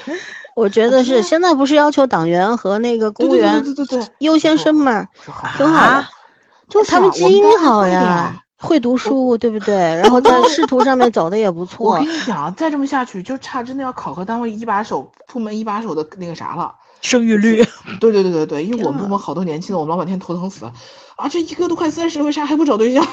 [0.55, 6.11] 我觉得是现在不是要求党员和那个公务员对对对对，优先生嘛，是好挺好的啊，
[6.69, 9.75] 就他们啊基因好呀，会读书，对不对？
[9.75, 12.07] 然后在仕途上面走的也不错我跟。
[12.07, 16.75] 你讲，再这么下去，就差真的要考核单位一把手、部门一把手的那个啥了。
[17.01, 17.65] 生育率，
[17.99, 20.73] 对对对对对，因为我们 部门好多年轻的，我们老板天头疼死了
[21.17, 21.27] 啊！
[21.29, 23.07] 这一个都快三十了，为啥还不找对象？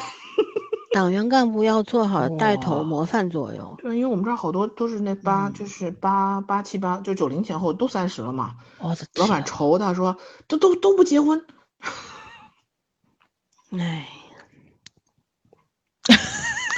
[0.94, 3.76] 党员干部要做好带头模范作用。
[3.78, 8.56] 对，因为我们这儿好多都是那八，嗯就是八八七八，就九零前后都三十了嘛。
[8.80, 11.46] 我的老板愁他说，都都都不结婚，
[13.78, 14.08] 哎，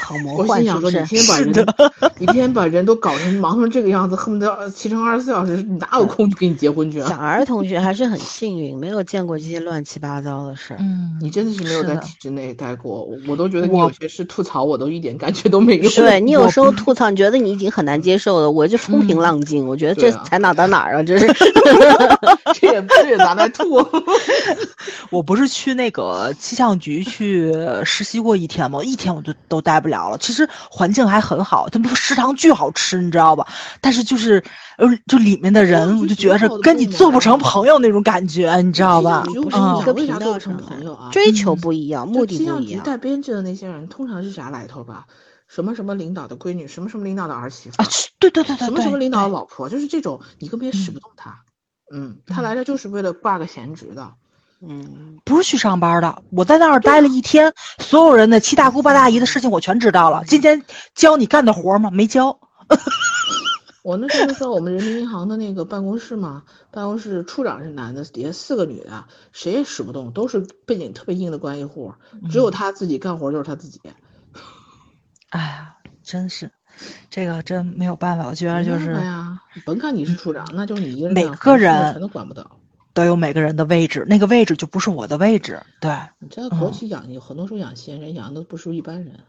[0.09, 1.05] 好魔我幻是心想说，你不是？
[1.05, 7.27] 天天把人，你天天把人都搞成忙成这个样子，恨不得七乘二十四小时，你哪有空去给你结婚去小啊？
[7.27, 10.77] 儿同学还是很幸运，没有见过这些乱七八糟的事儿。
[10.79, 15.89] 嗯，你真的是没有在体制内待过，我我都觉得你有些事吐槽，我都一点感觉都没有。
[15.91, 19.67] 对你有时候吐槽，你觉得你已经很难接受了，我就风平嗯浪静。
[19.67, 21.03] 我觉得这才哪到哪儿啊？
[21.03, 21.27] 这是
[22.59, 23.63] 这也这也拿来吐。
[25.11, 27.53] 我不是去那个气象局去
[27.83, 28.79] 实习过一天吗？
[28.83, 30.17] 一天我都都待不了了。
[30.19, 33.45] 其实环境还很好，他们说食堂巨好吃，你知道吧？
[33.81, 34.41] 但是就是
[34.77, 39.39] 呃，就里面的人，我就觉着跟你做不成朋友那种感觉，你知道吧气象局？
[39.39, 41.09] 我跟你嗯讲，一个为啥做不频道上成朋友啊？
[41.11, 42.83] 追求嗯不一样，目的气象局不一样。
[42.85, 45.07] 带编制的那些人，通常是啥来头吧？
[45.47, 47.87] 什么什么领导的闺女，什么什么领导的儿媳妇啊，，
[48.19, 51.41] 对对对对，什么什么领导的老婆，就是这种，你根本使不动他。
[51.91, 54.13] 嗯，他来这就是为了挂个闲职的。
[54.61, 60.23] 嗯，不是去上班的，我在那儿待了一天，所有人的七大姑八大姨的事情我全知道了。
[60.27, 60.61] 今天
[60.95, 61.89] 教你干的活吗？
[61.91, 62.39] 没教。
[63.81, 71.93] 我那时候就说我们人民银行的那个办公室嘛，办公室处长是男的，底下四个女的，谁也使不动，都是背景特别硬的关系户，
[72.29, 73.79] 只有嗯他自己干活就是他自己。
[75.29, 76.51] 哎呀，真是，
[77.09, 78.27] 这个真没有办法。
[78.27, 82.58] 我觉得就是哎呀，甭看你是处长，那就是你一个人每个人全都管不到。
[82.93, 85.61] 都有每个人的位置，那个位置就不是我的位置。
[85.79, 89.19] 对，你知道国嗯企养有很多时候养闲人，养的不是一般人，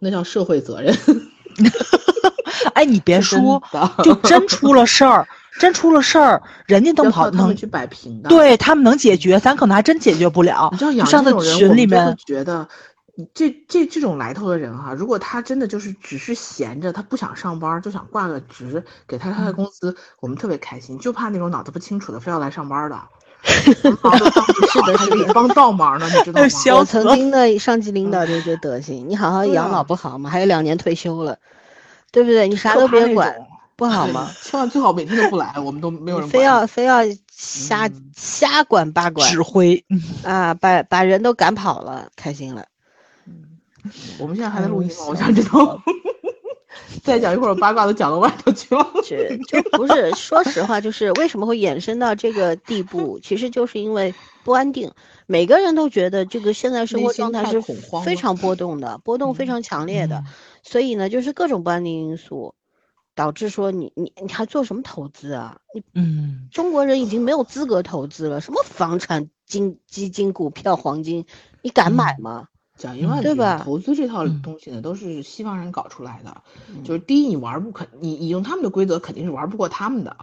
[0.00, 0.94] 那叫社会责任。
[2.74, 3.62] 哎，你别 说，
[4.04, 5.26] 就 真出了事儿，
[5.58, 10.92] 真出了事儿，人家能靠他们去摆平的。，对他们能解决，咱可能还真解决不了你知道。
[10.92, 12.66] 养上那这种人，我群里面，觉得，你
[13.34, 20.98] 这这这种来头的人哈、如果他真的就是只是闲着，他不想上班，就想挂个职，给他他的嗯工资，我们特别开心。
[20.98, 23.00] 就怕那种脑子不清楚的，非要来上班的。
[24.02, 26.48] 帮不是的帮倒忙呢，你知道吗？
[26.76, 30.28] 我曾经的上级领导就这德行，你好好养老啊不好吗？
[30.28, 31.38] 还有两年退休了，
[32.10, 32.48] 对不对？
[32.48, 33.34] 你啥都别管，
[33.76, 34.30] 不好吗？
[34.42, 42.64] 千万最好每天都不来，我们都没有人非要非要瞎嗯瞎管八管指挥，嗯啊，把把人都赶跑了，开心了。
[44.18, 44.94] 我们现在还在录音吗？
[45.00, 45.80] 哎我想知道。
[47.02, 48.86] 再讲一会儿，八卦都讲到外头去了。
[49.04, 54.12] 是就不是说实话，就是为什么会衍生到这个地步，其实就是因为
[54.44, 54.90] 不安定。
[55.26, 57.62] 每个人都觉得这个现在生活状态是
[58.04, 60.24] 非常波动的，波动非常强烈的，嗯
[60.62, 62.54] 所以呢，就是各种不安定因素，
[63.14, 65.58] 导致说你你你还做什么投资啊？
[65.74, 71.24] 你嗯，中国人已经没有资格投资了，什么房产、金基金、股票、黄金，
[71.62, 72.48] 你敢买嗯吗？
[72.76, 76.42] 讲一万句，对吧投资这套嗯东西呢，都是西方人搞出来的。
[76.84, 80.16] 就是第一，你玩不肯，你你用他们的规则肯定是玩不过他们的。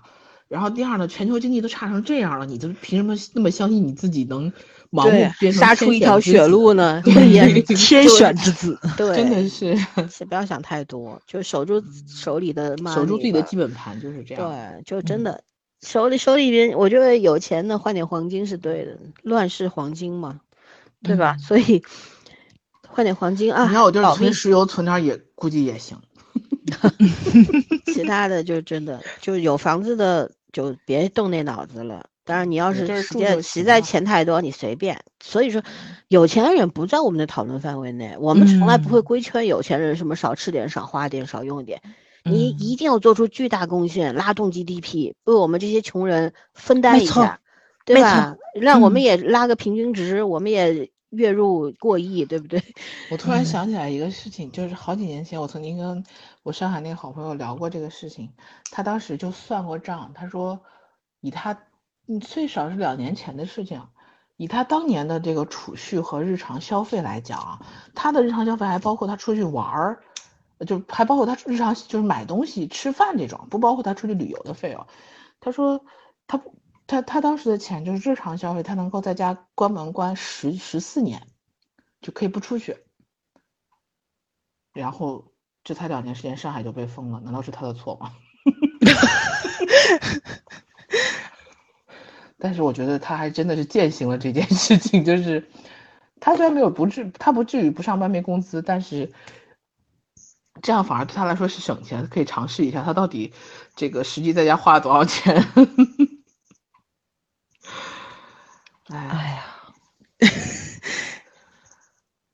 [0.50, 4.52] 然后第二呢，全球经济都差成这样了，你就凭什么那么相信你自己能
[4.92, 5.10] 盲目
[5.40, 6.98] 变，成杀出一条血路呢？
[6.98, 7.02] 呢？
[7.04, 9.76] 对也 天选之子， 对，真的是
[10.10, 14.52] 先不要想太多，就守住手里的守住自己的基本盘，就是这样。
[14.52, 15.44] 对，就真嗯的
[15.82, 20.42] 手里手里边，我觉得有钱的换点黄金是对的，乱世黄金嘛，
[21.02, 21.36] 对吧？
[21.38, 21.84] 嗯所以
[22.94, 25.98] 换点黄金啊，你要我就是保命存石油存点也估计也行。
[27.94, 32.06] 其他的就真的就有房子的就别动那脑子了。
[32.26, 34.98] 当然，你要是实在实在钱太多，你随便。
[35.22, 35.62] 所以说，
[36.08, 41.82] 有钱人不在我们的讨论范围内，我们从来不会嗯规劝有钱人什么少吃点、少花点、少用点。
[42.24, 47.42] 你嗯一定要做出巨大贡献，拉动 GDP，为我们这些穷人分担一下，
[47.84, 48.38] 对吧？
[48.56, 52.62] 让我们嗯也拉个平均值，我们也月入过亿，对不对？
[53.12, 56.04] 我突然嗯想起来一个事情，就是好几年前我曾经跟
[56.44, 58.30] 我上海那个好朋友聊过这个事情，
[58.72, 60.60] 他当时就算过账，他说
[61.22, 61.58] 以他
[62.08, 63.82] 嗯最少是两年前的事情，
[64.38, 67.62] 以他当年的这个储蓄和日常消费来讲啊，
[67.96, 70.04] 他的日常消费还包括他出去玩儿，
[70.66, 74.88] 就还包括他日常就是买东西、吃饭这种，不包括他出去旅游的费用。
[75.40, 75.86] 他说
[76.26, 81.28] 他不他他当时的钱就是日常消费，他能够在家关门关十十四年，
[82.02, 82.78] 就可以不出去。
[84.74, 85.32] 然后
[85.64, 88.14] 这才两年时间，上海就被封了，难道是他的错吗？
[92.38, 95.48] 但是我觉得他还真的是践行了这件事情，就是
[96.20, 99.14] 他虽然没有不至，他不至于不上班没工资，但是
[100.62, 103.34] 这样反而对他来说是省钱，可以尝试一下他到底
[103.76, 105.46] 这个实际在家花了多少钱。
[108.88, 109.46] 哎，哎呀，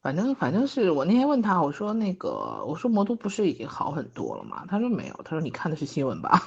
[0.01, 4.65] 反正反正是我那天问他，我说那个我说魔都不是已经好很多了吗？
[4.67, 6.41] 他说没有，他说你看的是新闻吧？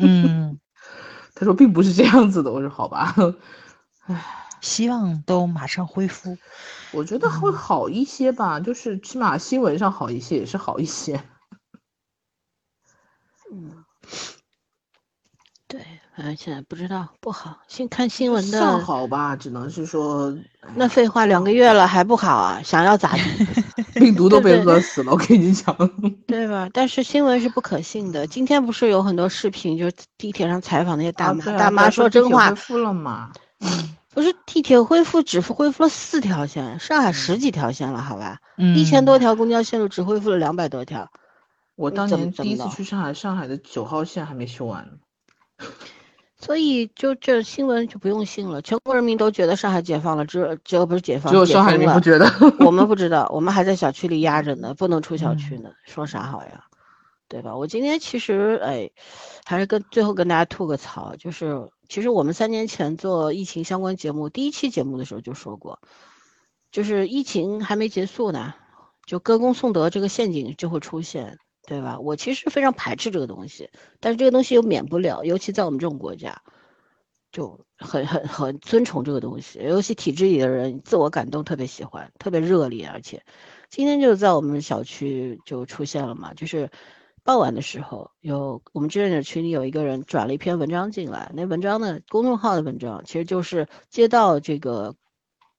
[0.00, 0.60] 嗯，
[1.34, 2.52] 他说并不是这样子的。
[2.52, 3.14] 我说好吧，
[4.06, 6.36] 唉，希望都马上恢复。
[6.92, 11.22] 我觉得会好一些吧，就是起码新闻上好一些，也是好一些。
[13.52, 13.84] 嗯，
[15.66, 15.99] 对，
[16.36, 18.84] 现在不知道不好，先看新闻算的。
[18.84, 20.36] 好吧，只能是说
[20.74, 22.60] 那废话，两个月了还不好啊？
[22.64, 23.22] 想要咋地？
[24.00, 25.74] 病毒都被饿死了，我跟你讲。
[26.26, 26.68] 对吧？
[26.72, 28.26] 但是新闻是不可信的。
[28.26, 33.32] 今天不是有很多视频，就是地铁上采访那些大妈，啊啊大妈对啊地真话恢，复了嘛？
[34.12, 38.38] 不是地铁恢复，只恢复了四条线，上海十几条线了，好吧？
[38.58, 41.10] 嗯，一千多条公交线路只恢复了两百多条，
[41.76, 45.66] 我当年第一次去上海，上海的九号线还没修完呢。
[46.40, 48.62] 所以就这新闻就不用信了。
[48.62, 52.26] 全国人民都觉得上海解放了，只有只有不是解放，只有上海人民不觉得。
[52.60, 56.64] 我们不知道，我们还在小区里压着呢，不能出小区嗯呢，说啥好呀？
[57.28, 57.54] 对吧？
[57.54, 58.90] 我今天其实哎，
[59.44, 65.78] 还是跟最后跟大家吐个槽，就是其实我们三年前做疫情相关节目第一期节目的时候就说过，
[66.72, 68.54] 就是疫情还没结束呢，
[69.06, 71.38] 就歌功颂德这个陷阱就会出现，
[71.70, 72.00] 对吧？
[72.00, 73.70] 我其实非常排斥这个东西，
[74.00, 76.42] 但是这个东西又免不了，尤其在我们这种国家，
[77.30, 83.22] 就很很很尊崇这个东西，尤其体制里的人自我感动特别喜欢，特别热烈，而且
[83.68, 86.72] 今天就在我们小区就出现了嘛，就是
[87.22, 94.96] 傍晚的时候，有我们志愿者群里有一个人转了一篇文章进来，那文章呢，公众号的文章其实就是接到这个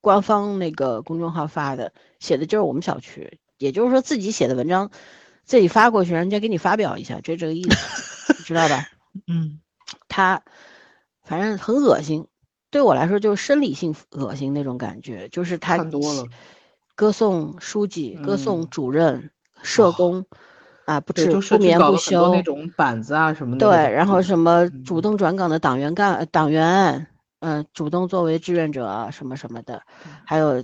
[0.02, 4.92] 官方那个公众号发的，写的就是我们小区，也就是说自己写的文章
[5.52, 8.88] 自己发过去，人家给你发表一下，就这个意思， 知道吧？
[9.28, 9.60] 嗯。
[10.08, 10.42] 他
[11.26, 12.26] 反正很恶心，
[12.70, 16.24] 对我来说就是生理性恶心那种感觉，就是他看多了。
[16.96, 19.30] 歌颂书记、歌颂嗯主任、
[19.62, 20.26] 社哦工
[20.86, 22.34] 啊，不对，止不眠不休。
[22.34, 23.68] 那种板子啊什么的。
[23.68, 27.08] 对，然后什么主嗯动转岗的党员干呃党员，
[27.42, 29.82] 嗯、主动作为志愿者啊什么什么的，
[30.26, 30.64] 还有，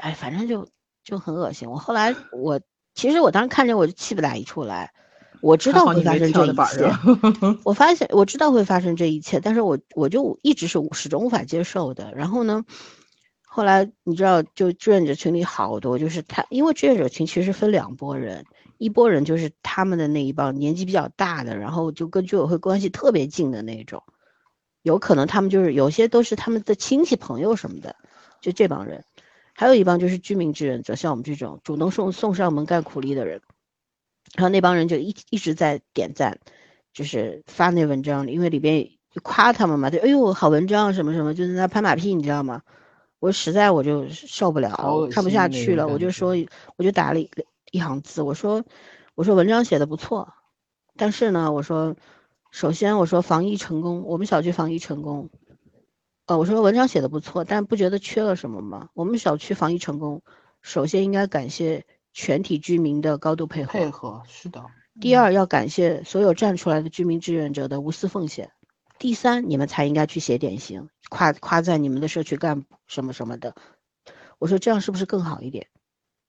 [0.00, 0.66] 哎，反正就
[1.04, 1.68] 就很恶心。
[1.68, 2.58] 我后来我
[2.96, 4.90] 其实我当时看见我就气不打一处来，
[5.42, 6.90] 我知道会发生这一切。
[7.62, 12.12] 我发现我知道会发生这一切，但是我我就一直是始终无法接受的。
[12.16, 12.64] 然后呢，
[13.46, 18.46] 后来你知道，就志愿者群里好多，就是他，因为志愿者群其实分两拨人，
[18.78, 24.02] 一拨人就是他们的那一帮年纪比较大的，然后就跟居委会关系特别近的那种，
[24.80, 27.94] 有可能他们就是有些都是他们的亲戚朋友什么的，
[28.40, 29.04] 就这帮人，
[29.56, 33.40] 还有一帮就是居民志愿者，像我们这种主动送送上门干苦力的人，
[34.34, 36.38] 然后那帮人就一一直在点赞，
[36.92, 42.60] 就是发那文章，因为里边就夸他们嘛，就，哎呦好文章什么什么，就在那拍马屁，你知道吗？
[43.18, 46.36] 我实在我就受不了，看不下去了，我就说，
[46.76, 47.30] 我就打了一
[47.72, 48.62] 一行字，我说，
[49.14, 50.34] 我说文章写的不错，
[50.96, 51.96] 但是呢，我说，
[52.50, 55.30] 首先我说防疫成功，我们小区防疫成功，
[56.26, 58.88] 呃，我说文章写的不错，但不觉得缺了什么吗？
[58.94, 60.22] 我们小区防疫成功，
[60.60, 64.64] 首先应该感谢全体居民的高度配合，配合是的，
[65.00, 68.50] 第二，要感谢所有站出来的居民志愿者的无私奉献。
[68.98, 73.54] 第三，你们才应该去写点心，夸夸赞你们的社区干部什么什么的。
[74.38, 75.68] 我说这样是不是更好一点？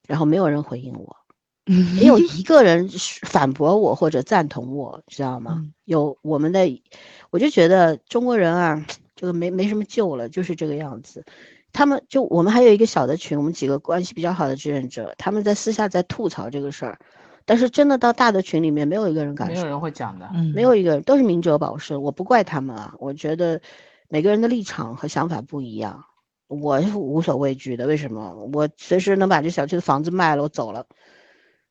[0.07, 1.15] 然后没有人回应我，
[1.65, 2.87] 没有一个人
[3.23, 5.55] 反驳我或者赞同我，知道吗？
[5.57, 6.83] 嗯有我们的，
[7.31, 8.85] 我就觉得中国人啊，
[9.17, 11.25] 这个没没什么救了，就是这个样子。
[11.73, 16.97] 他们就我们还有一个小的群，我们几个关系比较好的志愿者，他们在私下在吐槽这个事儿，
[17.45, 20.29] 但是真的到大的群里面，没有一个人敢说，没有人会讲的。
[20.33, 23.59] 嗯，没有一个人都是明哲保身，我不怪他们啊，我觉得
[24.07, 26.05] 每个人的立场和想法不一样，
[26.47, 27.85] 我是无所畏惧的。
[27.85, 28.49] 为什么？
[28.53, 30.85] 我随时能把这小区的房子卖了，我走了，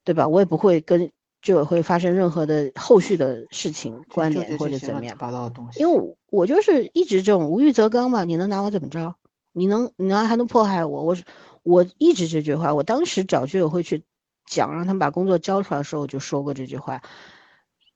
[0.05, 0.28] 对吧？
[0.28, 1.10] 我也不会跟
[1.47, 5.16] 居委会发生任何的后续的事情、关就联或者怎么样。
[5.16, 9.14] 八糟的东西，因为我我就是一直这种无欲则刚嘛，你能拿我怎么着？
[9.52, 11.05] 你能你能还能迫害我？
[11.05, 11.16] 我
[11.62, 14.02] 我一直这句话，我当时找居委会去
[14.44, 17.01] 讲，让他们把工作交出来的时候，我就说过这句话。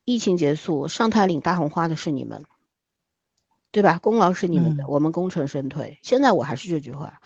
[0.04, 2.44] 疫情结束，上台领大红花的是你们，
[3.72, 3.98] 对吧？
[3.98, 5.98] 功劳是你们的，嗯我们功成身退。
[6.02, 7.20] 现在我还是这句话，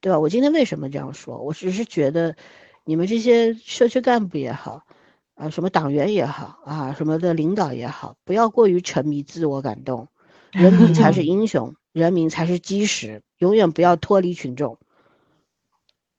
[0.00, 0.20] 对吧？
[0.20, 1.38] 我今天为什么这样说？
[1.38, 2.36] 我只是觉得
[2.84, 4.86] 你们这些社区干部也好，
[5.34, 10.08] 啊，什么党员也好啊，什么的领导也好，不要过于沉迷自我感动，
[10.52, 14.78] 人民才是英雄，人民才是基石，永远不要脱离群众，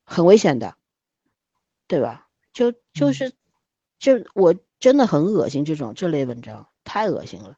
[0.03, 0.75] 很危险的，
[1.87, 2.27] 对吧？
[2.53, 3.33] 就就嗯是，
[3.99, 7.55] 就我真的很恶心这种这类文章，太恶心了，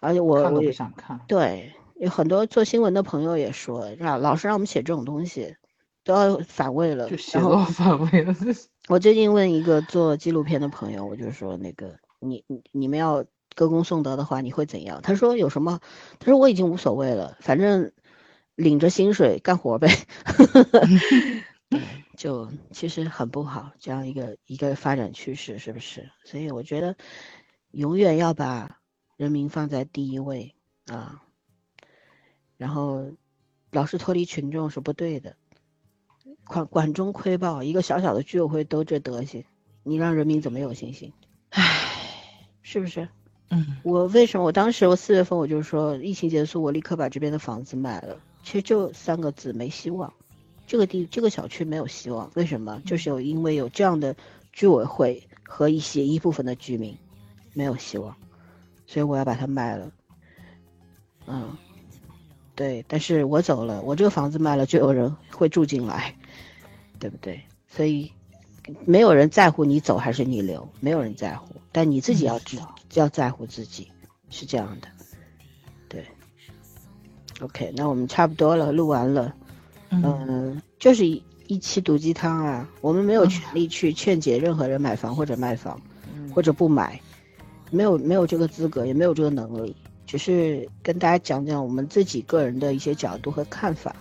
[0.00, 1.20] 而且我我也想看。
[1.26, 5.56] 对，有很多做新闻的朋友也说，让老师让我们写这种东西，
[6.04, 7.08] 都要反胃了。
[7.10, 8.34] 就写然后反胃了，
[8.90, 15.00] 我最近问一个做纪录片的朋友，我就说那个你你你们要歌功颂德的话，你会怎样？
[15.00, 15.78] 他说有什么？
[16.18, 17.92] 他说我已经无所谓了，反正
[18.56, 19.88] 领着薪水干活呗。
[22.18, 26.10] 就其实很不好，这样一个一个发展趋势，是不是？
[26.24, 26.96] 所以我觉得
[27.70, 28.80] 永远要把
[29.16, 30.56] 人民放在第一位
[30.86, 31.22] 啊，
[32.56, 33.12] 然后
[33.70, 35.36] 老是脱离群众是不对的。
[36.50, 39.44] 管管中窥豹，一个小小的居委会都这德行，
[39.84, 41.12] 你让人民怎么有信心？
[41.50, 41.62] 唉，
[42.62, 43.08] 是不是？
[43.50, 48.16] 嗯我为什么我当时我四月份我就说疫情结束，我立刻把这边的房子卖了。
[48.42, 50.12] 其实就三个字，没希望。
[50.66, 52.82] 这个地这个小区没有希望，为什么？
[52.84, 54.16] 就是有因为有这样的
[54.52, 56.96] 居委会和一些一部分的居民
[57.54, 58.16] 没有希望，
[58.88, 59.92] 所以我要把它卖了。
[61.26, 61.56] 嗯，
[62.56, 66.16] 对，但是我走了，我这个房子卖了，就有人会住进来，
[67.00, 67.40] 对不对？
[67.66, 68.12] 所以
[68.84, 73.88] 没有人在乎你走还是你留，没有人在乎，但你自己要知道，要在乎自己，
[74.28, 74.88] 是这样的。
[75.88, 76.06] 对
[77.40, 79.34] ，OK，那我们差不多了，录完了。
[79.90, 85.80] 嗯嗯，就是一一期毒鸡汤啊，我们没有权利去劝解任何人买房或者卖房，
[86.14, 87.00] 嗯或者不买，
[87.72, 89.74] 没有没有这个资格，也没有这个能力，
[90.06, 93.96] 只是跟大家讲讲我们自己个人的一些角度和看法，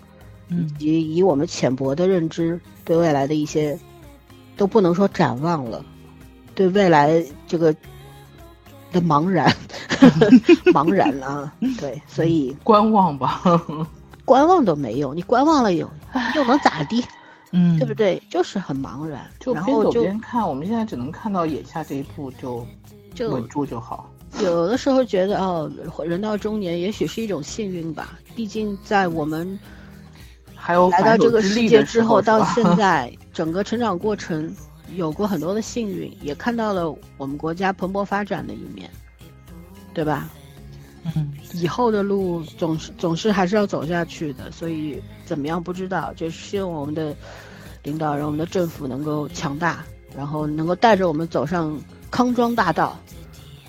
[0.49, 3.77] 以嗯及以我们浅薄的认知对未来的一些，
[4.57, 5.84] 都不能说展望了，
[6.55, 7.73] 对未来这个
[8.91, 9.55] 的茫然，
[10.73, 13.41] 茫然啊，对，所以观望吧。
[14.26, 15.89] 观望都没用，你观望了有
[16.35, 17.03] 又能咋地？
[17.51, 17.93] 嗯，对不？
[17.95, 18.21] 对？
[18.30, 22.63] 就是很茫然，就边走然后就边看，我们现在只能看到眼下这一步，就
[23.15, 24.07] 就稳住就好。
[24.43, 25.71] 有的时候觉得哦，
[26.05, 28.19] 人到中年也许是一种幸运吧。
[28.35, 29.59] 毕竟在我们
[30.61, 34.53] 还有来到这个世界之后，到现在整个成长过程
[34.95, 38.90] 有过很多的幸运，也看到了我们国家蓬勃发展的一面，
[39.94, 40.30] 对吧？
[41.15, 47.15] 嗯以后的路总是总是还是要走下去的，所以怎么样不知道，就是希望我们的
[47.84, 49.84] 领导人、我们的政府能够强大，
[50.15, 51.76] 然后能够带着我们走上
[52.11, 52.99] 康庄大道，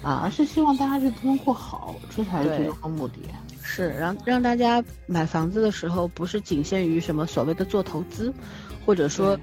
[0.02, 3.20] 啊而，是希望大家日子能过好，这才是最终的目的。
[3.72, 8.34] 是让让大家买房子的时候，不是仅限于什么所谓的做投资，
[8.84, 9.38] 或者说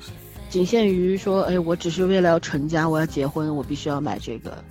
[0.49, 4.61] 仅限于说，哎，我只是为了要成家，我要结婚，我必须要买这个，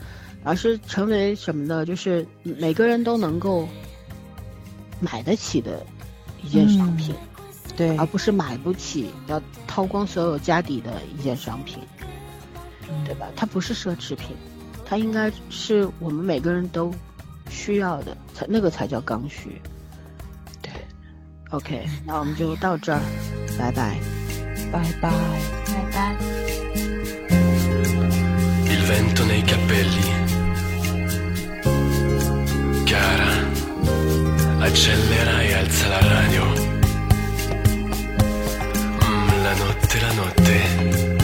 [0.45, 1.87] 而是成为什么呢？
[1.87, 3.67] 就是每个人都能够
[5.01, 5.85] 买得起的
[6.43, 7.15] 一件商品，
[7.79, 11.79] 对而，不是买不起要掏光所有家底的一件商品，
[13.07, 13.27] 对吧？
[13.35, 14.37] 它不是奢侈品，
[14.85, 16.93] 它应该是我们每个人都
[17.49, 19.61] 需要的，才那个才叫刚需。
[20.63, 20.71] 对
[21.51, 23.01] ，OK，那我们就到这儿，
[23.59, 23.99] 拜拜，
[24.71, 25.11] 拜拜，
[25.67, 26.17] 拜拜。
[28.69, 30.15] il vento nei capelli.
[32.85, 33.31] Cara,
[34.61, 36.45] accelera e alza la radio.
[39.03, 41.16] Mm, la notte, la notte.